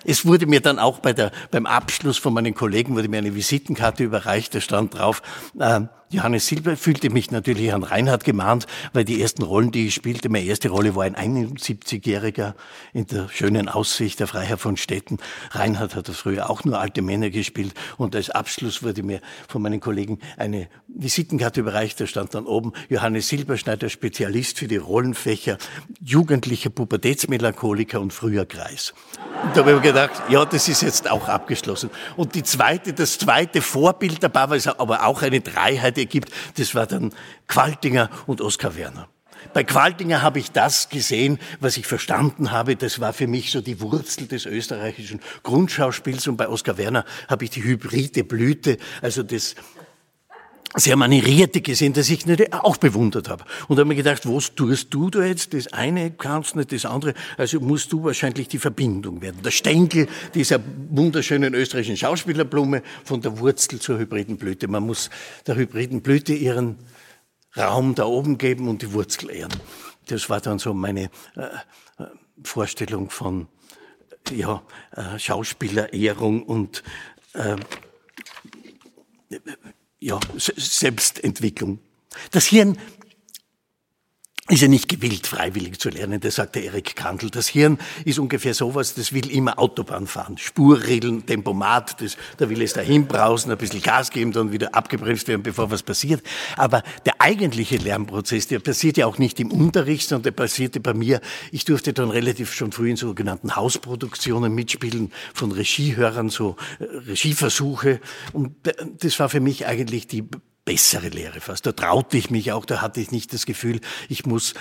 [0.05, 3.34] Es wurde mir dann auch bei der, beim Abschluss von meinen Kollegen wurde mir eine
[3.34, 5.20] Visitenkarte überreicht, da stand drauf,
[5.59, 9.95] äh, Johannes Silber fühlte mich natürlich an Reinhard gemahnt, weil die ersten Rollen, die ich
[9.95, 12.55] spielte, meine erste Rolle war ein 71-Jähriger
[12.93, 15.19] in der schönen Aussicht der Freiherr von Stetten.
[15.51, 19.62] Reinhard hat das früher auch nur alte Männer gespielt und als Abschluss wurde mir von
[19.62, 25.59] meinen Kollegen eine Visitenkarte überreicht, da stand dann oben Johannes Silberschneider, Spezialist für die Rollenfächer
[26.01, 28.95] jugendlicher Pubertätsmelancholiker und früher Kreis.
[29.55, 31.91] Da habe ich mir gedacht, ja, das ist jetzt auch abgeschlossen.
[32.16, 36.86] Und die zweite, das zweite Vorbild dabei war aber auch eine Dreiheit ergibt, das war
[36.86, 37.12] dann
[37.48, 39.09] Qualtinger und Oskar Werner.
[39.52, 42.77] Bei Qualtinger habe ich das gesehen, was ich verstanden habe.
[42.77, 46.27] Das war für mich so die Wurzel des österreichischen Grundschauspiels.
[46.27, 49.55] Und bei Oskar Werner habe ich die hybride Blüte, also das
[50.77, 53.44] sehr manirierte gesehen, das ich nicht auch bewundert habe.
[53.66, 55.55] Und habe mir gedacht, was tust du da jetzt?
[55.55, 57.15] Das eine kannst nicht, das andere.
[57.39, 59.40] Also musst du wahrscheinlich die Verbindung werden.
[59.43, 64.69] Der Stängel dieser wunderschönen österreichischen Schauspielerblume von der Wurzel zur hybriden Blüte.
[64.69, 65.09] Man muss
[65.47, 66.77] der hybriden Blüte ihren
[67.57, 69.55] Raum da oben geben und die Wurzel ehren.
[70.09, 71.40] Das war dann so meine äh,
[71.98, 72.07] äh
[72.44, 73.48] Vorstellung von
[74.31, 74.62] ja,
[74.93, 76.82] äh, Schauspielerehrung und
[77.32, 77.57] äh,
[80.01, 81.78] ja, Selbstentwicklung.
[82.31, 82.78] Das Hirn
[84.48, 87.31] ist ja nicht gewillt, freiwillig zu lernen, das sagt der Erik Kandel.
[87.31, 90.39] Das Hirn ist ungefähr sowas, das will immer Autobahn fahren.
[90.39, 95.27] Spurregeln, Tempomat, das, da will es dahin brausen, ein bisschen Gas geben, dann wieder abgebremst
[95.27, 96.23] werden, bevor was passiert.
[96.56, 100.94] Aber der eigentliche Lernprozess, der passiert ja auch nicht im Unterricht, sondern der passierte bei
[100.94, 101.20] mir.
[101.51, 108.01] Ich durfte dann relativ schon früh in sogenannten Hausproduktionen mitspielen, von Regiehörern, so äh, Regieversuche.
[108.32, 108.55] Und
[109.01, 110.24] das war für mich eigentlich die
[110.66, 111.64] bessere Lehre fast.
[111.64, 113.80] Da traute ich mich auch, da hatte ich nicht das Gefühl,
[114.10, 114.52] ich muss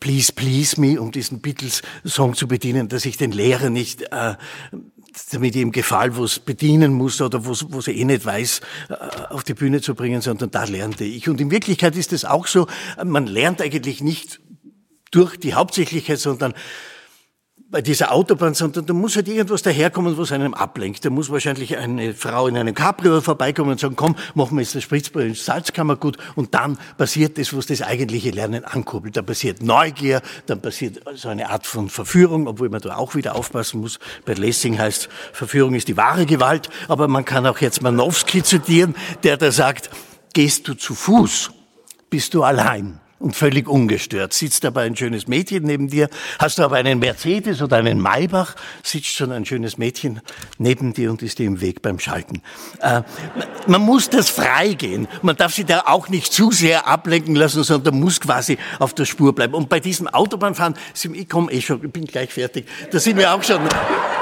[0.00, 4.34] Please Please Me, um diesen Beatles-Song zu bedienen, dass ich den Lehrer nicht äh,
[5.30, 8.94] damit ihm gefallen, wo es bedienen muss oder wo es eh nicht weiß, äh,
[9.30, 11.28] auf die Bühne zu bringen, sondern da lernte ich.
[11.28, 12.66] Und in Wirklichkeit ist es auch so,
[13.04, 14.40] man lernt eigentlich nicht
[15.10, 16.54] durch die Hauptsächlichkeit, sondern
[17.68, 21.04] bei dieser Autobahn, sondern da muss halt irgendwas daherkommen, was einem ablenkt.
[21.04, 24.76] Da muss wahrscheinlich eine Frau in einem Cabrio vorbeikommen und sagen, komm, machen wir jetzt
[24.76, 29.16] das Spritzball ins Salzkammergut und dann passiert das, was das eigentliche Lernen ankurbelt.
[29.16, 33.34] Da passiert Neugier, dann passiert so eine Art von Verführung, obwohl man da auch wieder
[33.34, 33.98] aufpassen muss.
[34.24, 38.94] Bei Lessing heißt, Verführung ist die wahre Gewalt, aber man kann auch jetzt Manowski zitieren,
[39.24, 39.90] der da sagt,
[40.34, 41.50] gehst du zu Fuß,
[42.10, 44.32] bist du allein und völlig ungestört.
[44.32, 48.54] Sitzt aber ein schönes Mädchen neben dir, hast du aber einen Mercedes oder einen Maybach,
[48.82, 50.20] sitzt schon ein schönes Mädchen
[50.58, 52.42] neben dir und ist dir im Weg beim Schalten.
[52.80, 53.02] Äh,
[53.66, 55.08] man muss das freigehen.
[55.22, 59.04] Man darf sich da auch nicht zu sehr ablenken lassen, sondern muss quasi auf der
[59.04, 59.54] Spur bleiben.
[59.54, 60.74] Und bei diesem Autobahnfahren,
[61.12, 63.60] ich komme eh schon, ich bin gleich fertig, da sind wir auch schon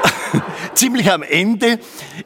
[0.75, 1.79] ziemlich am Ende.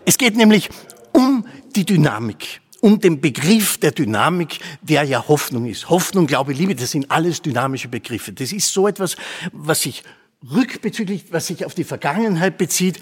[0.05, 0.69] Es geht nämlich
[1.13, 5.89] um die Dynamik um den Begriff der Dynamik, der ja Hoffnung ist.
[5.89, 8.33] Hoffnung, Glaube, Liebe, das sind alles dynamische Begriffe.
[8.33, 9.17] Das ist so etwas,
[9.53, 10.05] was sich
[10.51, 13.01] rückbezüglich, was sich auf die Vergangenheit bezieht,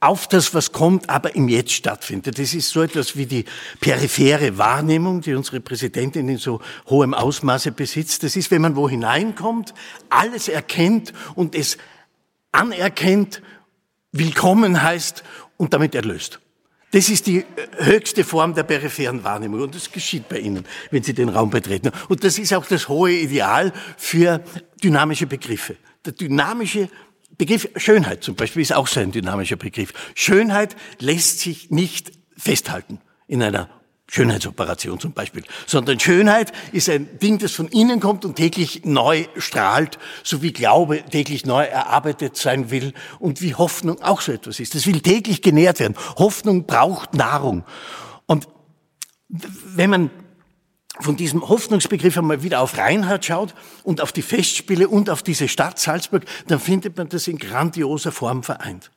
[0.00, 2.36] auf das, was kommt, aber im Jetzt stattfindet.
[2.36, 3.44] Das ist so etwas wie die
[3.80, 8.24] periphere Wahrnehmung, die unsere Präsidentin in so hohem Ausmaße besitzt.
[8.24, 9.72] Das ist, wenn man wo hineinkommt,
[10.10, 11.78] alles erkennt und es
[12.50, 13.42] anerkennt,
[14.10, 15.22] willkommen heißt
[15.56, 16.41] und damit erlöst.
[16.92, 17.44] Das ist die
[17.78, 21.90] höchste Form der peripheren Wahrnehmung und das geschieht bei Ihnen, wenn Sie den Raum betreten.
[22.08, 24.44] Und das ist auch das hohe Ideal für
[24.82, 25.76] dynamische Begriffe.
[26.04, 26.90] Der dynamische
[27.38, 29.94] Begriff Schönheit zum Beispiel ist auch so ein dynamischer Begriff.
[30.14, 33.70] Schönheit lässt sich nicht festhalten in einer
[34.08, 39.24] Schönheitsoperation zum Beispiel, sondern Schönheit ist ein Ding, das von innen kommt und täglich neu
[39.36, 44.60] strahlt, so wie Glaube täglich neu erarbeitet sein will und wie Hoffnung auch so etwas
[44.60, 44.74] ist.
[44.74, 45.96] Das will täglich genährt werden.
[46.18, 47.64] Hoffnung braucht Nahrung.
[48.26, 48.48] Und
[49.28, 50.10] wenn man
[51.00, 55.48] von diesem Hoffnungsbegriff einmal wieder auf Reinhard schaut und auf die Festspiele und auf diese
[55.48, 58.90] Stadt Salzburg, dann findet man das in grandioser Form vereint.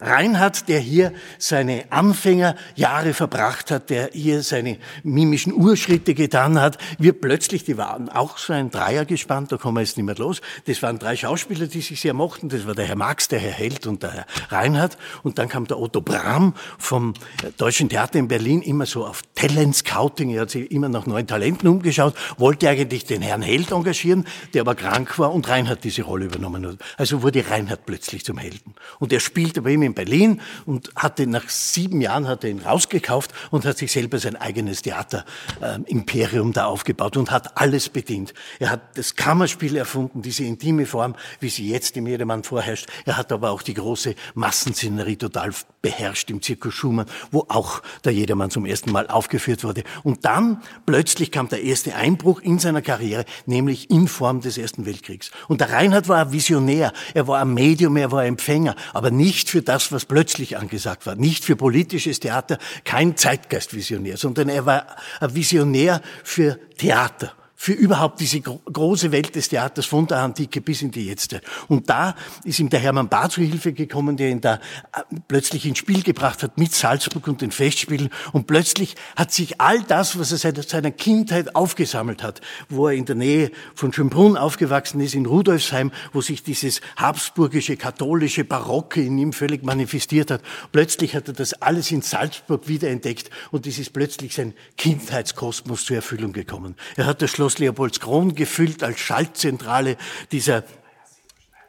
[0.00, 7.12] Reinhard, der hier seine Anfängerjahre verbracht hat, der hier seine mimischen Urschritte getan hat, wir
[7.12, 10.40] plötzlich, die waren auch so ein Dreier gespannt, da kommen wir jetzt nicht mehr los.
[10.66, 12.48] Das waren drei Schauspieler, die sich sehr mochten.
[12.48, 14.98] Das war der Herr Max, der Herr Held und der Herr Reinhard.
[15.24, 17.14] Und dann kam der Otto Brahm vom
[17.56, 20.30] Deutschen Theater in Berlin, immer so auf Talent Scouting.
[20.30, 24.60] Er hat sich immer nach neuen Talenten umgeschaut, wollte eigentlich den Herrn Held engagieren, der
[24.60, 26.76] aber krank war und Reinhard diese Rolle übernommen hat.
[26.96, 28.74] Also wurde Reinhard plötzlich zum Helden.
[29.00, 32.60] Und er spielte bei ihm in Berlin und hatte nach sieben Jahren hat er ihn
[32.60, 38.34] rausgekauft und hat sich selber sein eigenes Theaterimperium äh, da aufgebaut und hat alles bedient.
[38.58, 42.86] Er hat das Kammerspiel erfunden, diese intime Form, wie sie jetzt im Jedermann vorherrscht.
[43.04, 45.50] Er hat aber auch die große Massenszenerie total
[45.82, 49.84] beherrscht im Zirkus Schumann, wo auch der Jedermann zum ersten Mal aufgeführt wurde.
[50.02, 54.86] Und dann plötzlich kam der erste Einbruch in seiner Karriere, nämlich in Form des Ersten
[54.86, 55.30] Weltkriegs.
[55.48, 59.10] Und der Reinhard war ein Visionär, er war ein Medium, er war ein Empfänger, aber
[59.10, 61.14] nicht für das, was plötzlich angesagt war.
[61.14, 64.86] Nicht für politisches Theater, kein Zeitgeistvisionär, sondern er war
[65.20, 70.80] ein Visionär für Theater für überhaupt diese große Welt des Theaters von der Antike bis
[70.80, 71.40] in die Jetzte.
[71.66, 72.14] Und da
[72.44, 74.54] ist ihm der Hermann Bahr zu Hilfe gekommen, der ihn da
[74.94, 78.10] äh, plötzlich ins Spiel gebracht hat mit Salzburg und den Festspielen.
[78.32, 82.94] Und plötzlich hat sich all das, was er seit seiner Kindheit aufgesammelt hat, wo er
[82.94, 89.02] in der Nähe von Schönbrunn aufgewachsen ist, in Rudolfsheim, wo sich dieses habsburgische, katholische Barocke
[89.02, 90.42] in ihm völlig manifestiert hat.
[90.70, 95.96] Plötzlich hat er das alles in Salzburg wiederentdeckt und es ist plötzlich sein Kindheitskosmos zur
[95.96, 96.76] Erfüllung gekommen.
[96.94, 99.96] Er hat das Schloss Schloss Leopoldskron gefüllt als Schaltzentrale
[100.32, 100.64] dieser.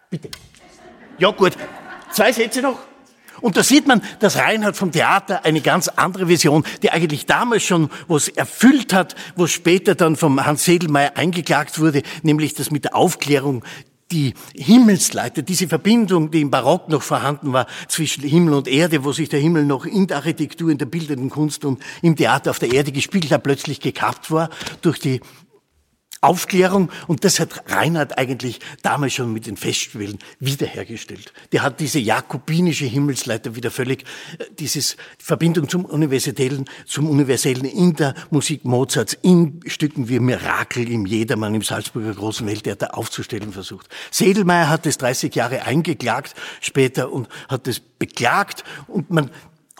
[0.09, 0.29] Bitte.
[1.17, 1.53] Ja, gut.
[2.11, 2.79] Zwei Sätze noch.
[3.39, 7.63] Und da sieht man, dass Reinhard vom Theater eine ganz andere Vision, die eigentlich damals
[7.63, 12.83] schon was erfüllt hat, was später dann vom Hans Sedelmeier eingeklagt wurde, nämlich das mit
[12.83, 13.63] der Aufklärung
[14.11, 19.11] die Himmelsleiter, diese Verbindung, die im Barock noch vorhanden war zwischen Himmel und Erde, wo
[19.11, 22.59] sich der Himmel noch in der Architektur, in der bildenden Kunst und im Theater auf
[22.59, 24.49] der Erde gespielt hat, plötzlich gekappt war
[24.81, 25.21] durch die
[26.21, 31.33] Aufklärung und das hat Reinhard eigentlich damals schon mit den Festspielen wiederhergestellt.
[31.51, 34.03] Der hat diese jakobinische Himmelsleiter wieder völlig,
[34.37, 40.89] äh, dieses Verbindung zum Universellen, zum Universellen in der Musik Mozarts, in Stücken wie Mirakel
[40.91, 43.87] im Jedermann im Salzburger Großen Welttheater aufzustellen versucht.
[44.11, 49.31] Sedelmeier hat es 30 Jahre eingeklagt später und hat es beklagt und man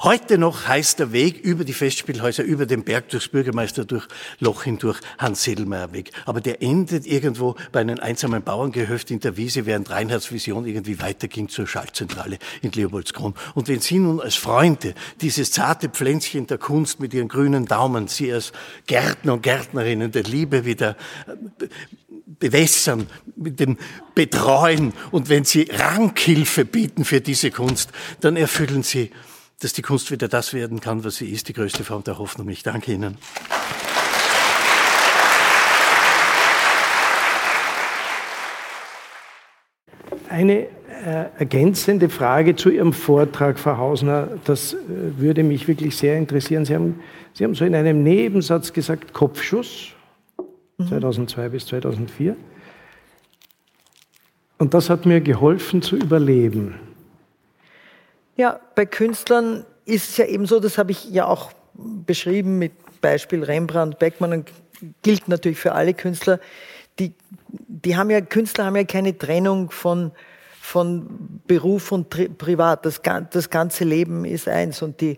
[0.01, 4.07] Heute noch heißt der Weg über die Festspielhäuser, über den Berg durchs Bürgermeister, durch
[4.39, 6.11] Loch hindurch Hans Sedelmeier Weg.
[6.25, 11.01] Aber der endet irgendwo bei einem einsamen Bauerngehöft in der Wiese, während Reinhards Vision irgendwie
[11.01, 13.33] weiterging zur Schaltzentrale in Leopoldskron.
[13.55, 18.07] Und wenn Sie nun als Freunde dieses zarte Pflänzchen der Kunst mit Ihren grünen Daumen,
[18.07, 18.53] Sie als
[18.87, 20.95] Gärtner und Gärtnerinnen der Liebe wieder
[21.27, 21.67] äh,
[22.39, 23.77] bewässern, mit dem
[24.15, 27.89] Betreuen und wenn Sie Rankhilfe bieten für diese Kunst,
[28.21, 29.11] dann erfüllen Sie
[29.59, 32.47] dass die Kunst wieder das werden kann, was sie ist, die größte Form der Hoffnung.
[32.49, 33.17] Ich danke Ihnen.
[40.29, 40.67] Eine
[41.05, 44.77] äh, ergänzende Frage zu Ihrem Vortrag, Frau Hausner, das äh,
[45.17, 46.63] würde mich wirklich sehr interessieren.
[46.63, 46.99] Sie haben,
[47.33, 49.89] Sie haben so in einem Nebensatz gesagt, Kopfschuss,
[50.77, 50.87] mhm.
[50.87, 52.35] 2002 bis 2004.
[54.57, 56.75] Und das hat mir geholfen zu überleben.
[58.39, 62.71] Ja, bei Künstlern ist es ja eben so, das habe ich ja auch beschrieben mit
[63.01, 64.51] Beispiel Rembrandt, Beckmann und
[65.01, 66.39] gilt natürlich für alle Künstler.
[66.99, 67.11] Die,
[67.49, 70.13] die haben ja, Künstler haben ja keine Trennung von,
[70.61, 72.85] von Beruf und Tri Privat.
[72.85, 75.17] Das, das ganze Leben ist eins und die,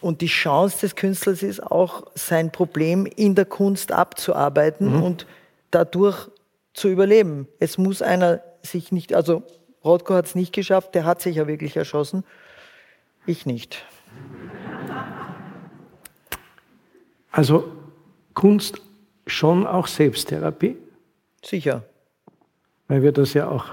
[0.00, 5.02] und die Chance des Künstlers ist auch, sein Problem in der Kunst abzuarbeiten mhm.
[5.02, 5.26] und
[5.70, 6.30] dadurch
[6.72, 7.46] zu überleben.
[7.58, 9.42] Es muss einer sich nicht, also
[9.84, 12.24] Rothko hat es nicht geschafft, der hat sich ja wirklich erschossen.
[13.26, 13.84] Ich nicht.
[17.30, 17.72] Also
[18.34, 18.80] Kunst
[19.26, 20.76] schon auch Selbsttherapie?
[21.42, 21.84] Sicher.
[22.88, 23.66] Weil wir das ja auch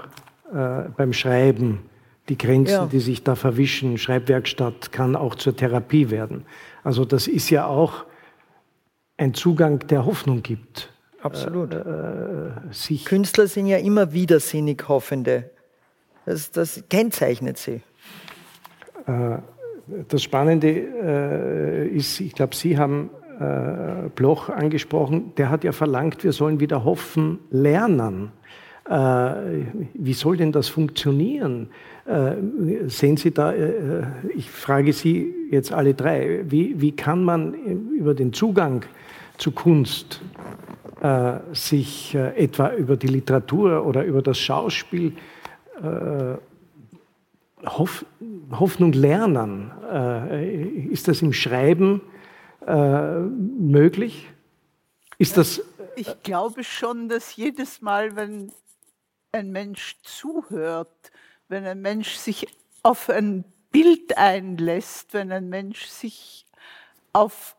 [0.52, 1.80] äh, beim Schreiben,
[2.28, 2.86] die Grenzen, ja.
[2.86, 6.46] die sich da verwischen, Schreibwerkstatt kann auch zur Therapie werden.
[6.82, 8.04] Also das ist ja auch
[9.16, 10.92] ein Zugang, der Hoffnung gibt.
[11.20, 11.72] Absolut.
[11.74, 15.50] Äh, äh, Künstler sind ja immer widersinnig Hoffende.
[16.26, 17.82] Das, das kennzeichnet sie.
[19.06, 19.38] Äh,
[20.08, 23.10] das Spannende äh, ist, ich glaube, Sie haben
[23.40, 28.32] äh, Bloch angesprochen, der hat ja verlangt, wir sollen wieder hoffen lernen.
[29.94, 31.68] Wie soll denn das funktionieren?
[32.88, 33.54] Sehen Sie da,
[34.34, 38.84] ich frage Sie jetzt alle drei, wie, wie kann man über den Zugang
[39.38, 40.20] zu Kunst
[41.52, 45.12] sich etwa über die Literatur oder über das Schauspiel
[47.64, 49.70] Hoffnung lernen?
[50.90, 52.00] ist das im Schreiben
[52.66, 54.28] möglich?
[55.18, 55.62] Ist das
[55.96, 58.52] ich glaube schon, dass jedes Mal, wenn
[59.32, 61.10] ein Mensch zuhört,
[61.48, 62.46] wenn ein Mensch sich
[62.82, 66.46] auf ein Bild einlässt, wenn ein Mensch sich
[67.12, 67.56] auf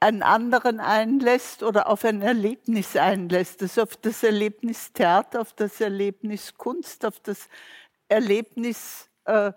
[0.00, 5.80] einen anderen einlässt oder auf ein Erlebnis einlässt, das auf das Erlebnis Theater, auf das
[5.80, 7.48] Erlebnis Kunst, auf das
[8.08, 9.52] Erlebnis äh,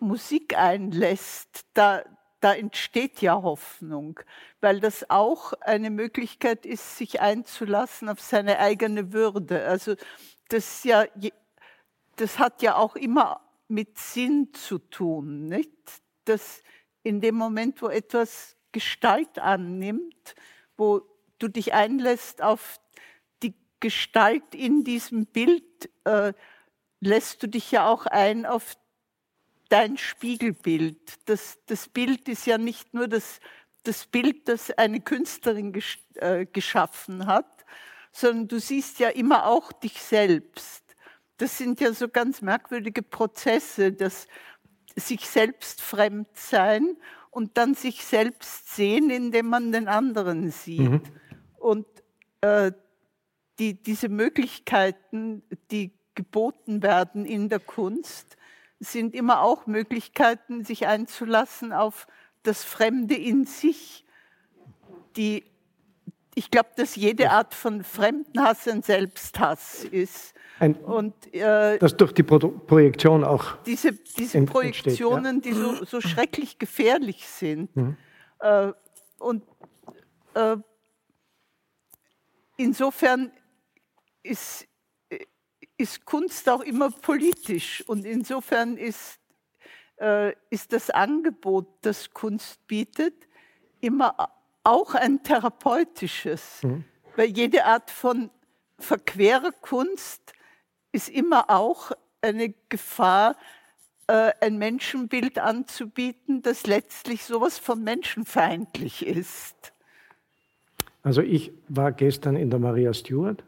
[0.00, 2.04] Musik einlässt, da,
[2.40, 4.20] da entsteht ja Hoffnung,
[4.60, 9.66] weil das auch eine Möglichkeit ist, sich einzulassen auf seine eigene Würde.
[9.66, 9.96] Also
[10.48, 11.04] das ja
[12.20, 15.70] das hat ja auch immer mit Sinn zu tun, nicht?
[16.24, 16.62] Dass
[17.02, 20.34] in dem Moment, wo etwas Gestalt annimmt,
[20.76, 21.02] wo
[21.38, 22.80] du dich einlässt auf
[23.42, 26.32] die Gestalt in diesem Bild, äh,
[27.00, 28.76] lässt du dich ja auch ein auf
[29.68, 30.98] dein Spiegelbild.
[31.26, 33.40] Das, das Bild ist ja nicht nur das,
[33.84, 37.64] das Bild, das eine Künstlerin gesch äh, geschaffen hat,
[38.12, 40.88] sondern du siehst ja immer auch dich selbst
[41.38, 44.26] das sind ja so ganz merkwürdige Prozesse, das
[44.96, 46.96] sich selbst fremd sein
[47.30, 50.80] und dann sich selbst sehen, indem man den anderen sieht.
[50.80, 51.02] Mhm.
[51.56, 51.86] Und
[52.40, 52.72] äh,
[53.60, 58.36] die, diese Möglichkeiten, die geboten werden in der Kunst,
[58.80, 62.08] sind immer auch Möglichkeiten, sich einzulassen auf
[62.42, 64.04] das Fremde in sich,
[65.16, 65.44] die
[66.34, 70.34] ich glaube, dass jede Art von Fremdenhass ein Selbsthass ist.
[70.60, 73.56] Ein, und, äh, das durch die Pro Projektion auch.
[73.66, 75.72] Diese, diese Projektionen, entsteht, ja.
[75.72, 77.74] die so, so, schrecklich gefährlich sind.
[77.74, 77.96] Mhm.
[78.38, 78.72] Äh,
[79.18, 79.42] und
[80.34, 80.56] äh,
[82.56, 83.32] insofern
[84.22, 84.67] ist,
[85.78, 87.82] ist Kunst auch immer politisch.
[87.86, 89.18] Und insofern ist,
[89.98, 93.14] äh, ist das Angebot, das Kunst bietet,
[93.80, 94.28] immer
[94.64, 96.62] auch ein therapeutisches.
[96.62, 96.84] Mhm.
[97.16, 98.30] Weil jede Art von
[98.78, 100.32] verquerer Kunst
[100.92, 103.36] ist immer auch eine Gefahr,
[104.08, 109.72] äh, ein Menschenbild anzubieten, das letztlich sowas von menschenfeindlich ist.
[111.02, 113.44] Also ich war gestern in der Maria Stewart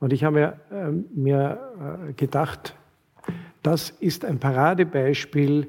[0.00, 2.76] und ich habe mir, äh, mir äh, gedacht,
[3.62, 5.68] das ist ein Paradebeispiel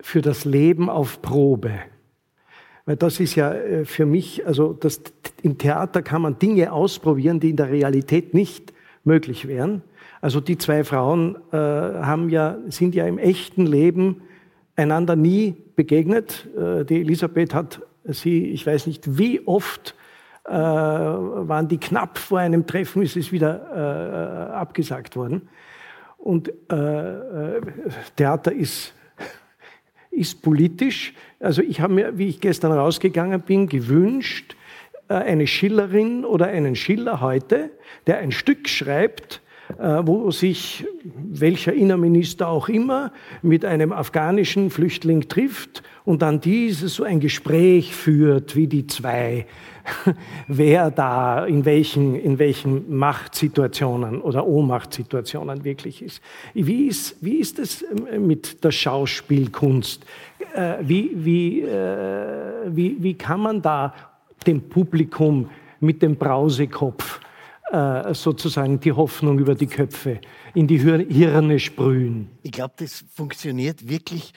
[0.00, 1.72] für das Leben auf Probe.
[2.86, 5.02] Weil das ist ja äh, für mich, also das,
[5.42, 8.72] im Theater kann man Dinge ausprobieren, die in der Realität nicht
[9.04, 9.82] möglich wären.
[10.20, 14.22] Also die zwei Frauen äh, haben ja, sind ja im echten Leben
[14.76, 16.48] einander nie begegnet.
[16.56, 19.94] Äh, die Elisabeth hat sie, ich weiß nicht wie oft,
[20.44, 25.48] waren die knapp vor einem Treffen, ist es wieder äh, abgesagt worden.
[26.18, 27.60] Und äh,
[28.16, 28.92] Theater ist
[30.10, 31.14] ist politisch.
[31.40, 34.56] Also ich habe mir, wie ich gestern rausgegangen bin, gewünscht,
[35.08, 37.70] äh, eine Schillerin oder einen Schiller heute,
[38.06, 39.43] der ein Stück schreibt, äh,
[39.78, 47.04] wo sich welcher Innenminister auch immer mit einem afghanischen Flüchtling trifft und dann dieses so
[47.04, 49.46] ein Gespräch führt, wie die zwei,
[50.48, 56.22] wer da in welchen, in welchen Machtsituationen oder Ohnmachtsituationen wirklich ist.
[56.52, 60.04] Wie ist, wie ist es ähm, mit der Schauspielkunst?
[60.54, 61.64] Äh, wie, wie,
[62.66, 63.94] wie, wie kann man da
[64.46, 65.48] dem Publikum
[65.80, 67.20] mit dem Brausekopf
[67.74, 70.20] äh, sozusagen die Hoffnung über die Köpfe
[70.54, 72.30] in die Hirne sprühen.
[72.44, 74.32] Ich glaube, das funktioniert wirklich,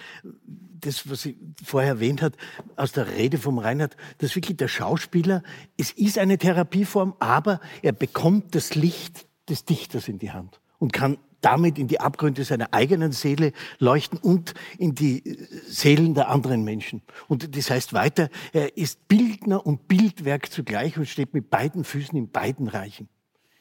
[0.79, 2.35] das, was ich vorher erwähnt hat,
[2.77, 5.43] aus der Rede vom Reinhard, dass wirklich der Schauspieler,
[5.77, 10.91] es ist eine Therapieform, aber er bekommt das Licht des Dichters in die Hand und
[10.91, 15.37] kann damit in die Abgründe seiner eigenen Seele leuchten und in die
[15.67, 17.03] Seelen der anderen Menschen.
[17.27, 22.17] Und das heißt weiter, er ist Bildner und Bildwerk zugleich und steht mit beiden Füßen
[22.17, 23.07] in beiden Reichen.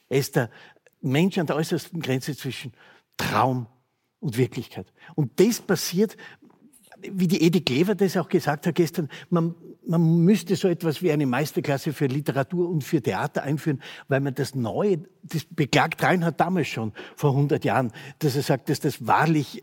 [0.09, 0.51] Er ist der
[1.01, 2.73] Mensch an der äußersten Grenze zwischen
[3.17, 3.67] Traum
[4.21, 4.93] und Wirklichkeit.
[5.15, 6.17] Und das passiert,
[7.01, 9.55] wie die Edi Klever das auch gesagt hat gestern, man,
[9.87, 14.35] man müsste so etwas wie eine Meisterklasse für Literatur und für Theater einführen, weil man
[14.35, 19.07] das Neue, das beklagt Reinhard damals schon vor 100 Jahren, dass er sagt, dass das
[19.07, 19.63] wahrlich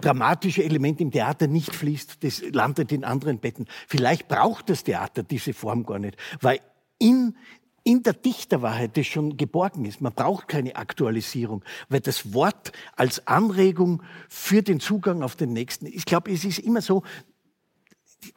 [0.00, 3.66] dramatische Element im Theater nicht fließt, das landet in anderen Betten.
[3.88, 6.60] Vielleicht braucht das Theater diese Form gar nicht, weil
[6.98, 7.36] in
[7.84, 10.00] in der Dichterwahrheit das schon geborgen ist.
[10.00, 15.86] Man braucht keine Aktualisierung, weil das Wort als Anregung für den Zugang auf den Nächsten,
[15.86, 17.02] ich glaube, es ist immer so,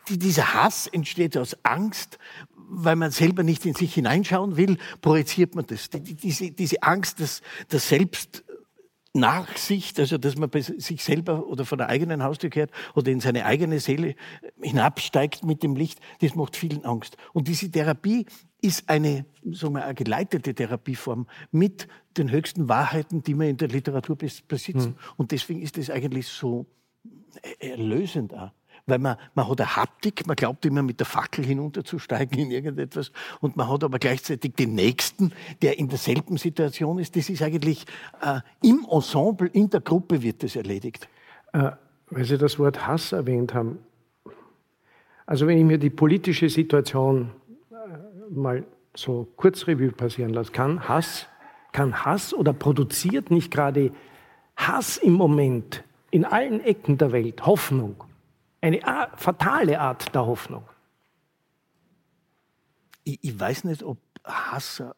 [0.10, 2.18] dieser Hass entsteht aus Angst,
[2.56, 5.90] weil man selber nicht in sich hineinschauen will, projiziert man das.
[5.92, 8.44] Diese, Angst, dass das Selbst
[9.16, 13.22] Nachsicht, also dass man bei sich selber oder von der eigenen Haustür kehrt oder in
[13.22, 14.16] seine eigene Seele
[14.62, 17.18] hinabsteigt mit dem Licht, das macht vielen Angst.
[17.34, 18.26] Und diese Therapie
[18.62, 21.88] ist eine, sagen wir, eine geleitete Therapieform mit
[22.18, 24.88] den höchsten Wahrheiten, die man in der Literatur besitzt.
[24.88, 24.96] Hm.
[25.18, 26.66] Und deswegen ist es eigentlich so
[27.60, 28.52] erlösend auch
[28.88, 33.12] weil man, man hat eine Haptik, man glaubt immer mit der Fackel hinunterzusteigen in irgendetwas
[33.42, 37.16] und man hat aber gleichzeitig den Nächsten, der in derselben Situation ist.
[37.16, 37.86] Das ist eigentlich
[38.22, 41.08] äh, im Ensemble, in der Gruppe wird das erledigt.
[41.54, 41.72] Äh,
[42.12, 43.80] weil Sie das Wort Hass erwähnt haben.
[45.26, 47.32] Also wenn ich mir die politische Situation
[47.72, 48.64] äh, mal
[48.94, 51.26] so kurz Revue passieren lasse, kann Hass,
[51.72, 53.92] kann Hass oder produziert nicht gerade
[54.56, 58.04] Hass im Moment in allen Ecken der Welt Hoffnung?
[58.66, 58.82] Eine
[59.16, 60.64] fatale Art der Hoffnung.
[63.04, 64.96] Ich, ich weiß nicht, ob Hasser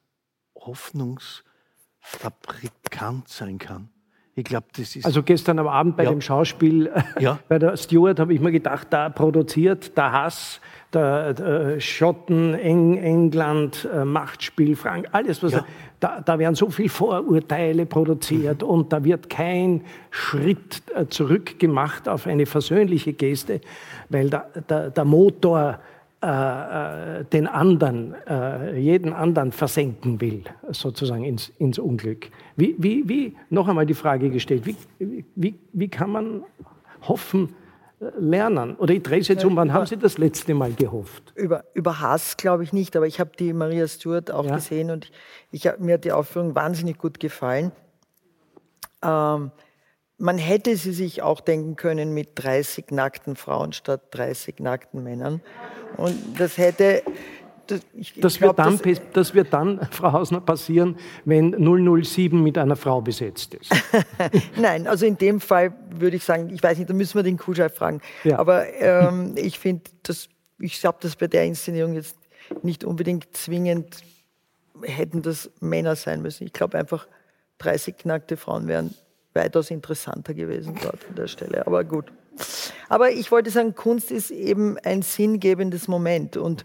[0.55, 3.89] Hoffnungsfabrikant sein kann.
[4.35, 5.05] Ich glaube, das ist.
[5.05, 6.11] Also gestern am Abend bei ja.
[6.11, 7.39] dem Schauspiel ja.
[7.49, 10.61] bei der Stewart habe ich mir gedacht, da produziert der Hass,
[10.97, 15.53] der, der Schotten, Eng, England, äh, Machtspiel, Frank, alles was.
[15.53, 15.65] Ja.
[15.99, 18.67] Da, da, werden so viele Vorurteile produziert mhm.
[18.67, 23.61] und da wird kein Schritt äh, zurück gemacht auf eine versöhnliche Geste,
[24.09, 25.79] weil der, der, der Motor
[26.21, 32.29] äh, äh, den anderen, äh, jeden anderen versenken will, sozusagen ins, ins Unglück.
[32.55, 34.75] Wie, wie, wie, noch einmal die Frage gestellt, wie,
[35.35, 36.43] wie, wie kann man
[37.01, 37.66] hoffen, äh,
[37.99, 38.75] lernen?
[38.75, 41.33] Oder ich drehe es jetzt um, wann haben Sie das letzte Mal gehofft?
[41.35, 44.55] Über, über Hass glaube ich nicht, aber ich habe die Maria Stewart auch ja.
[44.55, 45.11] gesehen und
[45.51, 47.71] ich, mir hat die Aufführung wahnsinnig gut gefallen.
[49.03, 49.51] Ähm,
[50.19, 55.41] man hätte sie sich auch denken können mit 30 nackten Frauen statt 30 nackten Männern.
[55.95, 57.03] Und das hätte.
[57.67, 61.51] Das, ich, das, ich glaub, wird dann, das, das, wird dann, Frau Hausner, passieren, wenn
[62.03, 63.71] 007 mit einer Frau besetzt ist.
[64.57, 67.37] Nein, also in dem Fall würde ich sagen, ich weiß nicht, da müssen wir den
[67.37, 68.01] Kuhscheif fragen.
[68.23, 68.39] Ja.
[68.39, 69.83] Aber ähm, ich finde,
[70.59, 72.17] ich glaube, dass bei der Inszenierung jetzt
[72.63, 73.97] nicht unbedingt zwingend
[74.83, 76.45] hätten das Männer sein müssen.
[76.45, 77.07] Ich glaube einfach,
[77.59, 78.93] 30 nackte Frauen wären
[79.33, 81.65] weitaus interessanter gewesen dort an der Stelle.
[81.65, 82.05] Aber gut.
[82.89, 86.37] Aber ich wollte sagen, Kunst ist eben ein sinngebendes Moment.
[86.37, 86.63] Und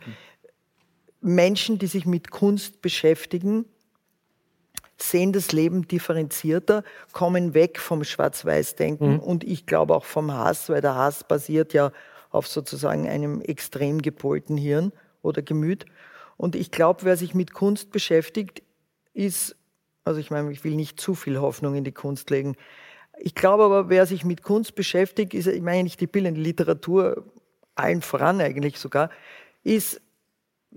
[1.23, 3.65] Menschen, die sich mit Kunst beschäftigen,
[4.99, 9.19] sehen das Leben differenzierter, kommen weg vom Schwarz-Weiß-Denken mhm.
[9.21, 11.93] und ich glaube auch vom Hass, weil der Hass basiert ja
[12.31, 14.93] auf sozusagen einem extrem gepolten Hirn
[15.23, 15.87] oder Gemüt.
[16.37, 18.63] Und ich glaube, wer sich mit Kunst beschäftigt,
[19.13, 19.57] ist
[20.05, 22.57] also ich meine, ich will nicht zu viel Hoffnung in die Kunst legen.
[23.19, 27.25] Ich glaube aber, wer sich mit Kunst beschäftigt, ist, ich meine nicht die bildende Literatur,
[27.75, 29.11] allen voran eigentlich sogar,
[29.63, 30.01] ist,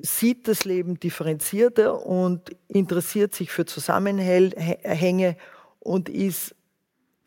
[0.01, 5.37] sieht das Leben differenzierter und interessiert sich für Zusammenhänge
[5.79, 6.55] und ist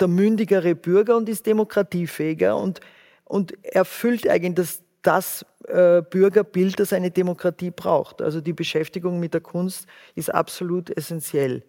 [0.01, 2.81] der mündigere Bürger und ist demokratiefähiger und,
[3.25, 8.23] und erfüllt eigentlich das, das äh, Bürgerbild, das eine Demokratie braucht.
[8.23, 11.65] Also die Beschäftigung mit der Kunst ist absolut essentiell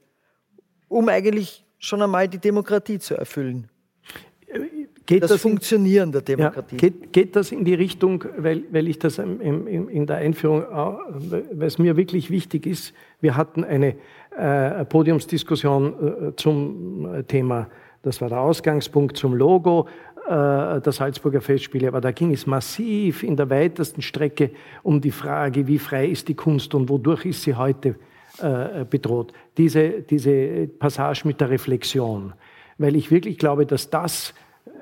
[0.90, 3.70] um eigentlich schon einmal die Demokratie zu erfüllen.
[5.10, 6.76] Geht das, das Funktionieren der Demokratie.
[6.76, 10.18] Ja, geht, geht, das in die Richtung, weil, weil ich das im, im, in der
[10.18, 13.96] Einführung, weil es mir wirklich wichtig ist, wir hatten eine
[14.38, 15.94] äh, Podiumsdiskussion
[16.30, 17.70] äh, zum Thema,
[18.04, 19.88] das war der Ausgangspunkt zum Logo
[20.28, 24.52] äh, der Salzburger Festspiele, aber da ging es massiv in der weitesten Strecke
[24.84, 27.96] um die Frage, wie frei ist die Kunst und wodurch ist sie heute
[28.38, 29.34] äh, bedroht.
[29.58, 32.34] Diese, diese Passage mit der Reflexion.
[32.78, 34.36] Weil ich wirklich glaube, dass das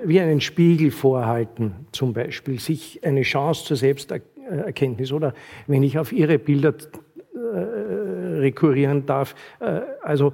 [0.03, 5.33] wie einen Spiegel vorhalten, zum Beispiel, sich eine Chance zur Selbsterkenntnis oder
[5.65, 6.73] wenn ich auf Ihre Bilder
[7.33, 10.33] äh, rekurrieren darf, äh, also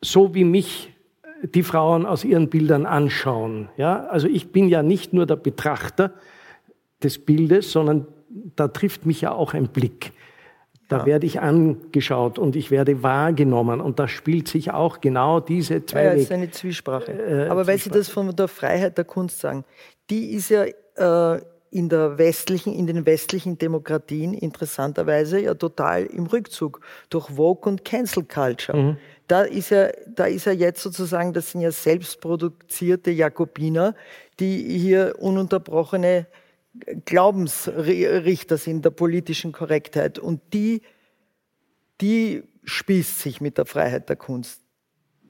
[0.00, 0.92] so wie mich
[1.42, 3.68] die Frauen aus ihren Bildern anschauen.
[3.76, 4.06] Ja?
[4.06, 6.12] Also ich bin ja nicht nur der Betrachter
[7.02, 8.06] des Bildes, sondern
[8.56, 10.12] da trifft mich ja auch ein Blick.
[10.90, 11.06] Da ja.
[11.06, 13.80] werde ich angeschaut und ich werde wahrgenommen.
[13.80, 16.04] Und da spielt sich auch genau diese zwei.
[16.04, 17.12] Ja, das ist eine Zwiesprache.
[17.12, 19.64] Äh, Aber weil Sie das von der Freiheit der Kunst sagen,
[20.10, 21.40] die ist ja äh,
[21.70, 27.84] in, der westlichen, in den westlichen Demokratien interessanterweise ja total im Rückzug durch Vogue und
[27.84, 28.76] Cancel Culture.
[28.76, 28.96] Mhm.
[29.28, 33.94] da ist ja, da ist ja jetzt sozusagen, das sind ja selbstproduzierte Jakobiner,
[34.40, 36.26] die hier ununterbrochene
[37.04, 40.18] Glaubensrichter sind der politischen Korrektheit.
[40.18, 40.82] Und die,
[42.00, 44.62] die spießt sich mit der Freiheit der Kunst.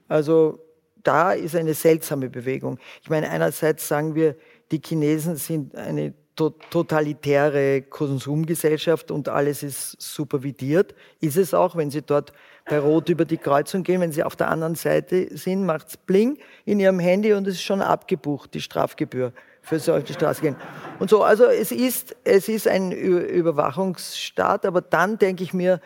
[0.07, 0.59] Also
[1.03, 2.77] da ist eine seltsame Bewegung.
[3.01, 4.35] Ich meine, einerseits sagen wir,
[4.71, 10.95] die Chinesen sind eine totalitäre Konsumgesellschaft und alles ist supervidiert.
[11.19, 12.33] Ist es auch, wenn Sie dort
[12.65, 16.37] bei Rot über die Kreuzung gehen, wenn Sie auf der anderen Seite sind, macht's Bling
[16.65, 20.55] in Ihrem Handy und es ist schon abgebucht, die Strafgebühr für solche Straße gehen.
[20.99, 25.79] Und so, also es ist, es ist ein Überwachungsstaat, aber dann denke ich mir,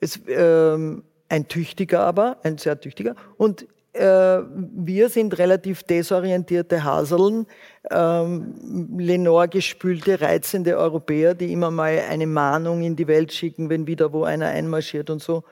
[0.00, 3.14] es, ähm, ein tüchtiger aber, ein sehr tüchtiger.
[3.36, 7.46] Und äh, wir sind relativ desorientierte Haseln,
[7.90, 13.86] ähm, Lenore gespülte, reizende Europäer, die immer mal eine Mahnung in die Welt schicken, wenn
[13.86, 15.44] wieder wo einer einmarschiert und so.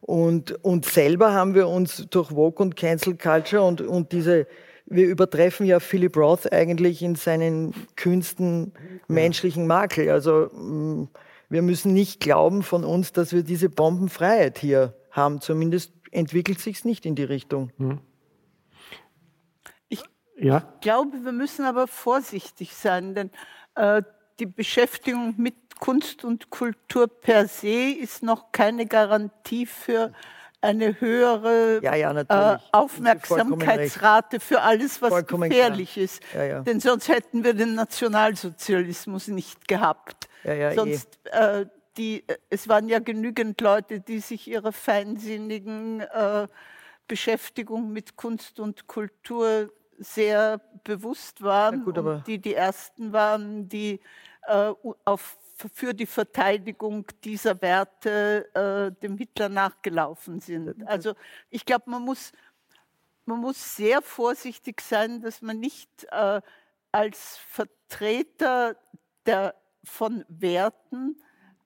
[0.00, 4.46] Und, und selber haben wir uns durch Woke und Cancel Culture und, und diese
[4.86, 8.72] wir übertreffen ja Philip Roth eigentlich in seinen Künsten
[9.08, 10.10] menschlichen Makel.
[10.10, 11.08] Also mm,
[11.48, 15.40] wir müssen nicht glauben von uns, dass wir diese Bombenfreiheit hier haben.
[15.40, 17.70] Zumindest entwickelt sich es nicht in die Richtung.
[17.78, 18.00] Hm.
[19.88, 20.02] Ich
[20.36, 20.72] ja?
[20.80, 23.30] glaube, wir müssen aber vorsichtig sein, denn
[23.74, 24.02] äh,
[24.38, 30.12] die Beschäftigung mit Kunst und Kultur per se ist noch keine Garantie für
[30.62, 36.04] eine höhere ja, ja, äh, Aufmerksamkeitsrate für alles, was vollkommen gefährlich klar.
[36.04, 36.22] ist.
[36.34, 40.28] Ja, Denn sonst hätten wir den Nationalsozialismus nicht gehabt.
[40.44, 40.74] Eh.
[40.74, 41.66] sonst, äh,
[41.96, 46.46] die, es waren ja genügend Leute, die sich ihrer feinsinnigen äh,
[47.06, 54.00] Beschäftigung mit Kunst und Kultur sehr bewusst waren gut, und die die ersten waren, die
[54.46, 54.72] äh,
[55.04, 55.36] auf
[55.68, 60.86] für die Verteidigung dieser Werte äh, dem Hitler nachgelaufen sind.
[60.86, 61.14] Also
[61.50, 62.32] ich glaube, man muss,
[63.26, 66.40] man muss sehr vorsichtig sein, dass man nicht äh,
[66.90, 68.76] als Vertreter
[69.26, 71.16] der, von Werten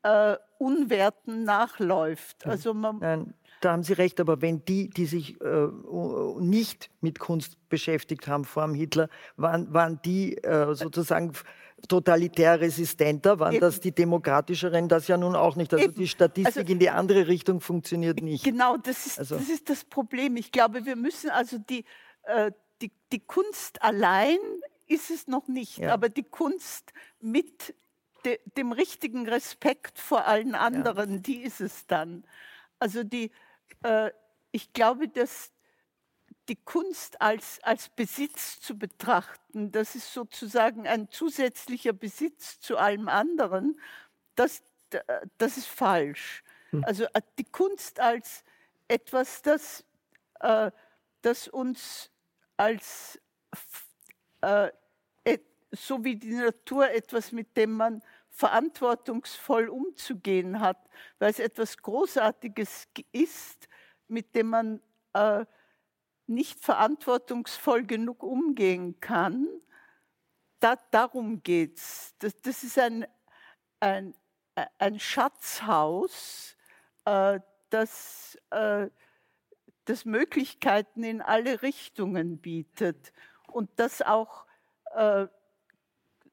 [0.03, 2.47] äh, Unwerten nachläuft.
[2.47, 5.69] Also man, Nein, da haben Sie recht, aber wenn die, die sich äh,
[6.39, 11.33] nicht mit Kunst beschäftigt haben vor dem Hitler, waren, waren die äh, sozusagen
[11.89, 15.73] totalitär resistenter, waren das die demokratischeren, das ja nun auch nicht.
[15.73, 15.95] Also Eben.
[15.95, 18.45] die Statistik also, in die andere Richtung funktioniert nicht.
[18.45, 19.37] Genau, das ist, also.
[19.37, 20.37] das ist das Problem.
[20.37, 21.85] Ich glaube, wir müssen also die,
[22.25, 22.51] äh,
[22.81, 24.39] die, die Kunst allein
[24.87, 25.93] ist es noch nicht, ja.
[25.93, 27.75] aber die Kunst mit
[28.25, 31.19] de, dem richtigen Respekt vor allen anderen, ja.
[31.19, 32.25] die ist es dann.
[32.79, 33.31] Also die,
[33.83, 34.11] äh,
[34.51, 35.53] ich glaube, dass
[36.49, 43.09] die Kunst als, als Besitz zu betrachten, das ist sozusagen ein zusätzlicher Besitz zu allem
[43.09, 43.81] anderen,
[44.35, 44.63] das,
[45.39, 46.45] das ist falsch.
[46.71, 46.85] Hm.
[46.85, 48.45] Also äh, die Kunst als
[48.89, 49.85] etwas, das,
[50.41, 50.71] äh,
[51.23, 52.11] das uns
[52.57, 53.21] als,
[54.41, 54.71] äh,
[55.73, 60.79] so wie die Natur etwas, mit dem man verantwortungsvoll umzugehen hat,
[61.19, 63.69] weil es etwas Großartiges ist,
[64.09, 64.81] mit dem man
[65.15, 65.45] äh,
[66.27, 69.49] nicht verantwortungsvoll genug umgehen kann,
[70.61, 72.15] da, darum geht es.
[72.19, 73.07] Das, das, ist ein,
[73.81, 74.15] ein,
[74.79, 76.57] ein Schatzhaus,
[77.05, 77.41] äh,
[77.71, 78.89] das, äh,
[79.85, 83.13] das Möglichkeiten in alle Richtungen bietet
[83.49, 84.47] und das auch
[84.95, 85.27] äh,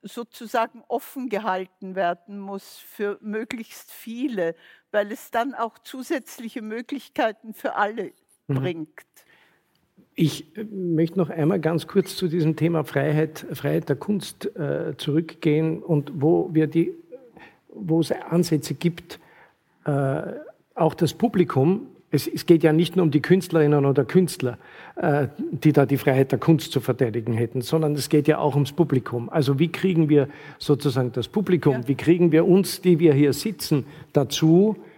[0.02, 4.56] sozusagen offen gehalten werden muss für möglichst viele,
[4.92, 8.14] weil es dann auch zusätzliche Möglichkeiten für alle
[8.48, 8.56] mhm.
[8.56, 9.26] bringt.
[10.16, 15.82] Ich möchte noch einmal ganz kurz zu diesem Thema Freiheit, Freiheit der Kunst äh, zurückgehen
[15.82, 16.92] und wo, wir die,
[17.74, 19.20] wo es Ansätze gibt,
[19.86, 20.22] äh,
[20.76, 24.60] auch das Publikum, es, es, geht ja nicht nur um die Künstlerinnen oder Künstler,
[24.98, 28.54] äh, die da die Freiheit der Kunst zu verteidigen hätten, sondern es geht ja auch
[28.54, 29.30] ums Publikum.
[29.30, 30.28] Also wie kriegen wir
[30.60, 31.88] sozusagen das Publikum, ja.
[31.88, 34.93] wie kriegen wir uns, die wir hier sitzen, dazu, äh, äh,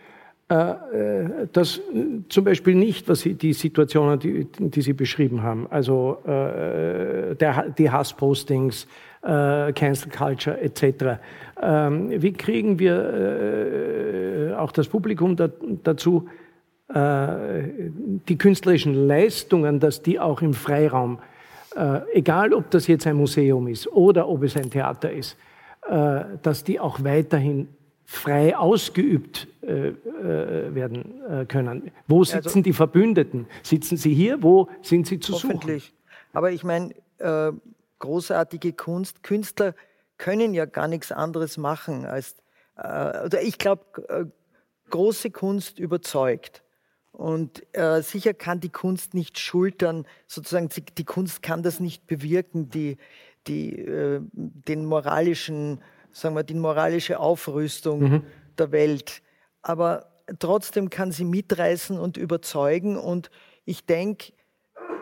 [0.48, 1.82] das
[2.30, 7.70] zum Beispiel nicht, was Sie, die Situationen, die, die Sie beschrieben haben, also äh, der,
[7.76, 8.88] die Hasspostings,
[9.26, 11.20] äh, Cancel Culture etc.
[11.60, 15.50] Ähm, wie kriegen wir äh, auch das Publikum da,
[15.84, 16.28] dazu,
[16.94, 17.64] äh,
[18.28, 21.20] die künstlerischen Leistungen, dass die auch im Freiraum,
[22.14, 25.36] egal ob das jetzt ein Museum ist oder ob es ein Theater ist,
[26.42, 27.68] dass die auch weiterhin
[28.06, 31.92] frei ausgeübt äh, äh, werden äh, können.
[32.08, 33.48] Wo also sitzen also, die Verbündeten?
[33.64, 34.44] Sitzen sie hier?
[34.44, 35.86] Wo sind sie zu hoffentlich.
[35.86, 35.96] suchen?
[36.34, 37.52] Aber ich meine, äh,
[38.00, 39.74] großartige Kunst, Künstler
[40.18, 42.36] können ja gar nichts anderes machen als,
[42.78, 44.26] äh, oder ich glaube, äh,
[44.90, 46.62] große Kunst überzeugt.
[47.12, 52.70] Und äh, sicher kann die Kunst nicht schultern, sozusagen die Kunst kann das nicht bewirken,
[52.70, 52.98] die,
[53.48, 55.82] die, äh, den moralischen,
[56.16, 58.24] sagen wir, die moralische Aufrüstung mhm.
[58.58, 59.22] der Welt.
[59.62, 60.08] Aber
[60.40, 62.98] trotzdem kann sie mitreißen und überzeugen.
[62.98, 63.30] Und
[63.66, 64.32] ich denke,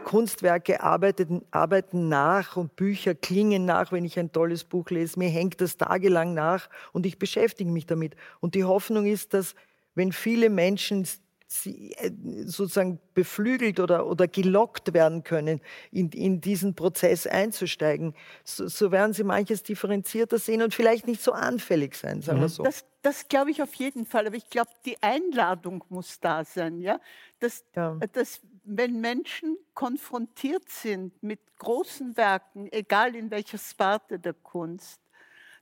[0.05, 5.19] Kunstwerke arbeiten, arbeiten nach und Bücher klingen nach, wenn ich ein tolles Buch lese.
[5.19, 8.15] Mir hängt das tagelang nach und ich beschäftige mich damit.
[8.39, 9.55] Und die Hoffnung ist, dass
[9.95, 11.07] wenn viele Menschen
[11.47, 15.61] sozusagen beflügelt oder, oder gelockt werden können,
[15.91, 21.21] in, in diesen Prozess einzusteigen, so, so werden sie manches differenzierter sehen und vielleicht nicht
[21.21, 22.49] so anfällig sein, sagen wir mhm.
[22.49, 22.63] so.
[22.63, 26.79] Das, das glaube ich auf jeden Fall, aber ich glaube, die Einladung muss da sein,
[26.79, 26.99] ja?
[27.39, 27.99] Dass, ja.
[28.13, 34.99] dass wenn Menschen konfrontiert sind mit großen Werken, egal in welcher Sparte der Kunst,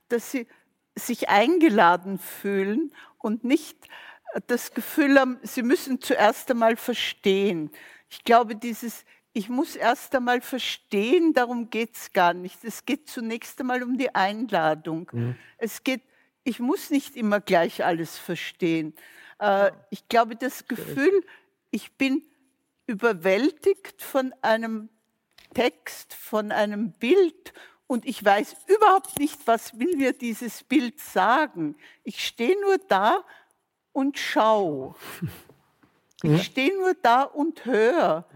[0.08, 0.46] dass sie
[0.94, 3.78] sich eingeladen fühlen und nicht
[4.46, 7.70] das Gefühl haben, sie müssen zuerst einmal verstehen.
[8.08, 9.04] Ich glaube, dieses
[9.34, 12.64] ich muss erst einmal verstehen, darum geht es gar nicht.
[12.64, 15.10] Es geht zunächst einmal um die Einladung.
[15.12, 15.36] Mhm.
[15.56, 16.02] Es geht,
[16.44, 18.94] ich muss nicht immer gleich alles verstehen.
[19.38, 21.24] Äh, ich glaube, das Gefühl,
[21.70, 22.22] ich bin
[22.86, 24.90] überwältigt von einem
[25.54, 27.54] Text, von einem Bild
[27.86, 31.76] und ich weiß überhaupt nicht, was will mir dieses Bild sagen.
[32.04, 33.24] Ich stehe nur da
[33.92, 34.94] und schau.
[36.22, 38.26] Ich stehe nur da und höre.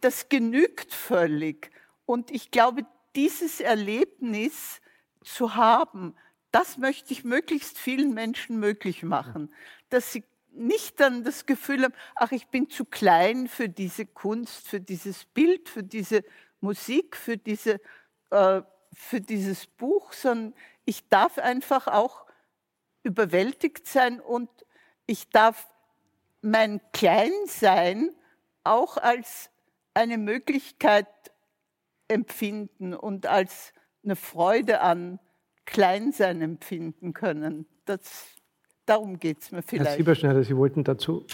[0.00, 1.70] Das genügt völlig.
[2.04, 2.84] Und ich glaube,
[3.16, 4.80] dieses Erlebnis
[5.22, 6.14] zu haben,
[6.50, 9.52] das möchte ich möglichst vielen Menschen möglich machen,
[9.88, 14.68] dass sie nicht dann das Gefühl haben, ach, ich bin zu klein für diese Kunst,
[14.68, 16.22] für dieses Bild, für diese
[16.60, 17.80] Musik, für, diese,
[18.30, 18.62] äh,
[18.92, 20.54] für dieses Buch, sondern
[20.84, 22.23] ich darf einfach auch
[23.04, 24.48] überwältigt sein und
[25.06, 25.68] ich darf
[26.40, 28.10] mein Kleinsein
[28.64, 29.50] auch als
[29.92, 31.06] eine Möglichkeit
[32.08, 33.72] empfinden und als
[34.02, 35.20] eine Freude an
[35.64, 37.66] Kleinsein empfinden können.
[37.84, 38.26] Das,
[38.86, 39.90] darum geht es mir vielleicht.
[39.90, 41.24] Herr Sieberschneider, Sie wollten dazu.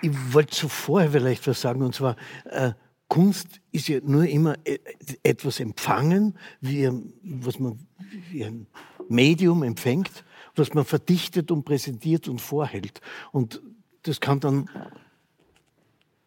[0.00, 2.72] Ich wollte zuvor vielleicht was sagen, und zwar, äh,
[3.12, 4.78] Kunst ist ja nur immer e-,
[5.22, 6.88] etwas empfangen, wie
[7.22, 7.78] was man
[8.30, 8.66] wie ein
[9.06, 10.24] Medium empfängt,
[10.54, 13.02] was man verdichtet und präsentiert und vorhält.
[13.30, 13.60] Und
[14.04, 14.70] das kann dann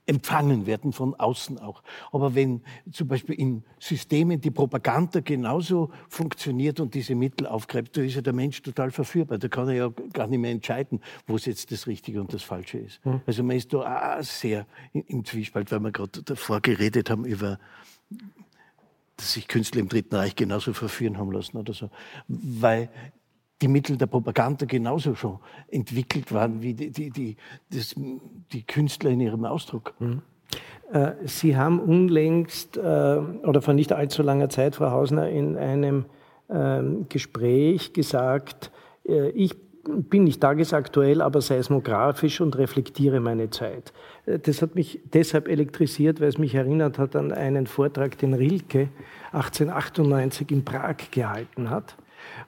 [0.08, 1.82] empfangen werden von außen auch.
[2.12, 2.62] Aber wenn
[2.92, 8.22] zum Beispiel in Systemen die Propaganda genauso funktioniert und diese Mittel aufgreift, da ist ja
[8.22, 9.38] der Mensch total verführbar.
[9.38, 12.44] Da kann er ja gar nicht mehr entscheiden, wo es jetzt das Richtige und das
[12.44, 13.04] Falsche ist.
[13.06, 13.22] Mhm.
[13.26, 17.60] Also man ist da auch sehr im Zwiespalt, weil wir gerade davor geredet haben über
[19.18, 21.90] dass sich Künstler im Dritten Reich genauso verführen haben lassen oder so.
[22.28, 22.90] Weil
[23.62, 27.38] die Mittel der Propaganda genauso schon entwickelt waren wie die, die, die,
[27.72, 29.94] das, die Künstler in ihrem Ausdruck.
[30.00, 30.22] Mhm.
[30.92, 36.06] Äh, Sie haben unlängst äh, oder vor nicht allzu langer Zeit, Frau Hausner, in einem
[36.50, 38.72] ähm, Gespräch gesagt,
[39.08, 39.56] äh, ich
[39.88, 43.94] bin nicht tagesaktuell, aber seismografisch und reflektiere meine Zeit.
[44.26, 48.90] Das hat mich deshalb elektrisiert, weil es mich erinnert hat an einen Vortrag, den Rilke
[49.32, 51.98] 1898 in Prag gehalten hat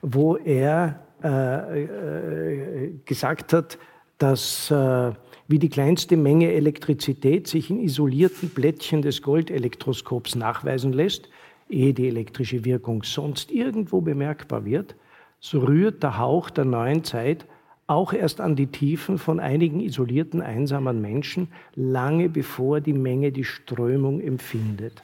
[0.02, 3.78] wo er äh, äh, gesagt hat,
[4.18, 5.12] dass äh,
[5.48, 11.28] wie die kleinste Menge Elektrizität sich in isolierten Blättchen des Goldelektroskops nachweisen lässt,
[11.68, 14.94] ehe die elektrische Wirkung sonst irgendwo bemerkbar wird,
[15.40, 17.46] so rührt der Hauch der neuen Zeit
[17.88, 23.44] auch erst an die Tiefen von einigen isolierten, einsamen Menschen, lange bevor die Menge die
[23.44, 25.02] Strömung empfindet.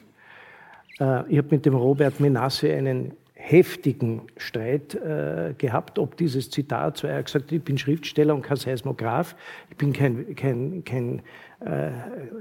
[0.99, 6.97] Äh, ich habe mit dem Robert Menasse einen heftigen Streit äh, gehabt, ob dieses Zitat,
[6.97, 9.35] so er hat gesagt, ich bin Schriftsteller und kein Seismograph,
[9.69, 11.21] ich bin kein, kein, kein
[11.59, 11.91] äh,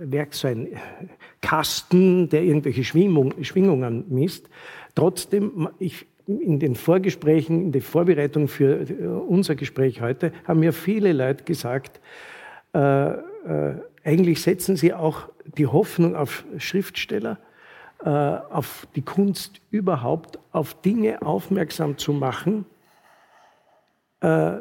[0.00, 0.68] Werk, so ein
[1.40, 4.48] Kasten, der irgendwelche Schwingung, Schwingungen misst.
[4.94, 10.72] Trotzdem, ich, in den Vorgesprächen, in der Vorbereitung für äh, unser Gespräch heute, haben mir
[10.72, 12.00] viele Leute gesagt,
[12.72, 17.38] äh, äh, eigentlich setzen sie auch die Hoffnung auf Schriftsteller,
[18.04, 22.66] äh, auf die Kunst überhaupt, auf Dinge aufmerksam zu machen,
[24.20, 24.56] äh,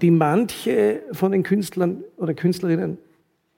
[0.00, 2.98] die manche von den Künstlern oder Künstlerinnen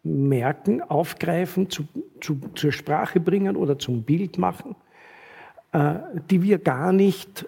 [0.05, 1.85] merken, aufgreifen, zu,
[2.23, 4.75] zu, zur Sprache bringen oder zum Bild machen,
[5.73, 5.97] äh,
[6.31, 7.47] die wir gar nicht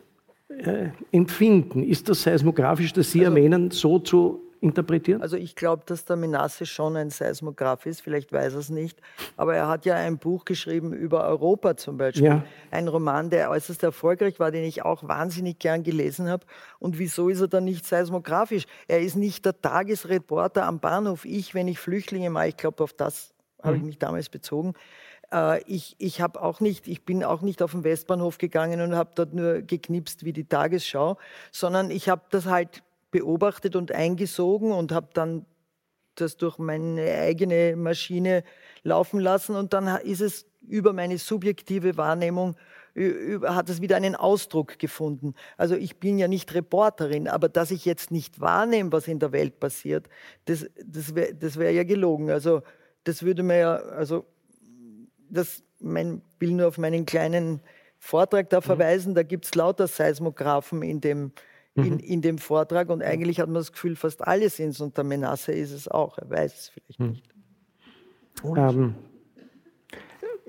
[1.12, 1.82] empfinden.
[1.82, 5.22] Ist das seismografisch, das Sie also, erwähnen, so zu interpretieren?
[5.22, 9.00] Also ich glaube, dass der Menasse schon ein Seismograph ist, vielleicht weiß er es nicht,
[9.36, 12.24] aber er hat ja ein Buch geschrieben über Europa zum Beispiel.
[12.24, 12.44] Ja.
[12.70, 16.46] Ein Roman, der äußerst erfolgreich war, den ich auch wahnsinnig gern gelesen habe.
[16.78, 18.66] Und wieso ist er dann nicht seismografisch?
[18.88, 21.24] Er ist nicht der Tagesreporter am Bahnhof.
[21.24, 23.66] Ich, wenn ich Flüchtlinge mache, ich glaube, auf das mhm.
[23.66, 24.74] habe ich mich damals bezogen.
[25.32, 28.94] Äh, ich, ich habe auch nicht, ich bin auch nicht auf den Westbahnhof gegangen und
[28.94, 31.18] habe dort nur geknipst wie die Tagesschau,
[31.50, 35.46] sondern ich habe das halt beobachtet und eingesogen und habe dann
[36.14, 38.42] das durch meine eigene Maschine
[38.82, 42.56] laufen lassen und dann ist es über meine subjektive Wahrnehmung
[43.44, 45.34] hat es wieder einen Ausdruck gefunden.
[45.58, 49.32] Also ich bin ja nicht Reporterin, aber dass ich jetzt nicht wahrnehme, was in der
[49.32, 50.08] Welt passiert,
[50.46, 52.30] das, das wäre wär ja gelogen.
[52.30, 52.62] Also
[53.04, 54.24] das würde mir ja, also
[55.28, 57.60] das mein, will nur auf meinen kleinen
[57.98, 58.62] Vortrag da mhm.
[58.62, 61.32] verweisen, da gibt es lauter Seismographen in dem,
[61.76, 61.98] in, mhm.
[62.00, 65.04] in dem Vortrag und eigentlich hat man das Gefühl, fast alle sind es und der
[65.04, 67.08] Menasse ist es auch, er weiß es vielleicht mhm.
[67.08, 67.28] nicht.
[68.44, 68.94] Ähm,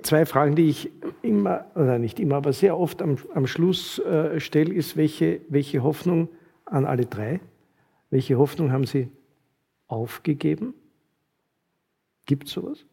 [0.02, 0.90] zwei Fragen, die ich
[1.22, 5.82] immer, oder nicht immer, aber sehr oft am, am Schluss äh, stelle, ist, welche, welche
[5.82, 6.28] Hoffnung
[6.64, 7.40] an alle drei,
[8.10, 9.10] welche Hoffnung haben Sie
[9.86, 10.74] aufgegeben?
[12.26, 12.84] Gibt es sowas?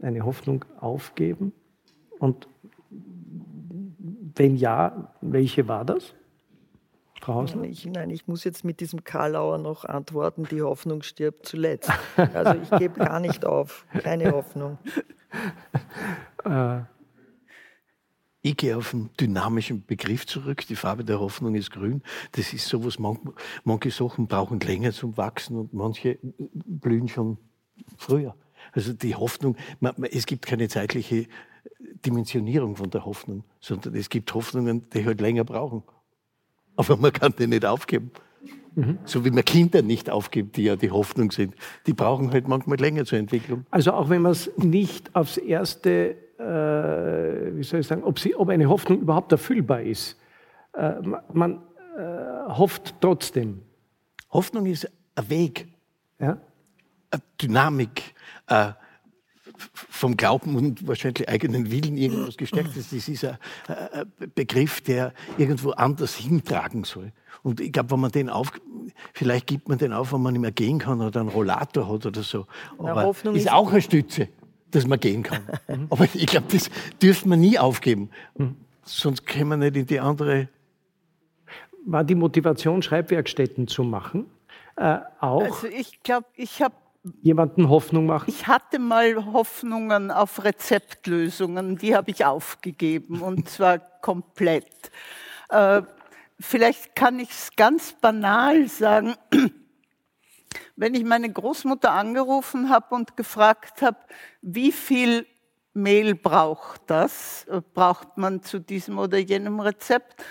[0.00, 1.52] Eine Hoffnung aufgeben?
[2.18, 2.48] Und
[4.34, 6.14] wenn ja, welche war das?
[7.20, 7.64] Frau Hausner?
[7.64, 11.90] Ich, nein, ich muss jetzt mit diesem Karlauer noch antworten, die Hoffnung stirbt zuletzt.
[12.16, 14.78] Also ich gebe gar nicht auf, keine Hoffnung.
[16.44, 16.80] Äh.
[18.40, 20.64] Ich gehe auf einen dynamischen Begriff zurück.
[20.68, 22.02] Die Farbe der Hoffnung ist grün.
[22.32, 22.98] Das ist so was,
[23.64, 27.36] manche Sachen brauchen länger zum Wachsen und manche blühen schon
[27.96, 28.36] früher.
[28.72, 29.56] Also die Hoffnung,
[30.10, 31.26] es gibt keine zeitliche
[32.06, 35.82] Dimensionierung von der Hoffnung, sondern es gibt Hoffnungen, die halt länger brauchen
[36.78, 38.12] aber man kann die nicht aufgeben.
[38.76, 38.98] Mhm.
[39.04, 41.54] So wie man Kinder nicht aufgibt, die ja die Hoffnung sind.
[41.86, 43.66] Die brauchen halt manchmal länger zur Entwicklung.
[43.70, 48.36] Also auch wenn man es nicht aufs erste, äh, wie soll ich sagen, ob, sie,
[48.36, 50.16] ob eine Hoffnung überhaupt erfüllbar ist,
[50.74, 50.92] äh,
[51.32, 51.62] man
[51.96, 53.62] äh, hofft trotzdem.
[54.30, 55.66] Hoffnung ist ein Weg,
[56.20, 56.38] ja?
[57.10, 58.14] eine Dynamik,
[58.46, 58.72] äh,
[59.72, 62.92] vom Glauben und wahrscheinlich eigenen Willen irgendwas gestärkt ist.
[62.92, 63.36] Das ist ein,
[64.34, 67.12] Begriff, der irgendwo anders hintragen soll.
[67.42, 68.52] Und ich glaube, wenn man den auf,
[69.12, 72.06] vielleicht gibt man den auf, wenn man nicht mehr gehen kann oder einen Rollator hat
[72.06, 72.46] oder so.
[72.78, 74.28] Aber Hoffnung ist, auch eine Stütze,
[74.70, 75.42] dass man gehen kann.
[75.90, 76.70] Aber ich glaube, das
[77.00, 78.10] dürfen wir nie aufgeben.
[78.84, 80.48] Sonst können wir nicht in die andere.
[81.84, 84.26] War die Motivation, Schreibwerkstätten zu machen?
[84.76, 85.42] Äh, auch?
[85.42, 86.74] Also ich glaube, ich habe
[87.22, 88.26] jemanden Hoffnung machen?
[88.28, 94.90] Ich hatte mal Hoffnungen auf Rezeptlösungen, die habe ich aufgegeben und zwar komplett.
[95.48, 95.82] Äh,
[96.40, 99.14] vielleicht kann ich es ganz banal sagen.
[100.76, 103.98] Wenn ich meine Großmutter angerufen habe und gefragt habe,
[104.40, 105.26] wie viel
[105.74, 110.24] Mehl braucht das, äh, braucht man zu diesem oder jenem Rezept,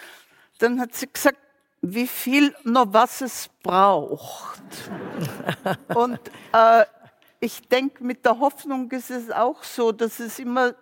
[0.59, 1.37] dann hat sie gesagt,
[1.81, 4.63] wie viel noch was es braucht.
[5.93, 6.19] Und
[6.53, 6.85] äh,
[7.39, 10.73] ich denke, mit der Hoffnung ist es auch so, dass es immer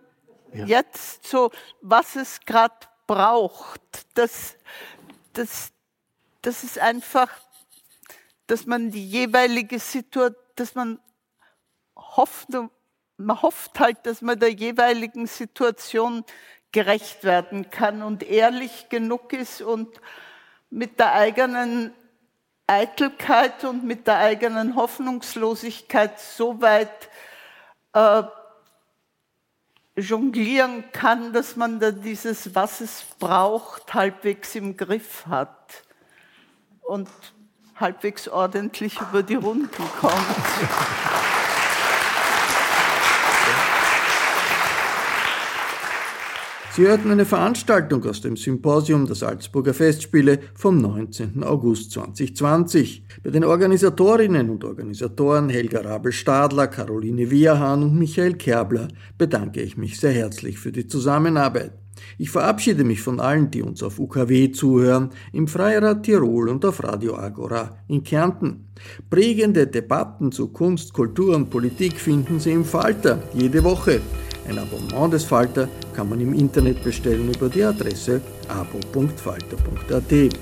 [0.54, 0.66] ja.
[0.66, 1.52] jetzt so,
[1.82, 2.76] was es gerade
[3.08, 3.82] braucht,
[4.14, 4.56] das,
[5.34, 5.72] das,
[6.42, 7.30] das ist einfach,
[8.48, 11.00] dass man die jeweilige Situation, dass man
[11.96, 12.50] hofft,
[13.18, 16.24] man hofft halt, dass man der jeweiligen Situation
[16.72, 19.90] gerecht werden kann und ehrlich genug ist und
[20.70, 21.94] mit der eigenen
[22.68, 27.10] Eitelkeit und mit der eigenen Hoffnungslosigkeit so weit
[27.94, 28.24] äh,
[29.96, 35.84] jonglieren kann, dass man da dieses, was es braucht, halbwegs im Griff hat
[36.82, 37.10] und
[37.76, 40.16] halbwegs ordentlich über die Runden kommt.
[46.76, 51.42] Sie hörten eine Veranstaltung aus dem Symposium der Salzburger Festspiele vom 19.
[51.42, 53.06] August 2020.
[53.24, 59.98] Bei den Organisatorinnen und Organisatoren Helga Rabel-Stadler, Caroline Wierhahn und Michael Kerbler bedanke ich mich
[59.98, 61.72] sehr herzlich für die Zusammenarbeit.
[62.18, 66.84] Ich verabschiede mich von allen, die uns auf UKW zuhören, im Freirad Tirol und auf
[66.84, 68.68] Radio Agora in Kärnten.
[69.10, 74.02] Prägende Debatten zu Kunst, Kultur und Politik finden Sie im Falter jede Woche.
[74.48, 80.34] Ein Abonnement des Falter kann man im Internet bestellen über die Adresse abo.falter.at.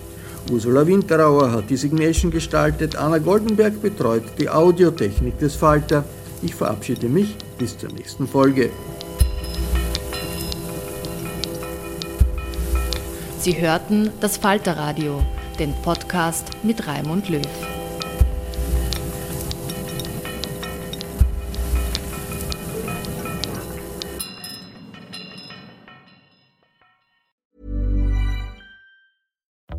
[0.51, 6.03] Ursula Winterauer hat die Signation gestaltet, Anna Goldenberg betreut die Audiotechnik des Falter.
[6.41, 8.69] Ich verabschiede mich bis zur nächsten Folge.
[13.39, 15.21] Sie hörten das Falterradio,
[15.59, 17.41] den Podcast mit Raimund Löw.